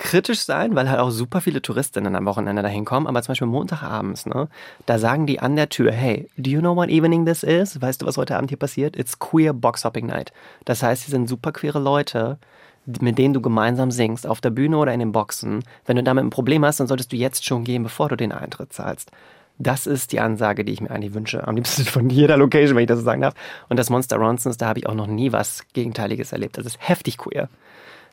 kritisch 0.00 0.40
sein, 0.40 0.74
weil 0.74 0.88
halt 0.88 0.98
auch 0.98 1.10
super 1.10 1.42
viele 1.42 1.60
Touristinnen 1.60 2.16
am 2.16 2.24
Wochenende 2.24 2.62
dahin 2.62 2.86
kommen, 2.86 3.06
aber 3.06 3.22
zum 3.22 3.32
Beispiel 3.32 3.46
Montagabends, 3.46 4.24
ne, 4.24 4.48
da 4.86 4.98
sagen 4.98 5.26
die 5.26 5.40
an 5.40 5.56
der 5.56 5.68
Tür, 5.68 5.92
hey, 5.92 6.28
do 6.38 6.50
you 6.50 6.60
know 6.60 6.74
what 6.74 6.88
evening 6.88 7.26
this 7.26 7.42
is? 7.42 7.80
Weißt 7.80 8.00
du, 8.00 8.06
was 8.06 8.16
heute 8.16 8.34
Abend 8.36 8.50
hier 8.50 8.58
passiert? 8.58 8.96
It's 8.96 9.18
queer 9.18 9.52
box 9.52 9.84
hopping 9.84 10.06
night. 10.06 10.32
Das 10.64 10.82
heißt, 10.82 11.04
sie 11.04 11.10
sind 11.10 11.28
super 11.28 11.52
queere 11.52 11.78
Leute, 11.78 12.38
mit 12.86 13.18
denen 13.18 13.34
du 13.34 13.40
gemeinsam 13.40 13.90
singst, 13.90 14.26
auf 14.26 14.40
der 14.40 14.50
Bühne 14.50 14.78
oder 14.78 14.92
in 14.92 15.00
den 15.00 15.12
Boxen. 15.12 15.62
Wenn 15.86 15.96
du 15.96 16.02
damit 16.02 16.24
ein 16.24 16.30
Problem 16.30 16.64
hast, 16.64 16.80
dann 16.80 16.86
solltest 16.86 17.12
du 17.12 17.16
jetzt 17.16 17.44
schon 17.44 17.64
gehen, 17.64 17.82
bevor 17.82 18.08
du 18.08 18.16
den 18.16 18.32
Eintritt 18.32 18.72
zahlst. 18.72 19.10
Das 19.58 19.86
ist 19.86 20.12
die 20.12 20.20
Ansage, 20.20 20.64
die 20.64 20.72
ich 20.72 20.80
mir 20.80 20.90
eigentlich 20.90 21.12
wünsche. 21.12 21.46
Am 21.46 21.54
liebsten 21.54 21.84
von 21.86 22.08
jeder 22.08 22.36
Location, 22.36 22.76
wenn 22.76 22.84
ich 22.84 22.88
das 22.88 22.98
so 22.98 23.04
sagen 23.04 23.20
darf. 23.20 23.34
Und 23.68 23.76
das 23.76 23.90
Monster 23.90 24.16
Ronsons, 24.16 24.56
da 24.56 24.68
habe 24.68 24.78
ich 24.78 24.86
auch 24.86 24.94
noch 24.94 25.06
nie 25.06 25.32
was 25.32 25.64
Gegenteiliges 25.74 26.32
erlebt. 26.32 26.56
Das 26.56 26.66
ist 26.66 26.78
heftig 26.80 27.18
queer. 27.18 27.48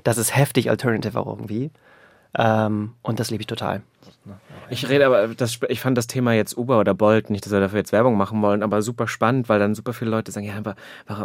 Das 0.03 0.17
ist 0.17 0.35
heftig 0.35 0.69
alternative 0.69 1.19
auch 1.19 1.27
irgendwie. 1.27 1.71
Ähm, 2.37 2.93
und 3.01 3.19
das 3.19 3.31
liebe 3.31 3.41
ich 3.41 3.47
total. 3.47 3.81
Ich 4.69 4.89
rede 4.89 5.05
aber, 5.05 5.29
das, 5.29 5.59
ich 5.69 5.79
fand 5.79 5.97
das 5.97 6.07
Thema 6.07 6.33
jetzt 6.33 6.57
Uber 6.57 6.79
oder 6.79 6.93
Bolt, 6.93 7.29
nicht, 7.29 7.45
dass 7.45 7.53
wir 7.53 7.59
dafür 7.61 7.79
jetzt 7.79 7.93
Werbung 7.93 8.17
machen 8.17 8.41
wollen, 8.41 8.63
aber 8.63 8.81
super 8.81 9.07
spannend, 9.07 9.47
weil 9.47 9.59
dann 9.59 9.75
super 9.75 9.93
viele 9.93 10.11
Leute 10.11 10.31
sagen, 10.31 10.45
ja, 10.45 10.55
aber 10.57 10.75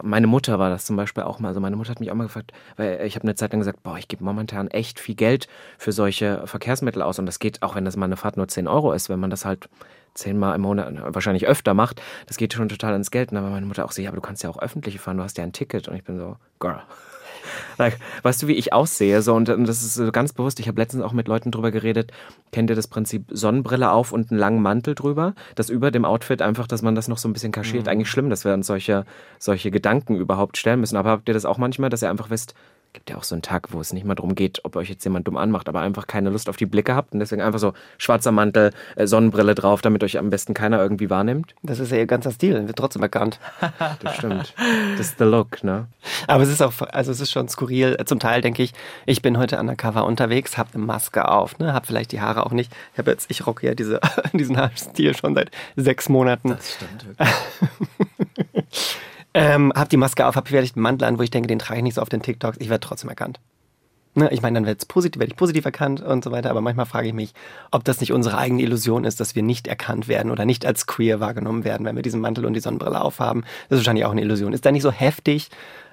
meine 0.03 0.29
Mutter 0.29 0.59
war 0.59 0.71
das 0.71 0.85
zum 0.85 0.97
Beispiel 0.97 1.25
auch 1.25 1.41
mal. 1.41 1.49
Also 1.49 1.61
meine 1.61 1.77
Mutter 1.77 1.91
hat 1.91 2.01
mich 2.01 2.11
auch 2.11 2.15
mal 2.15 2.25
gefragt, 2.25 2.53
weil 2.77 3.05
ich 3.05 3.17
habe 3.17 3.25
eine 3.25 3.35
Zeit 3.35 3.53
lang 3.53 3.61
gesagt, 3.61 3.83
boah, 3.83 3.99
ich 3.99 4.09
gebe 4.09 4.23
momentan 4.25 4.69
echt 4.69 5.01
viel 5.01 5.17
Geld 5.17 5.49
für 5.77 5.93
solche 5.93 6.47
Verkehrsmittel 6.47 7.03
aus 7.03 7.19
und 7.19 7.27
das 7.27 7.41
geht, 7.41 7.63
auch 7.63 7.75
wenn 7.75 7.85
das 7.85 7.97
mal 7.97 8.07
eine 8.07 8.17
Fahrt 8.17 8.37
nur 8.37 8.47
10 8.47 8.69
Euro 8.69 8.93
ist, 8.93 9.09
wenn 9.09 9.21
man 9.21 9.31
das 9.31 9.45
halt 9.45 9.69
zehnmal 10.15 10.55
im 10.55 10.61
Monat, 10.61 10.93
wahrscheinlich 11.15 11.47
öfter 11.47 11.75
macht, 11.75 12.01
das 12.27 12.37
geht 12.37 12.53
schon 12.53 12.69
total 12.69 12.95
ins 12.95 13.11
Geld. 13.11 13.31
Und 13.31 13.37
dann 13.37 13.45
war 13.45 13.51
meine 13.51 13.67
Mutter 13.67 13.85
auch 13.85 13.93
so, 13.93 14.03
ja, 14.03 14.11
aber 14.11 14.17
du 14.17 14.23
kannst 14.23 14.43
ja 14.43 14.51
auch 14.51 14.59
öffentliche 14.59 14.99
fahren, 14.99 15.17
du 15.17 15.23
hast 15.23 15.39
ja 15.39 15.45
ein 15.45 15.53
Ticket. 15.53 15.89
Und 15.89 15.97
ich 15.97 16.05
bin 16.05 16.19
so, 16.19 16.37
girl. 16.61 16.83
Weißt 18.23 18.43
du, 18.43 18.47
wie 18.47 18.53
ich 18.53 18.73
aussehe? 18.73 19.23
So, 19.23 19.35
und, 19.35 19.49
und 19.49 19.67
das 19.67 19.83
ist 19.83 19.95
so 19.95 20.11
ganz 20.13 20.33
bewusst. 20.33 20.61
Ich 20.61 20.69
habe 20.69 20.81
letztens 20.81 21.03
auch 21.03 21.13
mit 21.13 21.29
Leuten 21.29 21.51
drüber 21.51 21.71
geredet. 21.71 22.13
Kennt 22.51 22.71
ihr 22.71 22.77
das 22.77 22.89
Prinzip 22.89 23.25
Sonnenbrille 23.31 23.91
auf 23.91 24.13
und 24.13 24.31
einen 24.31 24.41
langen 24.41 24.63
Mantel 24.63 24.95
drüber? 24.95 25.35
Das 25.55 25.71
über 25.71 25.91
dem 25.91 26.05
Outfit 26.05 26.43
einfach, 26.43 26.67
dass 26.67 26.83
man 26.83 26.95
das 26.95 27.09
noch 27.09 27.19
so 27.19 27.29
ein 27.29 27.33
bisschen 27.33 27.53
kaschiert. 27.53 27.89
Eigentlich 27.89 28.11
schlimm, 28.11 28.31
dass 28.31 28.45
wir 28.45 28.55
uns 28.55 28.67
solche, 28.67 29.05
solche 29.39 29.71
Gedanken 29.71 30.17
überhaupt 30.17 30.57
stellen 30.57 30.81
müssen. 30.81 30.97
Aber 30.97 31.11
habt 31.11 31.29
ihr 31.29 31.35
das 31.35 31.45
auch 31.45 31.59
manchmal, 31.59 31.91
dass 31.91 32.03
ihr 32.03 32.11
einfach 32.11 32.31
wisst, 32.31 32.55
gibt 32.93 33.11
ja 33.11 33.17
auch 33.17 33.25
so 33.25 33.35
einen 33.35 33.43
Tag, 33.43 33.73
wo 33.73 33.81
es 33.81 33.93
nicht 33.93 34.05
mal 34.05 34.15
darum 34.15 34.35
geht, 34.35 34.61
ob 34.65 34.77
euch 34.77 34.89
jetzt 34.89 35.05
jemand 35.05 35.27
dumm 35.27 35.37
anmacht, 35.37 35.69
aber 35.69 35.81
einfach 35.81 36.07
keine 36.07 36.31
Lust 36.31 36.49
auf 36.49 36.57
die 36.57 36.67
Blicke 36.67 36.95
habt 36.95 37.15
und 37.15 37.21
deswegen 37.21 37.41
einfach 37.41 37.59
so 37.59 37.73
schwarzer 37.99 38.33
Mantel, 38.33 38.73
äh, 38.97 39.07
Sonnenbrille 39.07 39.55
drauf, 39.55 39.81
damit 39.83 40.05
euch 40.05 40.19
am 40.19 40.31
besten 40.31 40.55
keiner 40.55 40.81
irgendwie 40.81 41.09
wahrnimmt. 41.09 41.55
Das 41.63 41.79
ist 41.79 41.91
ja 41.91 41.99
ihr 41.99 42.07
ganzer 42.07 42.33
Stil, 42.33 42.67
wird 42.67 42.77
trotzdem 42.77 43.03
erkannt. 43.03 43.39
Das 44.03 44.17
stimmt. 44.17 44.55
Das 44.97 45.07
ist 45.09 45.19
the 45.19 45.25
look, 45.25 45.63
ne? 45.65 45.87
Aber 46.27 46.43
es 46.43 46.49
ist 46.49 46.63
auch, 46.63 46.73
also 46.93 47.11
es 47.11 47.21
ist 47.21 47.31
schon 47.31 47.49
skurril. 47.49 47.97
Zum 48.05 48.19
Teil 48.19 48.41
denke 48.41 48.63
ich, 48.63 48.73
ich 49.07 49.23
bin 49.23 49.39
heute 49.39 49.59
undercover 49.59 50.05
unterwegs, 50.05 50.57
habe 50.57 50.71
eine 50.75 50.85
Maske 50.85 51.29
auf, 51.29 51.59
ne, 51.59 51.73
habe 51.73 51.87
vielleicht 51.87 52.13
die 52.13 52.21
Haare 52.21 52.47
auch 52.47 52.53
nicht. 52.53 52.73
Ich 52.93 52.99
habe 52.99 53.11
jetzt, 53.11 53.31
ich 53.31 53.47
rocke 53.47 53.67
ja 53.67 53.75
diese, 53.75 54.01
diesen 54.33 54.57
Haarstil 54.57 55.17
schon 55.17 55.35
seit 55.35 55.51
sechs 55.77 56.09
Monaten. 56.09 56.51
Das 56.51 56.75
stimmt 56.75 57.07
wirklich. 57.07 57.29
Ähm, 59.35 59.73
hab 59.75 59.89
die 59.89 59.97
Maske 59.97 60.27
auf, 60.27 60.37
hab 60.37 60.49
vielleicht 60.49 60.77
einen 60.77 60.83
Mantel 60.83 61.07
an, 61.07 61.19
wo 61.19 61.23
ich 61.23 61.31
denke, 61.31 61.49
den 61.49 61.59
trage 61.59 61.79
ich 61.79 61.85
nicht 61.85 61.95
so 61.95 62.03
auf 62.03 62.09
den 62.09 62.23
TikToks. 62.23 62.59
Ich 62.61 62.69
werde 62.69 62.87
trotzdem 62.87 63.09
erkannt. 63.09 63.41
Ne, 64.15 64.29
ich 64.31 64.43
meine, 64.43 64.57
dann 64.57 64.67
wird's 64.67 64.85
positiv, 64.85 65.21
werde 65.21 65.33
ich 65.33 65.39
positiv 65.39 65.65
erkannt 65.65 66.03
und 66.03 66.23
so 66.23 66.31
weiter. 66.31 66.51
Aber 66.51 66.61
manchmal 66.61 66.85
frage 66.85 67.09
ich 67.09 67.15
mich, 67.15 67.33
ob 67.71 67.83
das 67.85 68.01
nicht 68.01 68.13
unsere 68.13 68.37
eigene 68.37 68.61
Illusion 68.61 69.05
ist, 69.05 69.21
dass 69.21 69.35
wir 69.35 69.43
nicht 69.43 69.67
erkannt 69.67 70.07
werden 70.07 70.31
oder 70.31 70.45
nicht 70.45 70.67
als 70.67 70.87
queer 70.87 71.19
wahrgenommen 71.19 71.65
werden, 71.65 71.87
wenn 71.87 71.97
wir 71.97 72.03
diesen 72.03 72.21
Mantel 72.21 72.45
und 72.45 72.53
die 72.53 72.61
Sonnenbrille 72.61 73.01
aufhaben. 73.01 73.43
Das 73.69 73.79
ist 73.79 73.87
wahrscheinlich 73.87 74.05
auch 74.05 74.11
eine 74.11 74.21
Illusion. 74.21 74.53
Ist 74.53 74.67
da 74.67 74.71
nicht 74.71 74.83
so 74.83 74.93
heftig, 74.93 75.49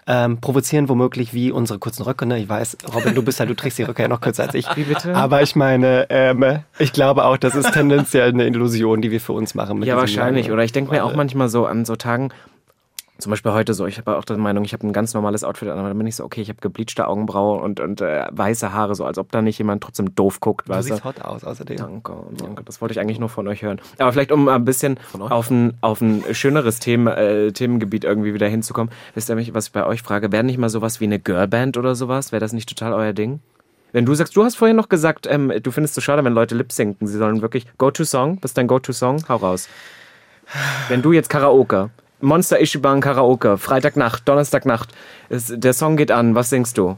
ähm, 0.05 0.41
provozieren 0.41 0.89
womöglich 0.89 1.33
wie 1.33 1.51
unsere 1.51 1.79
kurzen 1.79 2.03
Röcke. 2.03 2.25
Ne? 2.25 2.39
Ich 2.39 2.49
weiß, 2.49 2.77
Robin, 2.93 3.15
du 3.15 3.23
bist 3.23 3.39
halt, 3.39 3.49
du 3.49 3.55
trägst 3.55 3.77
die 3.77 3.83
Röcke 3.83 4.01
ja 4.01 4.09
noch 4.09 4.19
kürzer 4.19 4.43
als 4.43 4.53
ich. 4.53 4.65
Wie 4.75 4.83
bitte? 4.83 5.15
Aber 5.15 5.41
ich 5.41 5.55
meine, 5.55 6.07
ähm, 6.09 6.59
ich 6.77 6.91
glaube 6.91 7.23
auch, 7.23 7.37
das 7.37 7.55
ist 7.55 7.71
tendenziell 7.71 8.29
eine 8.29 8.47
Illusion, 8.47 9.01
die 9.01 9.11
wir 9.11 9.21
für 9.21 9.33
uns 9.33 9.55
machen. 9.55 9.79
Mit 9.79 9.87
Ja, 9.87 9.95
wahrscheinlich. 9.95 10.51
Oder 10.51 10.65
ich 10.65 10.73
denke 10.73 10.91
mir 10.91 11.05
auch 11.05 11.15
manchmal 11.15 11.47
so 11.47 11.65
an 11.67 11.85
so 11.85 11.95
Tagen, 11.95 12.31
zum 13.19 13.29
Beispiel 13.29 13.51
heute 13.51 13.73
so, 13.73 13.85
ich 13.85 13.97
habe 13.97 14.17
auch 14.17 14.23
die 14.23 14.33
Meinung, 14.33 14.63
ich 14.63 14.73
habe 14.73 14.87
ein 14.87 14.93
ganz 14.93 15.13
normales 15.13 15.43
Outfit 15.43 15.67
an, 15.69 15.77
aber 15.77 15.89
dann 15.89 15.97
bin 15.97 16.07
ich 16.07 16.15
so, 16.15 16.23
okay, 16.23 16.41
ich 16.41 16.49
habe 16.49 16.59
gebleachte 16.61 17.07
Augenbraue 17.07 17.61
und, 17.61 17.79
und 17.79 18.01
äh, 18.01 18.25
weiße 18.31 18.73
Haare, 18.73 18.95
so 18.95 19.05
als 19.05 19.17
ob 19.17 19.31
da 19.31 19.41
nicht 19.41 19.57
jemand 19.57 19.83
trotzdem 19.83 20.15
doof 20.15 20.39
guckt, 20.39 20.69
Du 20.69 20.81
siehst 20.81 21.03
hot 21.03 21.21
aus, 21.21 21.43
außerdem. 21.43 21.77
Danke, 21.77 22.13
danke. 22.37 22.63
Das 22.63 22.81
wollte 22.81 22.93
ich 22.93 22.99
eigentlich 22.99 23.19
nur 23.19 23.29
von 23.29 23.47
euch 23.47 23.61
hören. 23.61 23.81
Aber 23.97 24.11
vielleicht, 24.13 24.31
um 24.31 24.47
ein 24.47 24.65
bisschen 24.65 24.99
auf 25.19 25.49
ein, 25.49 25.73
auf 25.81 26.01
ein 26.01 26.23
schöneres 26.31 26.79
Themen, 26.79 27.07
äh, 27.07 27.51
Themengebiet 27.51 28.03
irgendwie 28.03 28.33
wieder 28.33 28.47
hinzukommen. 28.47 28.91
Wisst 29.13 29.29
ihr, 29.29 29.35
mich, 29.35 29.53
was 29.53 29.67
ich 29.67 29.73
bei 29.73 29.85
euch 29.85 30.01
frage? 30.01 30.31
Wäre 30.31 30.43
nicht 30.43 30.57
mal 30.57 30.69
sowas 30.69 30.99
wie 31.01 31.05
eine 31.05 31.19
Girlband 31.19 31.77
oder 31.77 31.95
sowas? 31.95 32.31
Wäre 32.31 32.39
das 32.39 32.53
nicht 32.53 32.69
total 32.69 32.93
euer 32.93 33.13
Ding? 33.13 33.41
Wenn 33.91 34.05
du 34.05 34.13
sagst, 34.13 34.35
du 34.35 34.43
hast 34.43 34.55
vorhin 34.55 34.77
noch 34.77 34.87
gesagt, 34.87 35.27
ähm, 35.27 35.51
du 35.61 35.71
findest 35.71 35.91
es 35.91 35.95
so 35.95 36.01
schade, 36.01 36.23
wenn 36.23 36.33
Leute 36.33 36.55
lip 36.55 36.71
sinken. 36.71 37.07
Sie 37.07 37.17
sollen 37.17 37.41
wirklich 37.41 37.65
Go-To-Song. 37.77 38.37
Was 38.41 38.51
ist 38.51 38.57
dein 38.57 38.67
Go-To-Song? 38.67 39.25
Hau 39.27 39.37
raus. 39.37 39.67
Wenn 40.87 41.01
du 41.01 41.11
jetzt 41.11 41.29
Karaoke, 41.29 41.89
Monster 42.21 42.59
Ishiban 42.59 43.01
Karaoke, 43.01 43.57
Freitagnacht, 43.57 44.27
Donnerstagnacht, 44.27 44.89
es, 45.29 45.53
der 45.55 45.73
Song 45.73 45.95
geht 45.97 46.11
an, 46.11 46.35
was 46.35 46.49
singst 46.49 46.77
du? 46.77 46.97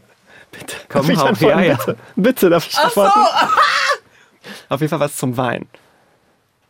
Bitte. 0.51 0.75
Komm, 0.89 1.01
Darf 1.01 1.09
ich 1.09 1.17
hau- 1.19 1.25
antworten? 1.27 1.59
ja, 1.59 1.65
ja. 1.65 1.75
Bitte, 1.77 1.97
bitte 2.15 2.49
darf 2.49 2.67
ich 2.67 2.77
antworten? 2.77 3.19
Auf 4.69 4.81
jeden 4.81 4.89
Fall 4.89 4.99
was 4.99 5.15
zum 5.17 5.37
Wein. 5.37 5.67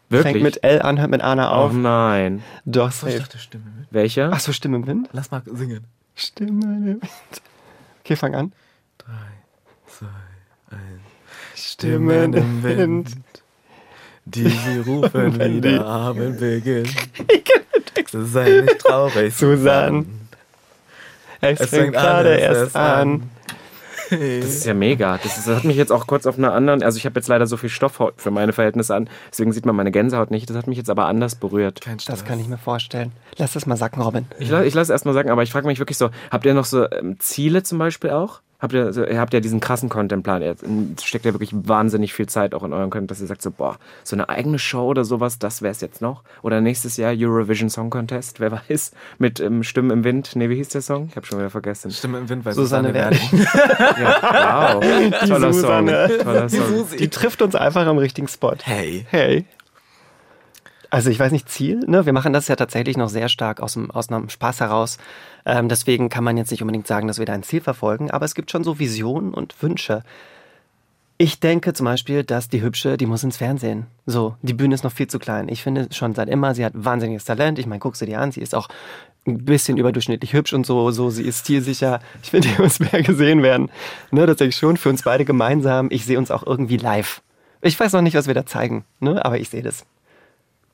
Wirklich? 0.10 0.34
Fängt 0.34 0.44
mit 0.44 0.64
L 0.64 0.82
an, 0.82 1.00
hört 1.00 1.10
mit 1.10 1.22
Anna 1.22 1.50
oh 1.52 1.66
auf. 1.68 1.74
nein. 1.74 2.44
Doch, 2.66 2.90
Ich 2.90 2.96
safe. 2.96 3.20
dachte 3.20 3.38
Stimme 3.40 3.64
mit. 3.78 3.88
Welche? 3.92 4.30
Ach 4.32 4.40
so, 4.42 4.52
Stimme 4.52 4.76
im 4.78 4.86
Wind? 4.88 5.10
Lass 5.14 5.32
mal 5.32 5.42
singen. 5.46 5.86
Stimme 6.16 6.66
im 6.66 6.86
Wind. 6.86 7.04
Okay, 8.04 8.16
fang 8.18 8.36
an. 8.36 8.52
Drei, 8.98 9.14
zwei, 9.88 10.08
eins. 10.76 11.72
Stimmen 11.72 12.34
im 12.34 12.64
Wind. 12.64 13.12
Die 14.26 14.50
sie 14.50 14.80
rufen, 14.80 15.14
Wenn 15.40 15.56
wie 15.56 15.62
der 15.62 15.86
Abend 15.86 16.40
beginnt. 16.40 16.94
Sei 18.12 18.62
nicht 18.62 18.80
traurig, 18.80 19.34
Susanne. 19.38 20.06
Es, 21.41 21.60
Es 21.60 21.69
fängt 21.69 21.93
gerade 21.93 22.36
erst 22.36 22.75
an. 22.75 23.30
Das 24.10 24.19
ist 24.19 24.65
ja 24.65 24.73
mega. 24.73 25.17
Das, 25.23 25.38
ist, 25.38 25.47
das 25.47 25.56
hat 25.58 25.63
mich 25.63 25.77
jetzt 25.77 25.91
auch 25.91 26.06
kurz 26.06 26.25
auf 26.25 26.38
einer 26.38 26.54
anderen, 26.54 26.84
also 26.84 26.97
ich 26.97 27.06
habe 27.06 27.17
jetzt 27.17 27.30
leider 27.30 27.47
so 27.47 27.56
viel 27.56 27.69
Stoffhaut 27.69 28.15
für 28.17 28.30
meine 28.30 28.51
Verhältnisse 28.51 28.93
an, 28.93 29.10
deswegen 29.32 29.54
sieht 29.54 29.65
man 29.65 29.73
meine 29.73 29.89
Gänsehaut 29.89 30.32
nicht. 30.32 30.49
Das 30.49 30.58
hat 30.58 30.67
mich 30.67 30.77
jetzt 30.77 30.89
aber 30.89 31.06
anders 31.06 31.36
berührt. 31.36 31.80
Kein 31.80 31.97
Stress. 31.99 32.19
Das 32.19 32.27
kann 32.27 32.38
ich 32.39 32.47
mir 32.47 32.58
vorstellen. 32.58 33.13
Lass 33.38 33.54
das 33.54 33.65
mal 33.65 33.77
sacken, 33.77 34.01
Robin. 34.01 34.25
Ich, 34.38 34.49
la- 34.49 34.63
ich 34.63 34.73
lasse 34.73 34.91
erst 34.91 35.06
mal 35.06 35.13
sagen, 35.13 35.30
aber 35.30 35.43
ich 35.43 35.51
frage 35.54 35.65
mich 35.65 35.80
wirklich 35.80 35.97
so, 35.97 36.10
habt 36.30 36.45
ihr 36.45 36.54
noch 36.54 36.65
so 36.65 36.91
ähm, 36.91 37.19
Ziele 37.21 37.63
zum 37.63 37.77
Beispiel 37.77 38.10
auch? 38.10 38.41
Habt 38.62 38.74
ihr, 38.74 38.93
so, 38.93 39.04
ihr 39.04 39.19
habt 39.19 39.34
ja 39.34 39.39
diesen 39.39 39.60
krassen 39.60 39.89
Contentplan. 39.89 40.41
Ihr 40.41 40.56
steckt 41.02 41.26
ja 41.26 41.34
wirklich 41.34 41.50
wahnsinnig 41.54 42.13
viel 42.13 42.28
Zeit 42.28 42.54
auch 42.54 42.63
in 42.63 42.74
eurem 42.74 42.91
Content, 42.91 43.10
dass 43.10 43.19
ihr 43.19 43.28
sagt 43.28 43.41
so, 43.41 43.50
boah, 43.50 43.78
so 44.04 44.15
eine 44.15 44.30
eigene 44.30 44.60
Show 44.60 44.86
oder 44.86 45.04
sowas, 45.04 45.39
das 45.39 45.62
wäre 45.62 45.71
es 45.71 45.82
jetzt 45.82 46.02
noch. 46.02 46.24
Oder 46.43 46.62
nächstes 46.62 46.97
Jahr 46.97 47.13
Eurovision 47.15 47.69
Song 47.69 47.89
Contest, 47.89 48.39
wer 48.39 48.52
weiß, 48.52 48.91
mit 49.17 49.39
ähm, 49.39 49.63
Stimmen 49.63 49.89
im 49.89 50.04
Wind. 50.04 50.36
Nee, 50.36 50.50
wie 50.50 50.56
hieß 50.56 50.69
der 50.69 50.82
Song? 50.82 51.08
Ich 51.10 51.15
habe 51.15 51.26
schon 51.26 51.39
wieder 51.39 51.50
vergessen. 51.50 51.91
Stimme 51.91 52.19
im 52.19 52.30
Wind, 52.30 52.45
weil 52.45 52.54
Susanne 52.54 52.89
Susanne, 52.89 52.93
Werding. 52.93 53.47
Ja, 54.00 54.76
wow. 54.76 55.28
Toller 55.28 55.54
Susanne. 55.54 56.08
Song. 56.08 56.19
Toller 56.19 56.50
Song. 56.50 56.67
Susi. 56.67 56.97
Die 56.97 57.10
trifft 57.10 57.41
uns 57.41 57.56
einfach 57.56 57.88
am 57.88 57.97
richtigen 57.97 58.28
Spot. 58.28 58.56
Hey. 58.63 59.06
Hey. 59.10 59.45
Also 60.93 61.10
ich 61.10 61.17
weiß 61.17 61.32
nicht, 61.32 61.47
Ziel, 61.47 61.80
ne? 61.88 62.06
Wir 62.06 62.12
machen 62.12 62.34
das 62.34 62.49
ja 62.49 62.58
tatsächlich 62.58 62.97
noch 62.97 63.08
sehr 63.08 63.30
stark 63.30 63.62
aus, 63.62 63.73
dem, 63.73 63.89
aus 63.91 64.10
einem 64.10 64.27
Spaß 64.27 64.60
heraus. 64.60 64.97
Ähm, 65.45 65.69
deswegen 65.69 66.10
kann 66.10 66.25
man 66.25 66.36
jetzt 66.36 66.51
nicht 66.51 66.62
unbedingt 66.62 66.86
sagen, 66.86 67.08
dass 67.08 67.17
wir 67.17 67.25
da 67.25 67.32
ein 67.32 67.43
Ziel 67.43 67.62
verfolgen, 67.62 68.12
aber 68.12 68.25
es 68.25 68.36
gibt 68.36 68.51
schon 68.51 68.65
so 68.65 68.77
Visionen 68.77 69.34
und 69.34 69.56
Wünsche. 69.63 70.04
Ich 71.17 71.39
denke 71.39 71.71
zum 71.71 71.86
Beispiel, 71.86 72.25
dass 72.25 72.49
die 72.49 72.62
Hübsche, 72.62 72.97
die 72.97 73.06
muss 73.06 73.23
ins 73.23 73.38
Fernsehen. 73.38 73.86
So, 74.06 74.36
die 74.41 74.54
Bühne 74.54 74.75
ist 74.75 74.84
noch 74.84 74.91
viel 74.91 75.08
zu 75.08 75.17
klein. 75.17 75.47
Ich 75.47 75.63
finde 75.63 75.88
schon 75.91 76.13
seit 76.13 76.27
immer, 76.27 76.56
sie 76.56 76.65
hat 76.65 76.73
wahnsinniges 76.75 77.23
Talent. 77.23 77.58
Ich 77.58 77.67
meine, 77.67 77.80
guck 77.80 77.95
sie 77.95 78.06
dir 78.06 78.19
an, 78.19 78.34
sie 78.34 78.41
ist 78.41 78.54
auch 78.54 78.67
ein 79.25 79.45
bisschen 79.45 79.77
überdurchschnittlich 79.77 80.34
hübsch 80.34 80.51
und 80.51 80.65
so, 80.65 80.91
so, 80.91 81.10
sie 81.10 81.23
ist 81.23 81.41
stilsicher. 81.41 82.01
Ich 82.21 82.32
finde, 82.32 82.49
die 82.49 82.62
muss 82.62 82.82
mehr 82.82 83.01
gesehen 83.01 83.43
werden. 83.43 83.69
Ne, 84.10 84.25
tatsächlich 84.25 84.58
schon 84.58 84.75
für 84.75 84.89
uns 84.89 85.04
beide 85.04 85.23
gemeinsam. 85.23 85.88
Ich 85.89 86.04
sehe 86.06 86.17
uns 86.17 86.32
auch 86.32 86.45
irgendwie 86.45 86.77
live. 86.77 87.21
Ich 87.62 87.80
weiß 87.80 87.93
noch 87.93 88.01
nicht, 88.01 88.15
was 88.15 88.27
wir 88.27 88.34
da 88.34 88.45
zeigen, 88.45 88.84
ne, 88.99 89.23
aber 89.23 89.39
ich 89.39 89.49
sehe 89.49 89.62
das. 89.62 89.86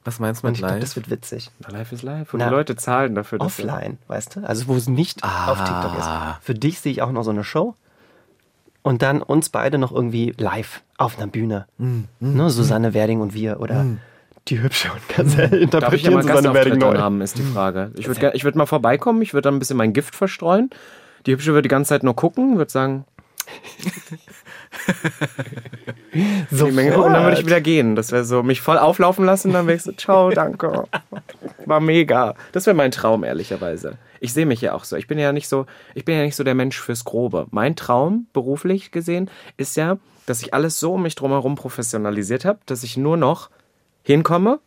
Was 0.07 0.19
meinst 0.19 0.41
du 0.41 0.47
mit 0.47 0.57
live? 0.61 0.79
das 0.79 0.95
wird 0.95 1.09
witzig. 1.09 1.51
Live 1.69 1.91
is 1.91 2.01
live. 2.01 2.33
Und 2.33 2.39
Na, 2.39 2.45
die 2.47 2.51
Leute 2.55 2.77
zahlen 2.77 3.13
dafür. 3.13 3.39
dass- 3.39 3.47
Offline, 3.59 3.97
weißt 4.07 4.37
du? 4.37 4.47
Also 4.47 4.67
wo 4.67 4.75
es 4.77 4.87
nicht 4.87 5.21
Ah. 5.23 5.51
auf 5.51 5.57
TikTok 5.57 5.99
ist. 5.99 6.07
Für 6.45 6.53
dich 6.53 6.79
sehe 6.79 6.93
ich 6.93 7.01
auch 7.01 7.11
noch 7.11 7.23
so 7.23 7.31
eine 7.31 7.43
Show. 7.43 7.75
Und 8.83 9.01
dann 9.01 9.21
uns 9.21 9.49
beide 9.49 9.77
noch 9.77 9.91
irgendwie 9.91 10.33
live 10.37 10.81
auf 10.97 11.17
einer 11.17 11.27
Bühne. 11.27 11.67
Mm, 11.77 12.03
ne, 12.21 12.49
Susanne 12.49 12.93
Werding 12.93 13.19
und 13.19 13.33
wir 13.33 13.59
oder 13.59 13.85
die 14.47 14.61
Hübsche 14.61 14.89
und 14.93 15.09
Gazelle 15.09 15.49
Darf 15.67 15.91
ich 15.93 16.03
ja 16.03 16.11
interpretieren 16.11 16.13
mal 16.13 16.23
Susanne 16.23 16.53
Werding 16.53 16.77
neu. 16.77 16.97
haben, 16.97 17.19
ist 17.19 17.37
die 17.37 17.43
Frage. 17.43 17.91
Ich 17.95 18.07
würde 18.07 18.31
ich 18.33 18.45
würd 18.45 18.55
mal 18.55 18.65
vorbeikommen, 18.65 19.21
ich 19.21 19.33
würde 19.33 19.41
dann 19.49 19.55
ein 19.55 19.59
bisschen 19.59 19.75
mein 19.75 19.91
Gift 19.91 20.15
verstreuen. 20.15 20.69
Die 21.25 21.33
Hübsche 21.33 21.51
würde 21.51 21.63
die 21.63 21.67
ganze 21.67 21.89
Zeit 21.89 22.03
nur 22.03 22.15
gucken, 22.15 22.57
würde 22.57 22.71
sagen, 22.71 23.03
die 26.13 26.71
Menge 26.71 26.97
und 26.97 27.13
dann 27.13 27.23
würde 27.23 27.39
ich 27.39 27.45
wieder 27.45 27.61
gehen. 27.61 27.95
Das 27.95 28.11
wäre 28.11 28.25
so, 28.25 28.43
mich 28.43 28.61
voll 28.61 28.77
auflaufen 28.77 29.25
lassen, 29.25 29.53
dann 29.53 29.67
wäre 29.67 29.77
ich 29.77 29.83
so, 29.83 29.91
ciao, 29.91 30.29
danke. 30.29 30.85
War 31.65 31.79
mega. 31.79 32.35
Das 32.51 32.65
wäre 32.65 32.75
mein 32.75 32.91
Traum, 32.91 33.23
ehrlicherweise. 33.23 33.97
Ich 34.19 34.33
sehe 34.33 34.45
mich 34.45 34.61
ja 34.61 34.73
auch 34.73 34.83
so. 34.83 34.95
Ich 34.95 35.07
bin 35.07 35.19
ja 35.19 35.31
nicht 35.31 35.47
so, 35.47 35.65
ich 35.93 36.05
bin 36.05 36.17
ja 36.17 36.23
nicht 36.23 36.35
so 36.35 36.43
der 36.43 36.55
Mensch 36.55 36.79
fürs 36.79 37.05
Grobe. 37.05 37.47
Mein 37.51 37.75
Traum, 37.75 38.27
beruflich 38.33 38.91
gesehen, 38.91 39.29
ist 39.57 39.77
ja, 39.77 39.97
dass 40.25 40.41
ich 40.41 40.53
alles 40.53 40.79
so 40.79 40.93
um 40.93 41.03
mich 41.03 41.15
drumherum 41.15 41.55
professionalisiert 41.55 42.45
habe, 42.45 42.59
dass 42.65 42.83
ich 42.83 42.97
nur 42.97 43.17
noch 43.17 43.49
hinkomme, 44.03 44.59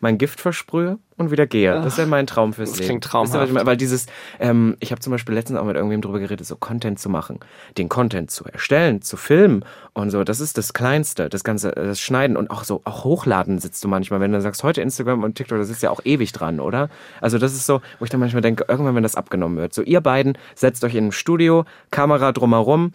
mein 0.00 0.18
Gift 0.18 0.40
versprühe 0.40 0.98
und 1.16 1.30
wieder 1.32 1.46
gehe. 1.46 1.72
Das 1.82 1.98
wäre 1.98 2.06
mein 2.06 2.26
Traum 2.26 2.52
fürs 2.52 2.70
Das 2.70 2.78
Leben. 2.78 2.88
klingt 2.88 3.04
ich 3.04 3.10
traumhaft. 3.10 3.52
meine? 3.52 3.66
Weil 3.66 3.76
dieses, 3.76 4.06
ähm, 4.38 4.76
ich 4.78 4.92
habe 4.92 5.00
zum 5.00 5.10
Beispiel 5.10 5.34
letztens 5.34 5.58
auch 5.58 5.64
mit 5.64 5.74
irgendwem 5.74 6.00
drüber 6.00 6.20
geredet, 6.20 6.46
so 6.46 6.54
Content 6.56 7.00
zu 7.00 7.08
machen, 7.08 7.40
den 7.76 7.88
Content 7.88 8.30
zu 8.30 8.44
erstellen, 8.44 9.02
zu 9.02 9.16
filmen 9.16 9.64
und 9.94 10.10
so, 10.10 10.22
das 10.22 10.40
ist 10.40 10.56
das 10.56 10.72
Kleinste, 10.72 11.28
das 11.28 11.42
Ganze, 11.42 11.72
das 11.72 12.00
Schneiden 12.00 12.36
und 12.36 12.50
auch 12.50 12.62
so, 12.64 12.80
auch 12.84 13.04
hochladen 13.04 13.58
sitzt 13.58 13.82
du 13.82 13.88
manchmal, 13.88 14.20
wenn 14.20 14.32
du 14.32 14.40
sagst, 14.40 14.62
heute 14.62 14.80
Instagram 14.80 15.24
und 15.24 15.34
TikTok, 15.34 15.58
da 15.58 15.64
sitzt 15.64 15.82
ja 15.82 15.90
auch 15.90 16.00
ewig 16.04 16.32
dran, 16.32 16.60
oder? 16.60 16.88
Also 17.20 17.38
das 17.38 17.52
ist 17.54 17.66
so, 17.66 17.80
wo 17.98 18.04
ich 18.04 18.10
dann 18.10 18.20
manchmal 18.20 18.42
denke, 18.42 18.64
irgendwann, 18.68 18.94
wenn 18.94 19.02
das 19.02 19.16
abgenommen 19.16 19.58
wird, 19.58 19.74
so 19.74 19.82
ihr 19.82 20.00
beiden 20.00 20.38
setzt 20.54 20.84
euch 20.84 20.94
in 20.94 21.08
ein 21.08 21.12
Studio, 21.12 21.64
Kamera 21.90 22.30
drumherum, 22.32 22.92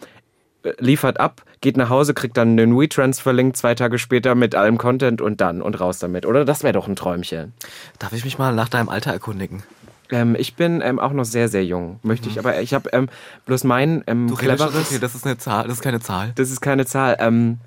liefert 0.78 1.20
ab, 1.20 1.42
geht 1.60 1.76
nach 1.76 1.88
Hause, 1.90 2.14
kriegt 2.14 2.36
dann 2.36 2.58
einen 2.58 2.78
WeTransfer-Link 2.78 3.56
zwei 3.56 3.74
Tage 3.74 3.98
später 3.98 4.34
mit 4.34 4.54
allem 4.54 4.78
Content 4.78 5.20
und 5.20 5.40
dann 5.40 5.62
und 5.62 5.80
raus 5.80 5.98
damit, 5.98 6.26
oder? 6.26 6.44
Das 6.44 6.62
wäre 6.62 6.72
doch 6.72 6.88
ein 6.88 6.96
Träumchen. 6.96 7.52
Darf 7.98 8.12
ich 8.12 8.24
mich 8.24 8.38
mal 8.38 8.54
nach 8.54 8.68
deinem 8.68 8.88
Alter 8.88 9.12
erkundigen? 9.12 9.62
Ähm, 10.10 10.36
ich 10.38 10.54
bin 10.54 10.80
ähm, 10.82 10.98
auch 10.98 11.12
noch 11.12 11.24
sehr, 11.24 11.48
sehr 11.48 11.64
jung, 11.64 11.98
möchte 12.02 12.28
ich. 12.28 12.38
Aber 12.38 12.60
ich 12.60 12.74
habe 12.74 12.90
ähm, 12.92 13.08
bloß 13.46 13.64
mein 13.64 14.04
ähm, 14.06 14.28
Du 14.28 14.34
cleveres. 14.36 14.88
viel, 14.88 15.00
das 15.00 15.14
ist 15.14 15.24
eine 15.26 15.38
Zahl, 15.38 15.64
das 15.64 15.74
ist 15.74 15.82
keine 15.82 16.00
Zahl. 16.00 16.32
Das 16.34 16.50
ist 16.50 16.60
keine 16.60 16.86
Zahl. 16.86 17.16
Ähm, 17.20 17.58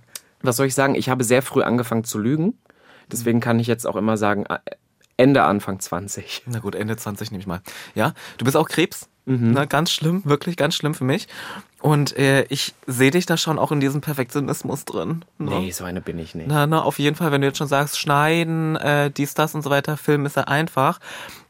was 0.42 0.58
soll 0.58 0.68
ich 0.68 0.76
sagen? 0.76 0.96
Ich 0.96 1.10
habe 1.10 1.24
sehr 1.24 1.42
früh 1.42 1.64
angefangen 1.64 2.04
zu 2.04 2.20
lügen. 2.20 2.58
Deswegen 3.12 3.40
kann 3.40 3.60
ich 3.60 3.68
jetzt 3.68 3.88
auch 3.88 3.96
immer 3.96 4.18
sagen, 4.18 4.46
äh, 4.46 4.60
Ende, 5.18 5.44
Anfang 5.44 5.80
20. 5.80 6.44
Na 6.46 6.60
gut, 6.60 6.76
Ende 6.76 6.96
20 6.96 7.32
nehme 7.32 7.42
ich 7.42 7.48
mal. 7.48 7.62
Ja, 7.96 8.14
du 8.38 8.46
bist 8.46 8.56
auch 8.56 8.68
Krebs? 8.70 9.10
Mhm. 9.28 9.52
Na, 9.52 9.66
ganz 9.66 9.92
schlimm, 9.92 10.22
wirklich 10.24 10.56
ganz 10.56 10.74
schlimm 10.76 10.96
für 10.96 11.04
mich. 11.04 11.28
Und 11.82 12.18
äh, 12.18 12.44
ich 12.44 12.74
sehe 12.88 13.12
dich 13.12 13.26
da 13.26 13.36
schon 13.36 13.60
auch 13.60 13.74
in 13.74 13.82
diesem 13.82 14.00
Perfektionismus 14.00 14.86
drin. 14.86 15.26
Ne? 15.38 15.60
Nee, 15.60 15.72
so 15.72 15.84
eine 15.84 16.00
bin 16.00 16.18
ich 16.18 16.34
nicht. 16.34 16.48
Na, 16.48 16.66
na, 16.66 16.82
auf 16.82 16.98
jeden 16.98 17.18
Fall, 17.18 17.32
wenn 17.34 17.42
du 17.42 17.48
jetzt 17.48 17.58
schon 17.58 17.68
sagst, 17.68 18.00
schneiden, 18.00 18.78
äh, 18.78 19.12
dies, 19.12 19.34
das 19.34 19.54
und 19.54 19.64
so 19.64 19.70
weiter, 19.70 19.98
Film 19.98 20.26
ist 20.26 20.38
ja 20.38 20.44
einfach, 20.44 21.00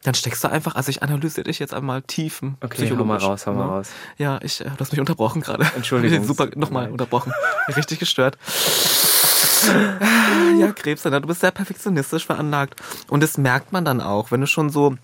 dann 0.04 0.16
steckst 0.16 0.44
du 0.44 0.50
einfach, 0.50 0.76
also 0.76 0.90
ich 0.90 1.04
analysiere 1.04 1.44
dich 1.44 1.60
jetzt 1.60 1.74
einmal 1.74 2.02
tiefen. 2.02 2.58
Okay, 2.62 2.90
hau 2.90 3.04
mal 3.06 3.18
raus, 3.18 3.46
hau 3.46 3.54
mal 3.54 3.68
raus. 3.68 3.90
Ja, 4.18 4.40
ich, 4.42 4.60
äh, 4.60 4.66
du 4.66 4.80
hast 4.80 4.92
mich 4.92 5.00
unterbrochen 5.00 5.42
gerade. 5.42 5.66
Entschuldigung. 5.76 6.24
Super, 6.28 6.50
nochmal 6.56 6.90
unterbrochen. 6.90 7.32
Richtig 7.76 8.00
gestört. 8.00 8.40
ja, 10.60 10.72
Krebs, 10.72 11.04
du 11.04 11.22
bist 11.22 11.42
sehr 11.42 11.52
perfektionistisch 11.52 12.26
veranlagt. 12.26 12.76
Und 13.08 13.22
das 13.22 13.38
merkt 13.38 13.72
man 13.72 13.86
dann 13.86 14.02
auch, 14.02 14.32
wenn 14.32 14.42
du 14.42 14.48
schon 14.48 14.72
so 14.72 14.96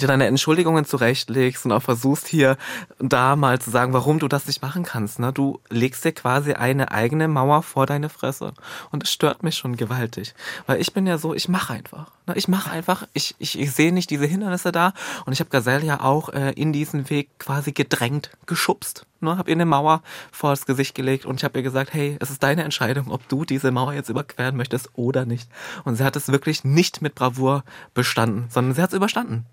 dir 0.00 0.08
deine 0.08 0.26
Entschuldigungen 0.26 0.84
zurechtlegst 0.84 1.64
und 1.64 1.72
auch 1.72 1.82
versuchst 1.82 2.26
hier 2.26 2.56
da 2.98 3.36
mal 3.36 3.60
zu 3.60 3.70
sagen, 3.70 3.92
warum 3.92 4.18
du 4.18 4.28
das 4.28 4.46
nicht 4.46 4.62
machen 4.62 4.82
kannst. 4.82 5.18
Ne? 5.18 5.32
Du 5.32 5.60
legst 5.68 6.04
dir 6.04 6.12
quasi 6.12 6.54
eine 6.54 6.90
eigene 6.90 7.28
Mauer 7.28 7.62
vor 7.62 7.86
deine 7.86 8.08
Fresse. 8.08 8.54
Und 8.90 9.02
es 9.02 9.12
stört 9.12 9.42
mich 9.42 9.56
schon 9.56 9.76
gewaltig. 9.76 10.34
Weil 10.66 10.80
ich 10.80 10.92
bin 10.92 11.06
ja 11.06 11.18
so, 11.18 11.34
ich 11.34 11.48
mache 11.48 11.74
einfach. 11.74 12.10
Ne? 12.26 12.34
Ich 12.36 12.48
mache 12.48 12.70
einfach, 12.70 13.06
ich, 13.12 13.34
ich, 13.38 13.58
ich 13.58 13.72
sehe 13.72 13.92
nicht 13.92 14.10
diese 14.10 14.26
Hindernisse 14.26 14.72
da. 14.72 14.94
Und 15.26 15.32
ich 15.32 15.40
habe 15.40 15.50
Gazelle 15.50 15.84
ja 15.84 16.00
auch 16.00 16.30
äh, 16.30 16.52
in 16.52 16.72
diesen 16.72 17.10
Weg 17.10 17.28
quasi 17.38 17.72
gedrängt, 17.72 18.30
geschubst. 18.46 19.06
Ne? 19.20 19.36
Habe 19.36 19.50
ihr 19.50 19.56
eine 19.56 19.66
Mauer 19.66 20.02
vor 20.30 20.50
das 20.50 20.66
Gesicht 20.66 20.94
gelegt 20.94 21.26
und 21.26 21.36
ich 21.36 21.44
habe 21.44 21.58
ihr 21.58 21.62
gesagt, 21.62 21.94
hey, 21.94 22.16
es 22.20 22.30
ist 22.30 22.42
deine 22.42 22.64
Entscheidung, 22.64 23.10
ob 23.10 23.28
du 23.28 23.44
diese 23.44 23.70
Mauer 23.70 23.92
jetzt 23.92 24.08
überqueren 24.08 24.56
möchtest 24.56 24.90
oder 24.94 25.24
nicht. 25.24 25.48
Und 25.84 25.96
sie 25.96 26.04
hat 26.04 26.16
es 26.16 26.28
wirklich 26.28 26.64
nicht 26.64 27.02
mit 27.02 27.14
Bravour 27.14 27.64
bestanden, 27.94 28.46
sondern 28.50 28.74
sie 28.74 28.82
hat 28.82 28.90
es 28.90 28.96
überstanden. 28.96 29.46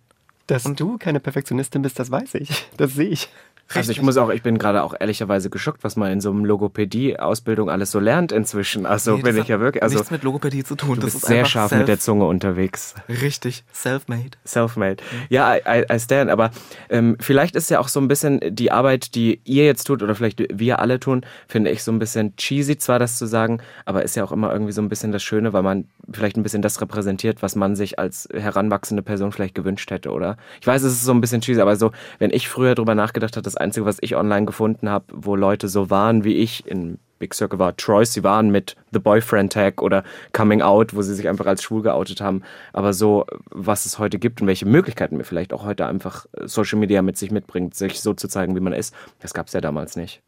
Dass 0.50 0.66
und 0.66 0.80
du 0.80 0.98
keine 0.98 1.20
Perfektionistin 1.20 1.84
bist, 1.84 2.00
das 2.00 2.10
weiß 2.10 2.34
ich. 2.34 2.50
Das 2.78 2.96
sehe 2.96 3.10
ich. 3.10 3.30
Also 3.74 3.92
ich 3.92 4.02
muss 4.02 4.18
auch, 4.18 4.30
ich 4.30 4.42
bin 4.42 4.58
gerade 4.58 4.84
auch 4.84 4.96
ehrlicherweise 5.00 5.50
geschockt, 5.50 5.84
was 5.84 5.96
man 5.96 6.12
in 6.12 6.22
so 6.22 6.32
einem 6.32 6.44
Logopädie-Ausbildung 6.46 7.70
alles 7.70 7.92
so 7.92 8.00
lernt 8.00 8.32
inzwischen. 8.32 8.86
Also 8.86 9.18
nee, 9.18 9.22
bin 9.22 9.38
ich 9.38 9.48
ja 9.48 9.60
wirklich. 9.60 9.84
Also 9.84 9.98
nichts 9.98 10.12
mit 10.12 10.24
Logopädie 10.24 10.64
zu 10.64 10.76
tun. 10.76 10.96
Du 10.96 11.02
das 11.02 11.14
bist 11.14 11.26
sehr 11.26 11.46
scharf 11.46 11.72
mit 11.72 11.88
der 11.88 12.00
Zunge 12.00 12.26
unterwegs. 12.26 12.96
Richtig, 13.08 13.64
self-made. 13.74 14.32
Self-made. 14.46 14.98
Ja, 15.30 15.56
I, 15.56 15.86
I 15.92 16.00
stand. 16.00 16.32
Aber 16.32 16.50
ähm, 16.90 17.16
vielleicht 17.20 17.56
ist 17.56 17.70
ja 17.70 17.80
auch 17.80 17.88
so 17.88 18.00
ein 18.00 18.08
bisschen 18.08 18.40
die 18.50 18.72
Arbeit, 18.72 19.14
die 19.14 19.40
ihr 19.46 19.66
jetzt 19.66 19.84
tut 19.84 20.02
oder 20.02 20.16
vielleicht 20.16 20.44
wir 20.52 20.80
alle 20.80 21.00
tun, 21.00 21.26
finde 21.48 21.70
ich 21.70 21.84
so 21.84 21.92
ein 21.92 22.00
bisschen 22.00 22.36
cheesy, 22.38 22.78
zwar 22.78 22.98
das 22.98 23.18
zu 23.18 23.28
sagen, 23.28 23.60
aber 23.86 24.04
ist 24.04 24.16
ja 24.16 24.24
auch 24.24 24.32
immer 24.32 24.52
irgendwie 24.52 24.72
so 24.72 24.82
ein 24.82 24.90
bisschen 24.90 25.12
das 25.12 25.22
Schöne, 25.22 25.54
weil 25.54 25.64
man 25.64 25.86
vielleicht 26.12 26.38
ein 26.38 26.44
bisschen 26.44 26.62
das 26.62 26.82
repräsentiert, 26.82 27.44
was 27.44 27.56
man 27.56 27.76
sich 27.76 28.00
als 28.00 28.28
heranwachsende 28.34 29.04
Person 29.04 29.32
vielleicht 29.32 29.54
gewünscht 29.54 29.92
hätte, 29.92 30.12
oder? 30.12 30.38
Ich 30.60 30.68
weiß, 30.68 30.82
es 30.82 30.94
ist 30.94 31.04
so 31.04 31.12
ein 31.12 31.22
bisschen 31.22 31.42
cheesy, 31.42 31.62
aber 31.62 31.76
so, 31.76 31.92
wenn 32.18 32.32
ich 32.32 32.50
früher 32.50 32.74
drüber 32.74 32.96
nachgedacht 32.96 33.36
habe, 33.36 33.44
das 33.44 33.59
Einzige, 33.60 33.86
was 33.86 33.98
ich 34.02 34.16
online 34.16 34.46
gefunden 34.46 34.90
habe, 34.90 35.06
wo 35.14 35.36
Leute 35.36 35.68
so 35.68 35.90
waren 35.90 36.24
wie 36.24 36.36
ich 36.36 36.66
in 36.66 37.00
Big 37.20 37.34
Circle 37.34 37.60
war 37.60 37.76
Troy, 37.76 38.06
sie 38.06 38.24
waren 38.24 38.50
mit 38.50 38.76
The 38.92 39.00
Boyfriend 39.00 39.54
Tag 39.54 39.82
oder 39.82 40.04
Coming 40.34 40.62
Out, 40.62 40.96
wo 40.96 41.02
sie 41.02 41.14
sich 41.14 41.28
einfach 41.28 41.46
als 41.46 41.62
schwul 41.62 41.84
geoutet 41.84 42.22
haben. 42.22 42.42
Aber 42.74 42.94
so, 42.94 43.26
was 43.52 43.86
es 43.86 44.00
heute 44.00 44.18
gibt 44.18 44.42
und 44.42 44.48
welche 44.48 44.66
Möglichkeiten 44.66 45.18
mir 45.18 45.26
vielleicht 45.26 45.54
auch 45.54 45.66
heute 45.66 45.86
einfach 45.86 46.26
Social 46.46 46.80
Media 46.80 47.02
mit 47.02 47.18
sich 47.18 47.30
mitbringt, 47.30 47.76
sich 47.76 48.00
so 48.00 48.14
zu 48.14 48.28
zeigen, 48.28 48.56
wie 48.56 48.62
man 48.62 48.74
ist, 48.74 48.96
das 49.20 49.34
gab 49.34 49.48
es 49.48 49.54
ja 49.54 49.62
damals 49.62 49.96
nicht. 49.96 50.22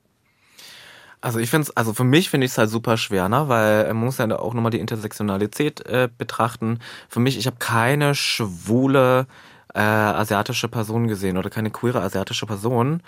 Also 1.21 1.37
ich 1.37 1.51
finde 1.51 1.67
es, 1.69 1.77
also 1.77 1.93
für 1.93 2.03
mich 2.03 2.31
finde 2.31 2.45
ich 2.45 2.51
es 2.51 2.57
halt 2.57 2.71
super 2.71 2.97
schwer, 2.97 3.29
ne? 3.29 3.47
weil 3.47 3.85
man 3.93 4.05
muss 4.05 4.17
ja 4.17 4.27
auch 4.39 4.55
nochmal 4.55 4.71
die 4.71 4.79
Intersektionalität 4.79 5.85
äh, 5.85 6.09
betrachten. 6.17 6.79
Für 7.09 7.19
mich, 7.19 7.37
ich 7.37 7.45
habe 7.45 7.57
keine 7.59 8.15
schwule 8.15 9.27
äh, 9.73 9.79
asiatische 9.79 10.67
Person 10.67 11.07
gesehen 11.07 11.37
oder 11.37 11.49
keine 11.49 11.71
queere 11.71 12.01
asiatische 12.01 12.45
Person. 12.45 13.01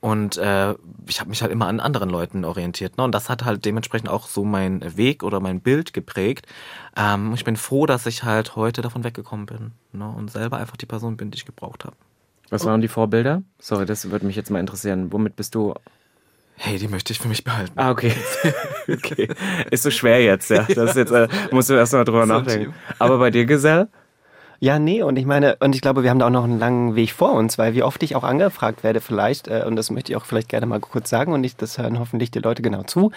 Und 0.00 0.36
äh, 0.36 0.74
ich 1.06 1.20
habe 1.20 1.30
mich 1.30 1.42
halt 1.42 1.52
immer 1.52 1.68
an 1.68 1.78
anderen 1.78 2.10
Leuten 2.10 2.44
orientiert. 2.44 2.98
Ne? 2.98 3.04
Und 3.04 3.14
das 3.14 3.30
hat 3.30 3.44
halt 3.44 3.64
dementsprechend 3.64 4.08
auch 4.08 4.26
so 4.26 4.44
mein 4.44 4.96
Weg 4.96 5.22
oder 5.22 5.38
mein 5.38 5.60
Bild 5.60 5.92
geprägt. 5.92 6.46
Ähm, 6.96 7.32
ich 7.34 7.44
bin 7.44 7.56
froh, 7.56 7.86
dass 7.86 8.06
ich 8.06 8.24
halt 8.24 8.56
heute 8.56 8.82
davon 8.82 9.04
weggekommen 9.04 9.46
bin 9.46 9.70
ne? 9.92 10.08
und 10.08 10.28
selber 10.28 10.56
einfach 10.56 10.76
die 10.76 10.86
Person 10.86 11.16
bin, 11.16 11.30
die 11.30 11.36
ich 11.36 11.46
gebraucht 11.46 11.84
habe. 11.84 11.94
Was 12.50 12.66
waren 12.66 12.80
die 12.80 12.88
Vorbilder? 12.88 13.42
Sorry, 13.60 13.86
das 13.86 14.10
würde 14.10 14.26
mich 14.26 14.34
jetzt 14.34 14.50
mal 14.50 14.58
interessieren. 14.58 15.12
Womit 15.12 15.36
bist 15.36 15.54
du 15.54 15.74
Hey, 16.56 16.78
die 16.78 16.88
möchte 16.88 17.12
ich 17.12 17.18
für 17.18 17.28
mich 17.28 17.44
behalten. 17.44 17.72
Ah, 17.76 17.90
okay. 17.90 18.12
okay. 18.88 19.28
Ist 19.70 19.84
so 19.84 19.90
schwer 19.90 20.22
jetzt, 20.22 20.50
ja. 20.50 20.64
Das 20.64 20.90
ist 20.90 20.96
jetzt, 20.96 21.10
äh, 21.10 21.28
musst 21.50 21.70
du 21.70 21.74
erst 21.74 21.92
mal 21.92 22.04
drüber 22.04 22.26
nachdenken. 22.26 22.74
Aber 22.98 23.18
bei 23.18 23.30
dir, 23.30 23.46
Gesell? 23.46 23.88
Ja, 24.62 24.78
nee, 24.78 25.02
und 25.02 25.18
ich 25.18 25.26
meine, 25.26 25.56
und 25.56 25.74
ich 25.74 25.80
glaube, 25.80 26.04
wir 26.04 26.10
haben 26.10 26.20
da 26.20 26.26
auch 26.26 26.30
noch 26.30 26.44
einen 26.44 26.60
langen 26.60 26.94
Weg 26.94 27.10
vor 27.10 27.32
uns, 27.32 27.58
weil 27.58 27.74
wie 27.74 27.82
oft 27.82 28.00
ich 28.04 28.14
auch 28.14 28.22
angefragt 28.22 28.84
werde, 28.84 29.00
vielleicht, 29.00 29.48
äh, 29.48 29.64
und 29.66 29.74
das 29.74 29.90
möchte 29.90 30.12
ich 30.12 30.16
auch 30.16 30.24
vielleicht 30.24 30.48
gerne 30.48 30.66
mal 30.66 30.78
kurz 30.78 31.10
sagen, 31.10 31.32
und 31.32 31.42
ich, 31.42 31.56
das 31.56 31.78
hören 31.78 31.98
hoffentlich 31.98 32.30
die 32.30 32.38
Leute 32.38 32.62
genau 32.62 32.84
zu. 32.84 33.10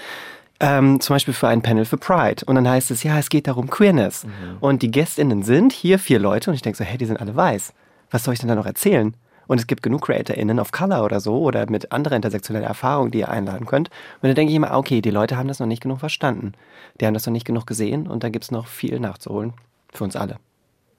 Ähm, 0.60 1.00
zum 1.02 1.14
Beispiel 1.14 1.36
für 1.36 1.48
ein 1.48 1.62
Panel 1.62 1.86
für 1.86 1.98
Pride. 1.98 2.44
Und 2.48 2.56
dann 2.56 2.68
heißt 2.68 2.90
es, 2.90 3.04
ja, 3.04 3.20
es 3.20 3.30
geht 3.30 3.46
darum 3.46 3.70
Queerness. 3.70 4.24
Mhm. 4.24 4.32
Und 4.60 4.82
die 4.82 4.90
GästInnen 4.90 5.44
sind 5.44 5.72
hier 5.72 6.00
vier 6.00 6.18
Leute 6.18 6.50
und 6.50 6.56
ich 6.56 6.64
denke 6.64 6.80
so, 6.80 6.84
hey, 6.84 6.98
die 6.98 7.06
sind 7.06 7.22
alle 7.22 7.36
weiß. 7.36 7.74
Was 8.10 8.24
soll 8.24 8.34
ich 8.34 8.40
denn 8.40 8.50
da 8.50 8.56
noch 8.56 8.66
erzählen? 8.66 9.14
Und 9.46 9.60
es 9.60 9.68
gibt 9.68 9.84
genug 9.84 10.02
CreatorInnen 10.02 10.60
of 10.60 10.72
Color 10.72 11.06
oder 11.06 11.20
so 11.20 11.38
oder 11.42 11.70
mit 11.70 11.92
anderer 11.92 12.16
intersektioneller 12.16 12.66
Erfahrung, 12.66 13.12
die 13.12 13.20
ihr 13.20 13.30
einladen 13.30 13.68
könnt. 13.68 13.90
Und 14.24 14.30
dann 14.30 14.34
denke 14.34 14.50
ich 14.50 14.56
immer, 14.56 14.76
okay, 14.76 15.00
die 15.00 15.12
Leute 15.12 15.38
haben 15.38 15.48
das 15.48 15.60
noch 15.60 15.68
nicht 15.68 15.84
genug 15.84 16.00
verstanden. 16.00 16.54
Die 17.00 17.06
haben 17.06 17.14
das 17.14 17.28
noch 17.28 17.34
nicht 17.34 17.46
genug 17.46 17.68
gesehen 17.68 18.08
und 18.08 18.24
da 18.24 18.30
gibt 18.30 18.46
es 18.46 18.50
noch 18.50 18.66
viel 18.66 19.00
nachzuholen. 19.00 19.54
Für 19.94 20.06
uns 20.06 20.16
alle. 20.16 20.40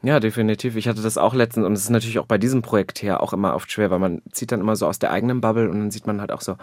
Ja, 0.03 0.21
definitiv. 0.21 0.77
Ich 0.77 0.89
hatte 0.89 1.03
das 1.03 1.19
auch 1.19 1.35
letztens 1.35 1.67
und 1.67 1.73
es 1.73 1.83
ist 1.83 1.91
natürlich 1.91 2.19
auch 2.19 2.27
bei 2.27 2.39
diesem 2.39 2.63
Projekt 2.63 3.03
her 3.03 3.23
auch 3.23 3.33
immer 3.33 3.55
oft 3.55 3.71
schwer, 3.73 3.91
weil 3.91 3.99
man 3.99 4.23
zieht 4.31 4.53
dann 4.53 4.61
immer 4.61 4.77
so 4.77 4.87
aus 4.87 4.99
der 4.99 5.11
eigenen 5.11 5.41
Bubble 5.41 5.69
und 5.71 5.79
dann 5.79 5.91
sieht 5.91 6.07
man 6.07 6.21
halt 6.21 6.33
auch 6.33 6.43
so, 6.43 6.57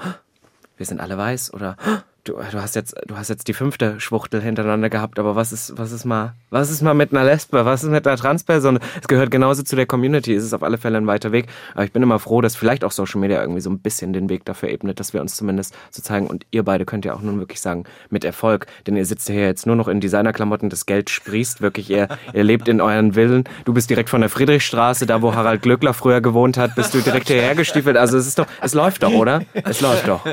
wir 0.77 0.86
sind 0.86 1.01
alle 1.01 1.17
weiß 1.17 1.53
oder 1.53 1.75
du, 2.24 2.34
du 2.34 2.61
hast 2.61 2.76
jetzt, 2.76 2.95
du 3.07 3.17
hast 3.17 3.30
jetzt 3.30 3.47
die 3.47 3.53
fünfte 3.53 3.99
Schwuchtel 3.99 4.41
hintereinander 4.41 4.89
gehabt, 4.89 5.19
aber 5.19 5.36
was 5.36 5.51
ist, 5.51 5.78
was 5.78 5.91
ist 5.91 6.05
mal, 6.05 6.34
was 6.49 6.69
ist 6.69 6.82
mal 6.82 6.93
mit 6.93 7.11
einer 7.11 7.24
Lesbe, 7.24 7.65
was 7.65 7.84
ist 7.84 7.89
mit 7.89 8.07
einer 8.07 8.17
Transperson? 8.17 8.80
Es 9.01 9.07
gehört 9.07 9.32
genauso 9.32 9.63
zu 9.63 9.76
der 9.76 9.86
Community, 9.86 10.34
es 10.34 10.43
ist 10.43 10.53
auf 10.53 10.63
alle 10.63 10.78
Fälle 10.78 10.97
ein 10.97 11.07
weiter 11.07 11.32
Weg. 11.32 11.47
Aber 11.74 11.84
ich 11.84 11.91
bin 11.91 12.01
immer 12.03 12.19
froh, 12.19 12.41
dass 12.41 12.55
vielleicht 12.55 12.84
auch 12.84 12.91
Social 12.91 13.19
Media 13.19 13.41
irgendwie 13.41 13.61
so 13.61 13.69
ein 13.69 13.80
bisschen 13.80 14.13
den 14.13 14.30
Weg 14.30 14.45
dafür 14.45 14.69
ebnet, 14.69 14.99
dass 14.99 15.13
wir 15.13 15.21
uns 15.21 15.36
zumindest 15.36 15.76
so 15.91 16.01
zeigen. 16.01 16.28
Und 16.28 16.45
ihr 16.51 16.63
beide 16.63 16.86
könnt 16.86 17.05
ja 17.05 17.13
auch 17.13 17.21
nun 17.21 17.39
wirklich 17.39 17.61
sagen, 17.61 17.84
mit 18.09 18.24
Erfolg. 18.24 18.67
Denn 18.88 18.95
ihr 18.95 19.05
sitzt 19.05 19.30
hier 19.30 19.41
jetzt 19.41 19.65
nur 19.65 19.76
noch 19.76 19.88
in 19.88 19.99
Designerklamotten, 19.99 20.69
das 20.69 20.86
Geld 20.86 21.09
sprießt 21.09 21.61
wirklich, 21.61 21.89
ihr, 21.89 22.07
ihr 22.34 22.43
lebt 22.43 22.67
in 22.67 22.82
euren 22.82 23.13
Villen. 23.13 23.43
Du 23.65 23.74
bist 23.74 23.89
direkt 23.89 24.09
von 24.09 24.21
der 24.21 24.30
Friedrichstraße, 24.30 25.05
da 25.05 25.21
wo 25.21 25.36
Harald 25.36 25.61
Glückler 25.61 25.93
früher 25.93 26.21
gewohnt 26.21 26.57
hat, 26.57 26.76
bist 26.76 26.93
du 26.93 27.01
direkt 27.01 27.28
hierher 27.28 27.55
gestiefelt. 27.55 27.97
Also 27.97 28.17
es 28.17 28.28
ist 28.28 28.39
doch, 28.39 28.47
es 28.61 28.74
läuft 28.74 29.03
doch, 29.03 29.13
oder? 29.13 29.41
Es 29.53 29.82
läuft 29.82 30.07
doch. 30.07 30.26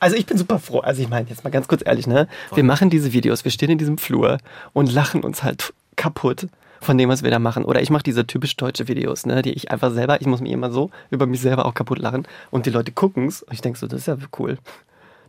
Also 0.00 0.16
ich 0.16 0.26
bin 0.26 0.38
super 0.38 0.58
froh. 0.58 0.80
Also 0.80 1.02
ich 1.02 1.08
meine, 1.08 1.28
jetzt 1.28 1.44
mal 1.44 1.50
ganz 1.50 1.68
kurz 1.68 1.82
ehrlich, 1.84 2.06
ne? 2.06 2.26
Wir 2.54 2.64
machen 2.64 2.90
diese 2.90 3.12
Videos, 3.12 3.44
wir 3.44 3.52
stehen 3.52 3.70
in 3.70 3.78
diesem 3.78 3.98
Flur 3.98 4.38
und 4.72 4.92
lachen 4.92 5.22
uns 5.22 5.42
halt 5.42 5.72
kaputt 5.96 6.48
von 6.80 6.96
dem, 6.96 7.10
was 7.10 7.22
wir 7.22 7.30
da 7.30 7.38
machen. 7.38 7.64
Oder 7.64 7.82
ich 7.82 7.90
mache 7.90 8.02
diese 8.02 8.26
typisch 8.26 8.56
deutsche 8.56 8.88
Videos, 8.88 9.26
ne, 9.26 9.42
die 9.42 9.52
ich 9.52 9.70
einfach 9.70 9.92
selber, 9.92 10.20
ich 10.20 10.26
muss 10.26 10.40
mir 10.40 10.52
immer 10.52 10.70
so 10.70 10.90
über 11.10 11.26
mich 11.26 11.42
selber 11.42 11.66
auch 11.66 11.74
kaputt 11.74 11.98
lachen. 11.98 12.26
Und 12.50 12.64
die 12.64 12.70
Leute 12.70 12.92
gucken's 12.92 13.42
und 13.42 13.52
ich 13.52 13.60
denke 13.60 13.78
so, 13.78 13.86
das 13.86 14.00
ist 14.00 14.06
ja 14.06 14.16
cool. 14.38 14.58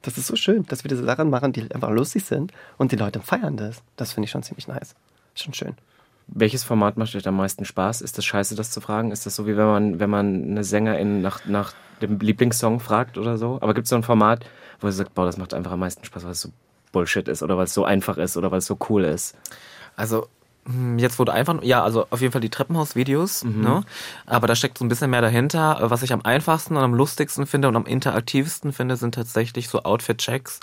Das 0.01 0.17
ist 0.17 0.27
so 0.27 0.35
schön, 0.35 0.65
dass 0.67 0.83
wir 0.83 0.89
diese 0.89 1.03
Sachen 1.03 1.29
machen, 1.29 1.51
die 1.51 1.69
einfach 1.73 1.91
lustig 1.91 2.23
sind 2.23 2.51
und 2.77 2.91
die 2.91 2.95
Leute 2.95 3.19
feiern 3.19 3.57
das. 3.57 3.83
Das 3.97 4.13
finde 4.13 4.25
ich 4.25 4.31
schon 4.31 4.41
ziemlich 4.41 4.67
nice. 4.67 4.95
Schon 5.35 5.53
schön. 5.53 5.75
Welches 6.33 6.63
Format 6.63 6.95
macht 6.95 7.13
euch 7.13 7.27
am 7.27 7.35
meisten 7.35 7.65
Spaß? 7.65 8.01
Ist 8.01 8.17
das 8.17 8.23
scheiße, 8.23 8.55
das 8.55 8.71
zu 8.71 8.79
fragen? 8.79 9.11
Ist 9.11 9.25
das 9.25 9.35
so, 9.35 9.47
wie 9.47 9.57
wenn 9.57 9.65
man, 9.65 9.99
wenn 9.99 10.09
man 10.09 10.43
eine 10.51 10.63
Sängerin 10.63 11.21
nach, 11.21 11.45
nach 11.45 11.73
dem 12.01 12.19
Lieblingssong 12.19 12.79
fragt 12.79 13.17
oder 13.17 13.37
so? 13.37 13.57
Aber 13.61 13.73
gibt 13.73 13.85
es 13.85 13.89
so 13.89 13.97
ein 13.97 14.03
Format, 14.03 14.45
wo 14.79 14.87
ihr 14.87 14.93
sagt, 14.93 15.13
boah, 15.13 15.25
das 15.25 15.37
macht 15.37 15.53
einfach 15.53 15.73
am 15.73 15.81
meisten 15.81 16.05
Spaß, 16.05 16.23
weil 16.23 16.31
es 16.31 16.41
so 16.41 16.49
Bullshit 16.93 17.27
ist 17.27 17.43
oder 17.43 17.57
weil 17.57 17.65
es 17.65 17.73
so 17.73 17.83
einfach 17.83 18.17
ist 18.17 18.37
oder 18.37 18.49
weil 18.49 18.59
es 18.59 18.65
so 18.65 18.77
cool 18.89 19.03
ist? 19.03 19.35
Also 19.97 20.27
Jetzt 20.97 21.17
wurde 21.17 21.33
einfach, 21.33 21.63
ja, 21.63 21.83
also 21.83 22.05
auf 22.11 22.21
jeden 22.21 22.31
Fall 22.31 22.41
die 22.41 22.49
Treppenhaus-Videos, 22.49 23.43
mhm. 23.43 23.61
ne? 23.61 23.83
aber 24.27 24.45
da 24.45 24.55
steckt 24.55 24.77
so 24.77 24.85
ein 24.85 24.89
bisschen 24.89 25.09
mehr 25.09 25.21
dahinter. 25.21 25.77
Was 25.81 26.03
ich 26.03 26.13
am 26.13 26.21
einfachsten 26.23 26.77
und 26.77 26.83
am 26.83 26.93
lustigsten 26.93 27.47
finde 27.47 27.67
und 27.67 27.75
am 27.75 27.87
interaktivsten 27.87 28.71
finde, 28.71 28.95
sind 28.95 29.15
tatsächlich 29.15 29.69
so 29.69 29.81
Outfit-Checks, 29.81 30.59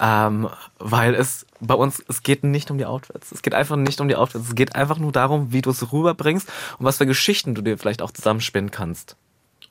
ähm, 0.00 0.48
weil 0.78 1.14
es 1.14 1.46
bei 1.60 1.74
uns, 1.74 2.02
es 2.08 2.22
geht 2.22 2.42
nicht 2.42 2.70
um 2.70 2.78
die 2.78 2.86
Outfits. 2.86 3.32
Es 3.32 3.42
geht 3.42 3.54
einfach 3.54 3.76
nicht 3.76 4.00
um 4.00 4.08
die 4.08 4.16
Outfits. 4.16 4.48
Es 4.48 4.54
geht 4.54 4.74
einfach 4.74 4.98
nur 4.98 5.12
darum, 5.12 5.52
wie 5.52 5.60
du 5.60 5.70
es 5.70 5.92
rüberbringst 5.92 6.48
und 6.78 6.86
was 6.86 6.96
für 6.96 7.06
Geschichten 7.06 7.54
du 7.54 7.60
dir 7.60 7.76
vielleicht 7.76 8.00
auch 8.00 8.12
zusammenspinnen 8.12 8.70
kannst. 8.70 9.16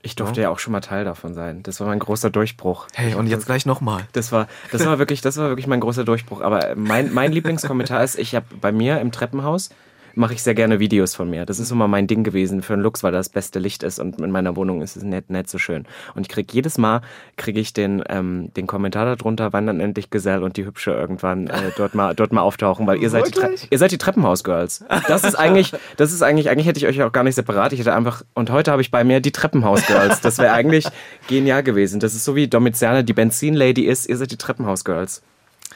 Ich 0.06 0.18
durfte 0.18 0.42
ja. 0.42 0.48
ja 0.48 0.54
auch 0.54 0.60
schon 0.60 0.74
mal 0.74 0.82
Teil 0.82 1.06
davon 1.06 1.34
sein. 1.34 1.64
Das 1.64 1.80
war 1.80 1.88
mein 1.88 2.00
großer 2.00 2.30
Durchbruch. 2.30 2.88
Hey, 2.94 3.16
und 3.16 3.28
jetzt 3.28 3.46
gleich 3.46 3.66
nochmal. 3.66 4.06
Das 4.12 4.34
war, 4.34 4.48
das 4.72 4.86
war 4.86 5.00
wirklich, 5.00 5.22
das 5.22 5.38
war 5.38 5.48
wirklich 5.48 5.66
mein 5.66 5.80
großer 5.80 6.04
Durchbruch. 6.04 6.42
Aber 6.42 6.76
mein, 6.76 7.14
mein 7.14 7.32
Lieblingskommentar 7.32 8.04
ist, 8.04 8.20
ich 8.20 8.36
habe 8.36 8.46
bei 8.60 8.74
mir 8.74 9.00
im 9.00 9.14
Treppenhaus 9.14 9.70
mache 10.16 10.34
ich 10.34 10.44
sehr 10.44 10.54
gerne 10.54 10.80
Videos 10.80 11.16
von 11.16 11.30
mir. 11.30 11.46
Das 11.46 11.60
ist 11.60 11.72
immer 11.72 11.88
mein 11.88 12.08
Ding 12.08 12.24
gewesen 12.24 12.62
für 12.62 12.74
einen 12.74 12.84
Lux, 12.84 13.04
weil 13.04 13.12
das 13.12 13.30
beste 13.30 13.60
Licht 13.60 13.84
ist 13.84 14.00
und 14.00 14.20
in 14.20 14.32
meiner 14.32 14.56
Wohnung 14.56 14.82
ist 14.82 14.96
es 14.96 15.04
nicht, 15.04 15.30
nicht 15.30 15.50
so 15.50 15.58
schön. 15.58 15.86
Und 16.16 16.24
ich 16.24 16.30
kriege 16.30 16.52
jedes 16.54 16.78
Mal 16.78 17.02
kriege 17.38 17.60
ich 17.60 17.74
den, 17.74 18.04
ähm, 18.10 18.52
den 18.56 18.68
Kommentar 18.68 19.16
darunter, 19.16 19.54
wann 19.54 19.66
dann 19.66 19.80
endlich 19.80 20.10
Gesell 20.10 20.44
und 20.44 20.58
die 20.58 20.66
Hübsche 20.66 20.92
irgendwann 20.92 21.48
äh, 21.48 21.72
dort 21.76 21.96
mal 21.96 22.14
dort 22.14 22.32
mal 22.32 22.42
auftauchen, 22.42 22.86
weil 22.86 23.02
ihr 23.02 23.10
seid 23.10 23.28
die 23.28 23.32
Tre 23.32 23.56
ihr 23.70 23.78
seid 23.78 23.92
die 23.92 23.98
Treppenhaus-Girls. 23.98 24.86
Das 25.08 25.24
ist 25.24 25.36
eigentlich, 25.36 25.74
das 25.98 26.14
ist 26.14 26.22
eigentlich, 26.22 26.50
eigentlich 26.50 26.68
hätte 26.68 26.80
ich 26.80 26.88
euch 26.88 27.02
auch 27.04 27.12
gar 27.12 27.24
nicht 27.24 27.36
separat. 27.36 27.74
Ich 27.74 27.80
hätte 27.80 27.94
einfach 27.94 28.24
und 28.34 28.52
heute 28.52 28.72
habe 28.72 28.82
ich 28.82 28.92
bei 28.92 29.04
mir 29.04 29.20
die 29.20 29.32
Treppenhaus-Girls. 29.32 30.22
Das 30.22 30.38
wäre 30.38 30.54
eigentlich 30.54 30.88
genial 31.28 31.64
gewesen. 31.64 32.00
Das 32.00 32.14
ist 32.14 32.24
so 32.24 32.36
wie 32.36 32.48
Domiziane 32.48 33.04
die 33.04 33.14
Benzin-Lady 33.14 33.84
ist. 33.84 34.08
Ihr 34.08 34.18
seid 34.18 34.32
die 34.32 34.38
Treppenhaus-Girls. 34.38 35.22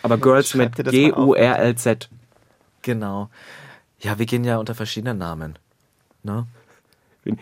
Aber 0.04 0.18
Girls 0.18 0.54
mit 0.54 0.78
dir 0.78 0.84
das 0.84 0.94
mal 0.94 1.14
auf. 1.14 1.36
G-U-R-L-Z. 1.36 2.10
Genau. 2.84 3.30
Ja, 4.00 4.20
wir 4.20 4.26
gehen 4.26 4.44
ja 4.44 4.58
unter 4.58 4.76
verschiedenen 4.76 5.18
Namen. 5.18 5.58
Ne? 6.24 6.46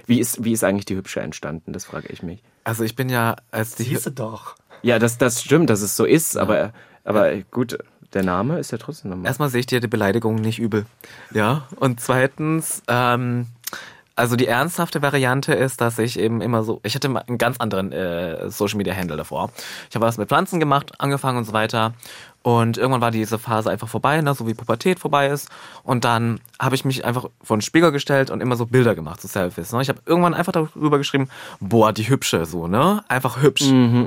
Wie 0.05 0.19
ist, 0.19 0.43
wie 0.43 0.53
ist 0.53 0.63
eigentlich 0.63 0.85
die 0.85 0.95
Hübsche 0.95 1.21
entstanden? 1.21 1.73
Das 1.73 1.85
frage 1.85 2.07
ich 2.09 2.23
mich. 2.23 2.41
Also 2.63 2.83
ich 2.83 2.95
bin 2.95 3.09
ja 3.09 3.35
als 3.51 3.75
die 3.75 3.83
Siehst 3.83 4.07
du 4.07 4.11
doch. 4.11 4.55
Ja, 4.81 4.99
das, 4.99 5.17
das 5.17 5.41
stimmt, 5.41 5.69
dass 5.69 5.81
es 5.81 5.95
so 5.95 6.05
ist, 6.05 6.37
aber, 6.37 6.73
aber 7.03 7.35
gut, 7.51 7.77
der 8.13 8.23
Name 8.23 8.59
ist 8.59 8.71
ja 8.71 8.77
trotzdem 8.77 9.11
normal. 9.11 9.27
Erstmal 9.27 9.49
sehe 9.49 9.59
ich 9.59 9.65
dir 9.65 9.79
die 9.79 9.87
Beleidigung 9.87 10.35
nicht 10.35 10.59
übel. 10.59 10.85
Ja. 11.31 11.67
Und 11.75 11.99
zweitens, 11.99 12.81
ähm, 12.87 13.47
also 14.15 14.35
die 14.35 14.47
ernsthafte 14.47 15.01
Variante 15.01 15.53
ist, 15.53 15.81
dass 15.81 15.99
ich 15.99 16.17
eben 16.17 16.41
immer 16.41 16.63
so, 16.63 16.79
ich 16.83 16.95
hatte 16.95 17.09
mal 17.09 17.23
einen 17.27 17.37
ganz 17.37 17.57
anderen 17.57 17.91
äh, 17.91 18.49
Social 18.49 18.77
Media 18.77 18.95
Handle 18.95 19.17
davor. 19.17 19.51
Ich 19.89 19.95
habe 19.95 20.05
was 20.05 20.17
mit 20.17 20.29
Pflanzen 20.29 20.59
gemacht, 20.59 20.93
angefangen 20.99 21.37
und 21.37 21.43
so 21.43 21.53
weiter. 21.53 21.93
Und 22.41 22.77
irgendwann 22.77 23.01
war 23.01 23.09
diese 23.09 23.39
Phase 23.39 23.71
einfach 23.71 23.87
vorbei, 23.87 24.21
ne, 24.21 24.35
so 24.35 24.45
wie 24.45 24.53
Pubertät 24.53 24.99
vorbei 24.99 25.27
ist. 25.29 25.49
Und 25.81 26.05
dann 26.05 26.39
habe 26.59 26.75
ich 26.75 26.85
mich 26.85 27.03
einfach 27.03 27.25
vor 27.41 27.57
den 27.57 27.61
Spiegel 27.61 27.91
gestellt 27.91 28.29
und 28.29 28.39
immer 28.39 28.55
so 28.55 28.67
Bilder 28.67 28.93
gemacht, 28.93 29.19
so 29.19 29.27
Selfies. 29.27 29.73
Ne? 29.73 29.81
Ich 29.81 29.89
habe 29.89 29.99
irgendwann 30.05 30.35
einfach 30.35 30.51
darüber 30.51 30.99
geschrieben, 30.99 31.27
boah, 31.59 31.91
die 31.91 32.07
hübsche, 32.07 32.45
so, 32.45 32.67
ne? 32.67 33.03
Einfach 33.07 33.41
hübsch. 33.41 33.63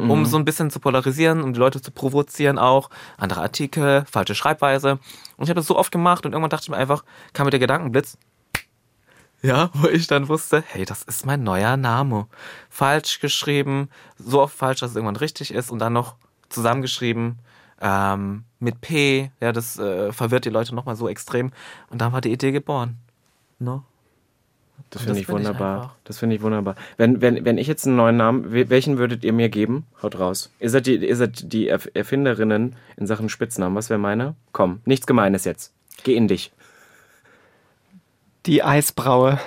um 0.09 0.25
so 0.25 0.37
ein 0.37 0.45
bisschen 0.45 0.71
zu 0.71 0.79
polarisieren, 0.79 1.43
um 1.43 1.53
die 1.53 1.59
Leute 1.59 1.83
zu 1.83 1.91
provozieren 1.91 2.59
auch. 2.59 2.91
Andere 3.17 3.41
Artikel, 3.41 4.05
falsche 4.09 4.37
Schreibweise. 4.37 5.01
Und 5.37 5.45
ich 5.45 5.51
habe 5.51 5.59
das 5.59 5.67
so 5.67 5.77
oft 5.77 5.91
gemacht 5.91 6.25
und 6.25 6.33
irgendwann 6.33 6.51
dachte 6.51 6.63
ich 6.65 6.71
mir 6.71 6.77
einfach, 6.77 7.03
kam 7.33 7.47
mir 7.47 7.51
der 7.51 7.61
Gedankenblitz, 7.61 8.19
ja, 9.43 9.71
wo 9.75 9.89
ich 9.89 10.07
dann 10.07 10.29
wusste, 10.29 10.63
hey, 10.67 10.85
das 10.85 11.03
ist 11.03 11.27
mein 11.27 11.43
neuer 11.43 11.77
Name. 11.77 12.27
Falsch 12.71 13.21
geschrieben, 13.21 13.89
so 14.19 14.41
oft 14.41 14.57
falsch, 14.57 14.81
dass 14.81 14.91
es 14.91 14.97
irgendwann 14.97 15.17
richtig 15.17 15.53
ist 15.53 15.71
und 15.71 15.79
dann 15.79 15.93
noch 15.93 16.17
zusammengeschrieben 16.49 17.39
ähm, 17.81 18.45
mit 18.59 18.81
P. 18.81 19.31
Ja, 19.41 19.53
das 19.53 19.79
äh, 19.79 20.13
verwirrt 20.13 20.45
die 20.45 20.51
Leute 20.51 20.75
nochmal 20.75 20.97
so 20.97 21.09
extrem. 21.09 21.53
Und 21.91 22.01
dann 22.01 22.13
war 22.13 22.21
die 22.21 22.33
Idee 22.33 22.51
geboren. 22.53 22.97
Ne? 23.59 23.83
Das 24.91 25.03
finde 25.03 25.21
ich 25.21 25.27
find 25.27 25.41
ich 25.41 25.47
wunderbar. 25.47 25.77
einfach. 25.83 25.95
das 26.05 26.19
finde 26.19 26.37
ich 26.37 26.43
wunderbar. 26.43 26.75
Wenn, 26.97 27.21
wenn, 27.21 27.45
wenn 27.45 27.59
ich 27.59 27.67
jetzt 27.67 27.87
einen 27.87 27.97
neuen 27.97 28.17
Namen, 28.17 28.53
wel- 28.53 28.71
welchen 28.71 28.97
würdet 28.97 29.23
ihr 29.23 29.33
mir 29.33 29.49
geben? 29.51 29.87
Haut 30.03 30.19
raus. 30.19 30.51
Ihr 30.61 30.71
seid 30.71 30.87
die, 30.87 30.97
ihr 30.97 31.17
seid 31.17 31.53
die 31.53 31.71
Erf- 31.71 31.91
Erfinderinnen 31.95 32.75
in 32.97 33.07
Sachen 33.07 33.29
Spitznamen. 33.29 33.77
Was 33.77 33.91
wäre 33.91 33.99
meiner? 33.99 34.35
Komm, 34.53 34.81
nichts 34.87 35.07
Gemeines 35.07 35.45
jetzt. 35.45 35.73
Geh 36.05 36.15
in 36.15 36.27
dich. 36.29 36.53
Die 38.47 38.63
Eisbraue. 38.63 39.39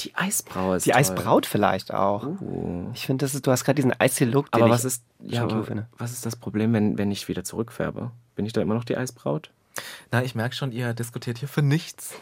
Die 0.00 0.14
Eisbraue 0.14 0.76
ist 0.76 0.86
Die 0.86 0.90
toll. 0.90 1.00
Eisbraut 1.00 1.46
vielleicht 1.46 1.92
auch. 1.92 2.24
Uh. 2.26 2.90
Ich 2.94 3.06
finde, 3.06 3.26
du 3.26 3.50
hast 3.50 3.64
gerade 3.64 3.76
diesen 3.76 3.98
Eistee-Look, 3.98 4.52
den 4.52 4.62
Aber 4.62 4.66
ich 4.66 4.72
was 4.72 4.84
ist, 4.84 5.02
ja, 5.20 5.42
aber 5.42 5.66
was 5.96 6.12
ist 6.12 6.26
das 6.26 6.36
Problem, 6.36 6.72
wenn, 6.72 6.98
wenn 6.98 7.10
ich 7.10 7.28
wieder 7.28 7.44
zurückfärbe? 7.44 8.10
Bin 8.34 8.44
ich 8.44 8.52
da 8.52 8.60
immer 8.60 8.74
noch 8.74 8.84
die 8.84 8.96
Eisbraut? 8.96 9.50
Na, 10.12 10.22
ich 10.22 10.34
merke 10.34 10.54
schon, 10.54 10.72
ihr 10.72 10.94
diskutiert 10.94 11.38
hier 11.38 11.48
für 11.48 11.62
nichts. 11.62 12.14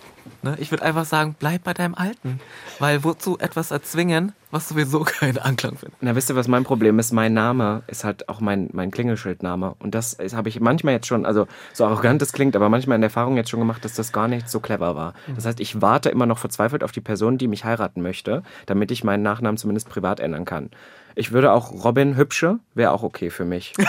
Ne? 0.43 0.57
Ich 0.59 0.71
würde 0.71 0.85
einfach 0.85 1.05
sagen, 1.05 1.37
bleib 1.39 1.65
bei 1.65 1.75
deinem 1.75 1.95
Alten. 1.95 2.41
Weil 2.79 3.05
wozu 3.05 3.39
etwas 3.39 3.71
erzwingen, 3.71 4.33
was 4.51 4.69
sowieso 4.69 5.01
keinen 5.01 5.39
Anklang 5.39 5.77
findet? 5.77 5.97
Na, 6.01 6.15
wisst 6.15 6.31
ihr, 6.31 6.37
was 6.37 6.49
mein 6.49 6.65
Problem 6.65 6.99
ist? 6.99 7.13
Mein 7.13 7.35
Name 7.35 7.83
ist 7.87 8.05
halt 8.05 8.29
auch 8.29 8.41
mein, 8.41 8.71
mein 8.73 8.91
Klingelschildname. 8.91 9.75
Und 9.79 9.95
das 9.95 10.17
habe 10.35 10.49
ich 10.49 10.61
manchmal 10.61 10.95
jetzt 10.95 11.07
schon, 11.07 11.27
also 11.27 11.47
so 11.73 11.85
arrogant 11.85 12.23
es 12.23 12.33
klingt, 12.33 12.57
aber 12.57 12.69
manchmal 12.69 12.95
in 12.97 13.01
der 13.03 13.09
Erfahrung 13.09 13.37
jetzt 13.37 13.51
schon 13.51 13.61
gemacht, 13.61 13.85
dass 13.85 13.95
das 13.95 14.13
gar 14.13 14.29
nicht 14.29 14.49
so 14.49 14.61
clever 14.61 14.97
war. 14.97 15.15
Das 15.35 15.45
heißt, 15.45 15.61
ich 15.61 15.83
warte 15.83 16.09
immer 16.09 16.27
noch 16.27 16.39
verzweifelt 16.39 16.85
auf 16.85 16.93
die 16.93 17.01
Person, 17.01 17.39
die 17.39 17.49
mich 17.49 17.65
heiraten 17.65 18.03
möchte, 18.03 18.43
damit 18.67 18.91
ich 18.91 19.05
meinen 19.05 19.23
Nachnamen 19.23 19.57
zumindest 19.57 19.89
privat 19.89 20.21
ändern 20.21 20.45
kann. 20.45 20.71
Ich 21.17 21.31
würde 21.33 21.53
auch 21.53 21.85
Robin 21.85 22.17
Hübsche, 22.17 22.59
wäre 22.75 22.91
auch 22.91 23.03
okay 23.05 23.31
für 23.31 23.45
mich. 23.45 23.73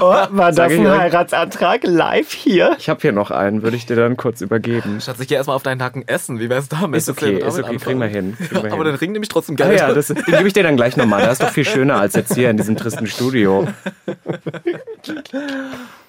Oh, 0.00 0.14
war 0.30 0.52
das 0.52 0.72
ich 0.72 0.78
ein. 0.78 0.88
Heiratsantrag 0.88 1.82
live 1.84 2.32
hier? 2.32 2.74
Ich 2.78 2.88
habe 2.88 3.00
hier 3.00 3.12
noch 3.12 3.30
einen, 3.30 3.62
würde 3.62 3.76
ich 3.76 3.86
dir 3.86 3.96
dann 3.96 4.16
kurz 4.16 4.40
übergeben. 4.40 5.00
Statt 5.00 5.16
sich 5.18 5.30
ja 5.30 5.36
erstmal 5.38 5.56
auf 5.56 5.62
deinen 5.62 5.78
Nacken 5.78 6.06
essen, 6.06 6.38
wie 6.40 6.48
wär's 6.50 6.68
damit? 6.68 6.98
Ist 6.98 7.08
okay, 7.08 7.38
ist 7.38 7.58
okay, 7.58 7.76
kriegen 7.76 8.00
wir 8.00 8.06
hin. 8.08 8.36
Kriegen 8.36 8.62
wir 8.62 8.64
aber 8.72 8.84
hin. 8.84 8.92
den 8.92 8.94
Ring 8.96 9.12
nehme 9.12 9.22
ich 9.22 9.28
trotzdem 9.28 9.54
Ah 9.56 9.64
gerne. 9.64 9.76
ja, 9.76 9.92
das, 9.94 10.08
den 10.08 10.22
gebe 10.24 10.46
ich 10.46 10.52
dir 10.52 10.62
dann 10.62 10.76
gleich 10.76 10.96
nochmal. 10.96 11.22
Der 11.22 11.32
ist 11.32 11.42
doch 11.42 11.50
viel 11.50 11.64
schöner 11.64 11.96
als 11.96 12.14
jetzt 12.14 12.34
hier 12.34 12.50
in 12.50 12.56
diesem 12.56 12.76
tristen 12.76 13.06
Studio. 13.06 13.66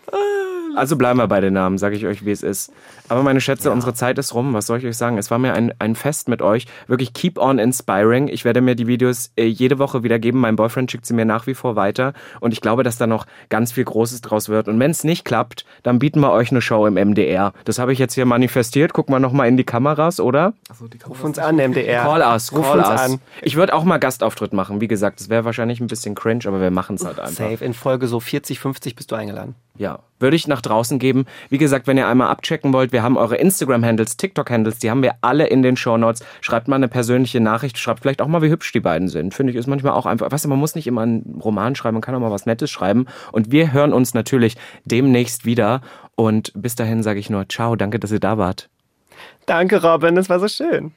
Also 0.76 0.98
bleiben 0.98 1.20
wir 1.20 1.28
bei 1.28 1.40
den 1.40 1.54
Namen, 1.54 1.78
sage 1.78 1.96
ich 1.96 2.06
euch, 2.06 2.26
wie 2.26 2.32
es 2.32 2.44
ist. 2.44 2.72
Aber 3.08 3.24
meine 3.24 3.40
Schätze, 3.40 3.72
unsere 3.72 3.94
Zeit 3.94 4.18
ist 4.18 4.34
rum. 4.34 4.54
Was 4.54 4.66
soll 4.68 4.80
ich 4.80 4.86
euch 4.86 4.98
sagen? 4.98 5.18
Es 5.18 5.32
war 5.32 5.38
mir 5.38 5.54
ein, 5.54 5.74
ein 5.80 5.96
Fest 5.96 6.28
mit 6.28 6.42
euch. 6.42 6.68
Wirklich 6.88 7.14
keep 7.14 7.38
on 7.38 7.60
inspiring. 7.60 8.28
Ich 8.28 8.44
werde 8.46 8.62
mir 8.62 8.76
die 8.76 8.88
Videos 8.88 9.32
äh, 9.38 9.46
jede 9.46 9.80
Woche 9.80 10.04
wieder 10.04 10.20
geben. 10.20 10.40
Mein 10.40 10.56
Boyfriend 10.56 10.92
schickt 10.92 11.06
sie 11.06 11.14
mir 11.14 11.26
nach 11.26 11.48
wie 11.48 11.54
vor 11.54 11.76
weiter. 11.76 12.14
Und 12.42 12.52
ich 12.52 12.62
glaube, 12.62 12.84
dass 12.84 12.98
da 12.98 13.08
noch 13.08 13.26
ganz 13.50 13.72
viel 13.72 13.86
Großes 13.86 14.22
draus 14.22 14.50
wird. 14.50 14.68
Und 14.68 14.80
wenn 14.80 14.92
es 14.92 15.04
nicht 15.04 15.24
klappt, 15.24 15.66
dann 15.84 16.00
bieten 16.00 16.20
wir 16.20 16.32
euch 16.32 16.52
eine 16.52 16.62
Show 16.62 16.86
im 16.86 16.96
MDR. 16.96 17.54
Das 17.64 17.80
habe 17.80 17.94
ich 17.94 18.00
jetzt 18.00 18.16
hier 18.16 18.26
manifestiert. 18.26 18.92
Gucken 18.94 19.16
wir 19.16 19.20
nochmal 19.20 19.48
in 19.48 19.58
die 19.58 19.64
Kameras, 19.64 20.20
oder? 20.20 20.54
Achso, 20.70 20.88
die 20.88 21.00
Ruf 21.08 21.24
uns 21.24 21.40
an, 21.40 21.56
MDR. 21.56 22.04
Call 22.04 22.22
us, 22.22 22.52
Ruf 22.52 22.66
call 22.66 22.80
uns 22.80 22.90
us. 22.90 23.02
an. 23.02 23.22
Ich 23.42 23.56
würde 23.56 23.74
auch 23.74 23.84
mal 23.84 23.98
Gastauftritt 23.98 24.52
machen. 24.52 24.82
Wie 24.82 24.88
gesagt, 24.88 25.20
das 25.20 25.30
wäre 25.30 25.46
wahrscheinlich 25.46 25.80
ein 25.80 25.88
bisschen 25.88 26.16
cringe, 26.16 26.46
aber 26.48 26.60
wir 26.60 26.72
machen 26.72 26.96
es 26.96 27.06
halt 27.06 27.20
einfach. 27.20 27.50
Safe. 27.50 27.64
In 27.64 27.74
Folge 27.74 28.08
so 28.08 28.20
40, 28.20 28.60
50 28.60 28.96
bist 28.96 29.12
du 29.12 29.16
eingeladen. 29.16 29.56
Ja, 29.78 29.95
würde 30.20 30.36
ich 30.36 30.48
nach 30.48 30.62
draußen 30.62 31.00
geben. 31.00 31.26
Wie 31.50 31.58
gesagt, 31.58 31.88
wenn 31.88 31.98
ihr 31.98 32.08
einmal 32.08 32.30
abchecken 32.30 32.74
wollt, 32.74 32.92
wir 32.92 33.04
haben 33.04 33.18
eure 33.18 33.36
Instagram-Handles, 33.36 34.18
TikTok-Handles, 34.18 34.80
die 34.80 34.90
haben 34.90 35.04
wir 35.04 35.16
alle 35.22 35.48
in 35.48 35.62
den 35.62 35.78
Shownotes. 35.78 36.24
Schreibt 36.42 36.68
mal 36.68 36.78
eine 36.78 36.88
persönliche 36.88 37.40
Nachricht, 37.40 37.78
schreibt 37.78 38.02
vielleicht 38.02 38.22
auch 38.22 38.28
mal, 38.28 38.42
wie 38.42 38.50
hübsch 38.50 38.72
die 38.72 38.80
beiden 38.80 39.08
sind. 39.08 39.34
Finde 39.34 39.52
ich, 39.52 39.58
ist 39.58 39.68
manchmal 39.68 39.94
auch 39.94 40.06
einfach, 40.06 40.32
weißt 40.32 40.46
du, 40.46 40.50
man 40.50 40.60
muss 40.60 40.76
nicht 40.76 40.88
immer 40.88 41.02
einen 41.02 41.40
Roman 41.44 41.76
schreiben, 41.76 41.96
man 41.96 42.02
kann 42.02 42.16
auch 42.16 42.20
mal 42.20 42.32
was 42.32 42.46
Nettes 42.46 42.72
schreiben. 42.72 43.06
Und 43.32 43.52
wir 43.52 43.74
hören 43.74 43.94
uns 43.94 44.14
natürlich 44.14 44.56
demnächst 44.86 45.46
wieder. 45.46 45.82
Und 46.16 46.52
bis 46.56 46.76
dahin 46.76 47.04
sage 47.04 47.20
ich 47.20 47.30
nur, 47.30 47.48
ciao, 47.50 47.76
danke, 47.76 48.00
dass 48.00 48.12
ihr 48.12 48.20
da 48.20 48.38
wart. 48.38 48.70
Danke, 49.46 49.82
Robin. 49.82 50.16
Das 50.16 50.30
war 50.30 50.40
so 50.40 50.48
schön. 50.48 50.94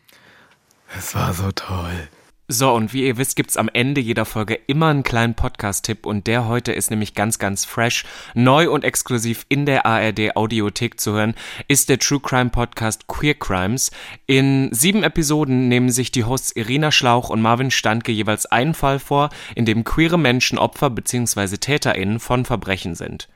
Es 0.96 1.14
war 1.14 1.34
so 1.34 1.50
toll. 1.52 2.08
So, 2.50 2.72
und 2.72 2.94
wie 2.94 3.06
ihr 3.06 3.18
wisst, 3.18 3.36
gibt's 3.36 3.58
am 3.58 3.68
Ende 3.70 4.00
jeder 4.00 4.24
Folge 4.24 4.58
immer 4.68 4.86
einen 4.86 5.02
kleinen 5.02 5.34
Podcast-Tipp 5.34 6.06
und 6.06 6.26
der 6.26 6.48
heute 6.48 6.72
ist 6.72 6.90
nämlich 6.90 7.12
ganz, 7.12 7.38
ganz 7.38 7.66
fresh, 7.66 8.06
neu 8.32 8.70
und 8.70 8.84
exklusiv 8.84 9.44
in 9.50 9.66
der 9.66 9.84
ARD 9.84 10.34
Audiothek 10.34 10.98
zu 10.98 11.12
hören, 11.12 11.34
ist 11.68 11.90
der 11.90 11.98
True 11.98 12.20
Crime 12.20 12.48
Podcast 12.48 13.06
Queer 13.06 13.34
Crimes. 13.34 13.90
In 14.26 14.70
sieben 14.72 15.02
Episoden 15.02 15.68
nehmen 15.68 15.90
sich 15.90 16.10
die 16.10 16.24
Hosts 16.24 16.52
Irina 16.52 16.90
Schlauch 16.90 17.28
und 17.28 17.42
Marvin 17.42 17.70
Standke 17.70 18.12
jeweils 18.12 18.46
einen 18.46 18.72
Fall 18.72 18.98
vor, 18.98 19.28
in 19.54 19.66
dem 19.66 19.84
queere 19.84 20.18
Menschen 20.18 20.56
Opfer 20.56 20.88
bzw. 20.88 21.58
TäterInnen 21.58 22.18
von 22.18 22.46
Verbrechen 22.46 22.94
sind. 22.94 23.28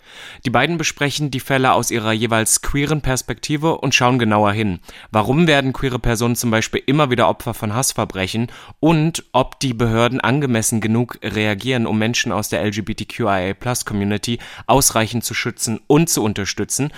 Die 0.47 0.51
beiden 0.51 0.79
besprechen 0.79 1.31
die 1.31 1.41
Fälle 1.41 1.75
aus 1.75 1.91
ihrer 1.91 2.13
jeweils 2.13 2.63
queeren 2.63 3.03
Perspektive 3.03 3.77
und 3.77 3.95
schauen 3.95 4.19
genauer 4.19 4.53
hin. 4.53 4.81
Warum 5.11 5.47
werden 5.47 5.75
queere 5.75 5.99
Personen 5.99 6.37
zum 6.37 6.51
Beispiel 6.51 6.83
immer 6.87 7.11
wieder 7.11 7.29
Opfer 7.29 7.53
von 7.53 7.75
Hassverbrechen 7.75 8.51
und 8.81 9.02
ob 9.33 9.59
die 9.61 9.75
Behörden 9.75 10.21
angemessen 10.21 10.81
genug 10.81 11.19
reagieren, 11.23 11.87
um 11.87 11.99
Menschen 11.99 12.33
aus 12.33 12.49
der 12.49 12.65
LGBTQIA-Plus-Community 12.65 14.39
ausreichend 14.67 15.25
zu 15.25 15.35
schützen 15.35 15.81
und 15.87 16.09
zu 16.09 16.23
unterstützen. 16.23 16.93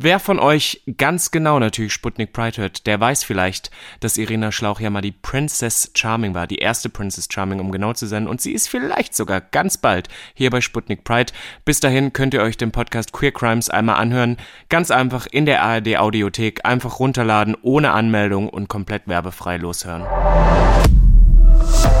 Wer 0.00 0.20
von 0.20 0.38
euch 0.38 0.82
ganz 0.96 1.32
genau 1.32 1.58
natürlich 1.58 1.92
Sputnik 1.92 2.32
Pride 2.32 2.58
hört, 2.58 2.86
der 2.86 3.00
weiß 3.00 3.24
vielleicht, 3.24 3.72
dass 3.98 4.16
Irina 4.16 4.52
Schlauch 4.52 4.78
ja 4.78 4.90
mal 4.90 5.00
die 5.00 5.10
Princess 5.10 5.90
Charming 5.92 6.34
war, 6.34 6.46
die 6.46 6.58
erste 6.58 6.88
Princess 6.88 7.26
Charming, 7.28 7.58
um 7.58 7.72
genau 7.72 7.92
zu 7.94 8.06
sein. 8.06 8.28
Und 8.28 8.40
sie 8.40 8.52
ist 8.52 8.68
vielleicht 8.68 9.16
sogar 9.16 9.40
ganz 9.40 9.76
bald 9.76 10.08
hier 10.34 10.50
bei 10.50 10.60
Sputnik 10.60 11.02
Pride. 11.02 11.32
Bis 11.64 11.80
dahin 11.80 12.12
könnt 12.12 12.32
ihr 12.32 12.42
euch 12.42 12.56
den 12.56 12.70
Podcast 12.70 13.12
Queer 13.12 13.32
Crimes 13.32 13.70
einmal 13.70 13.96
anhören. 13.96 14.36
Ganz 14.68 14.92
einfach 14.92 15.26
in 15.26 15.46
der 15.46 15.64
ARD 15.64 15.96
Audiothek 15.96 16.64
einfach 16.64 17.00
runterladen, 17.00 17.56
ohne 17.62 17.90
Anmeldung 17.90 18.48
und 18.48 18.68
komplett 18.68 19.08
werbefrei 19.08 19.56
loshören. 19.56 20.04
Bye. 21.58 21.97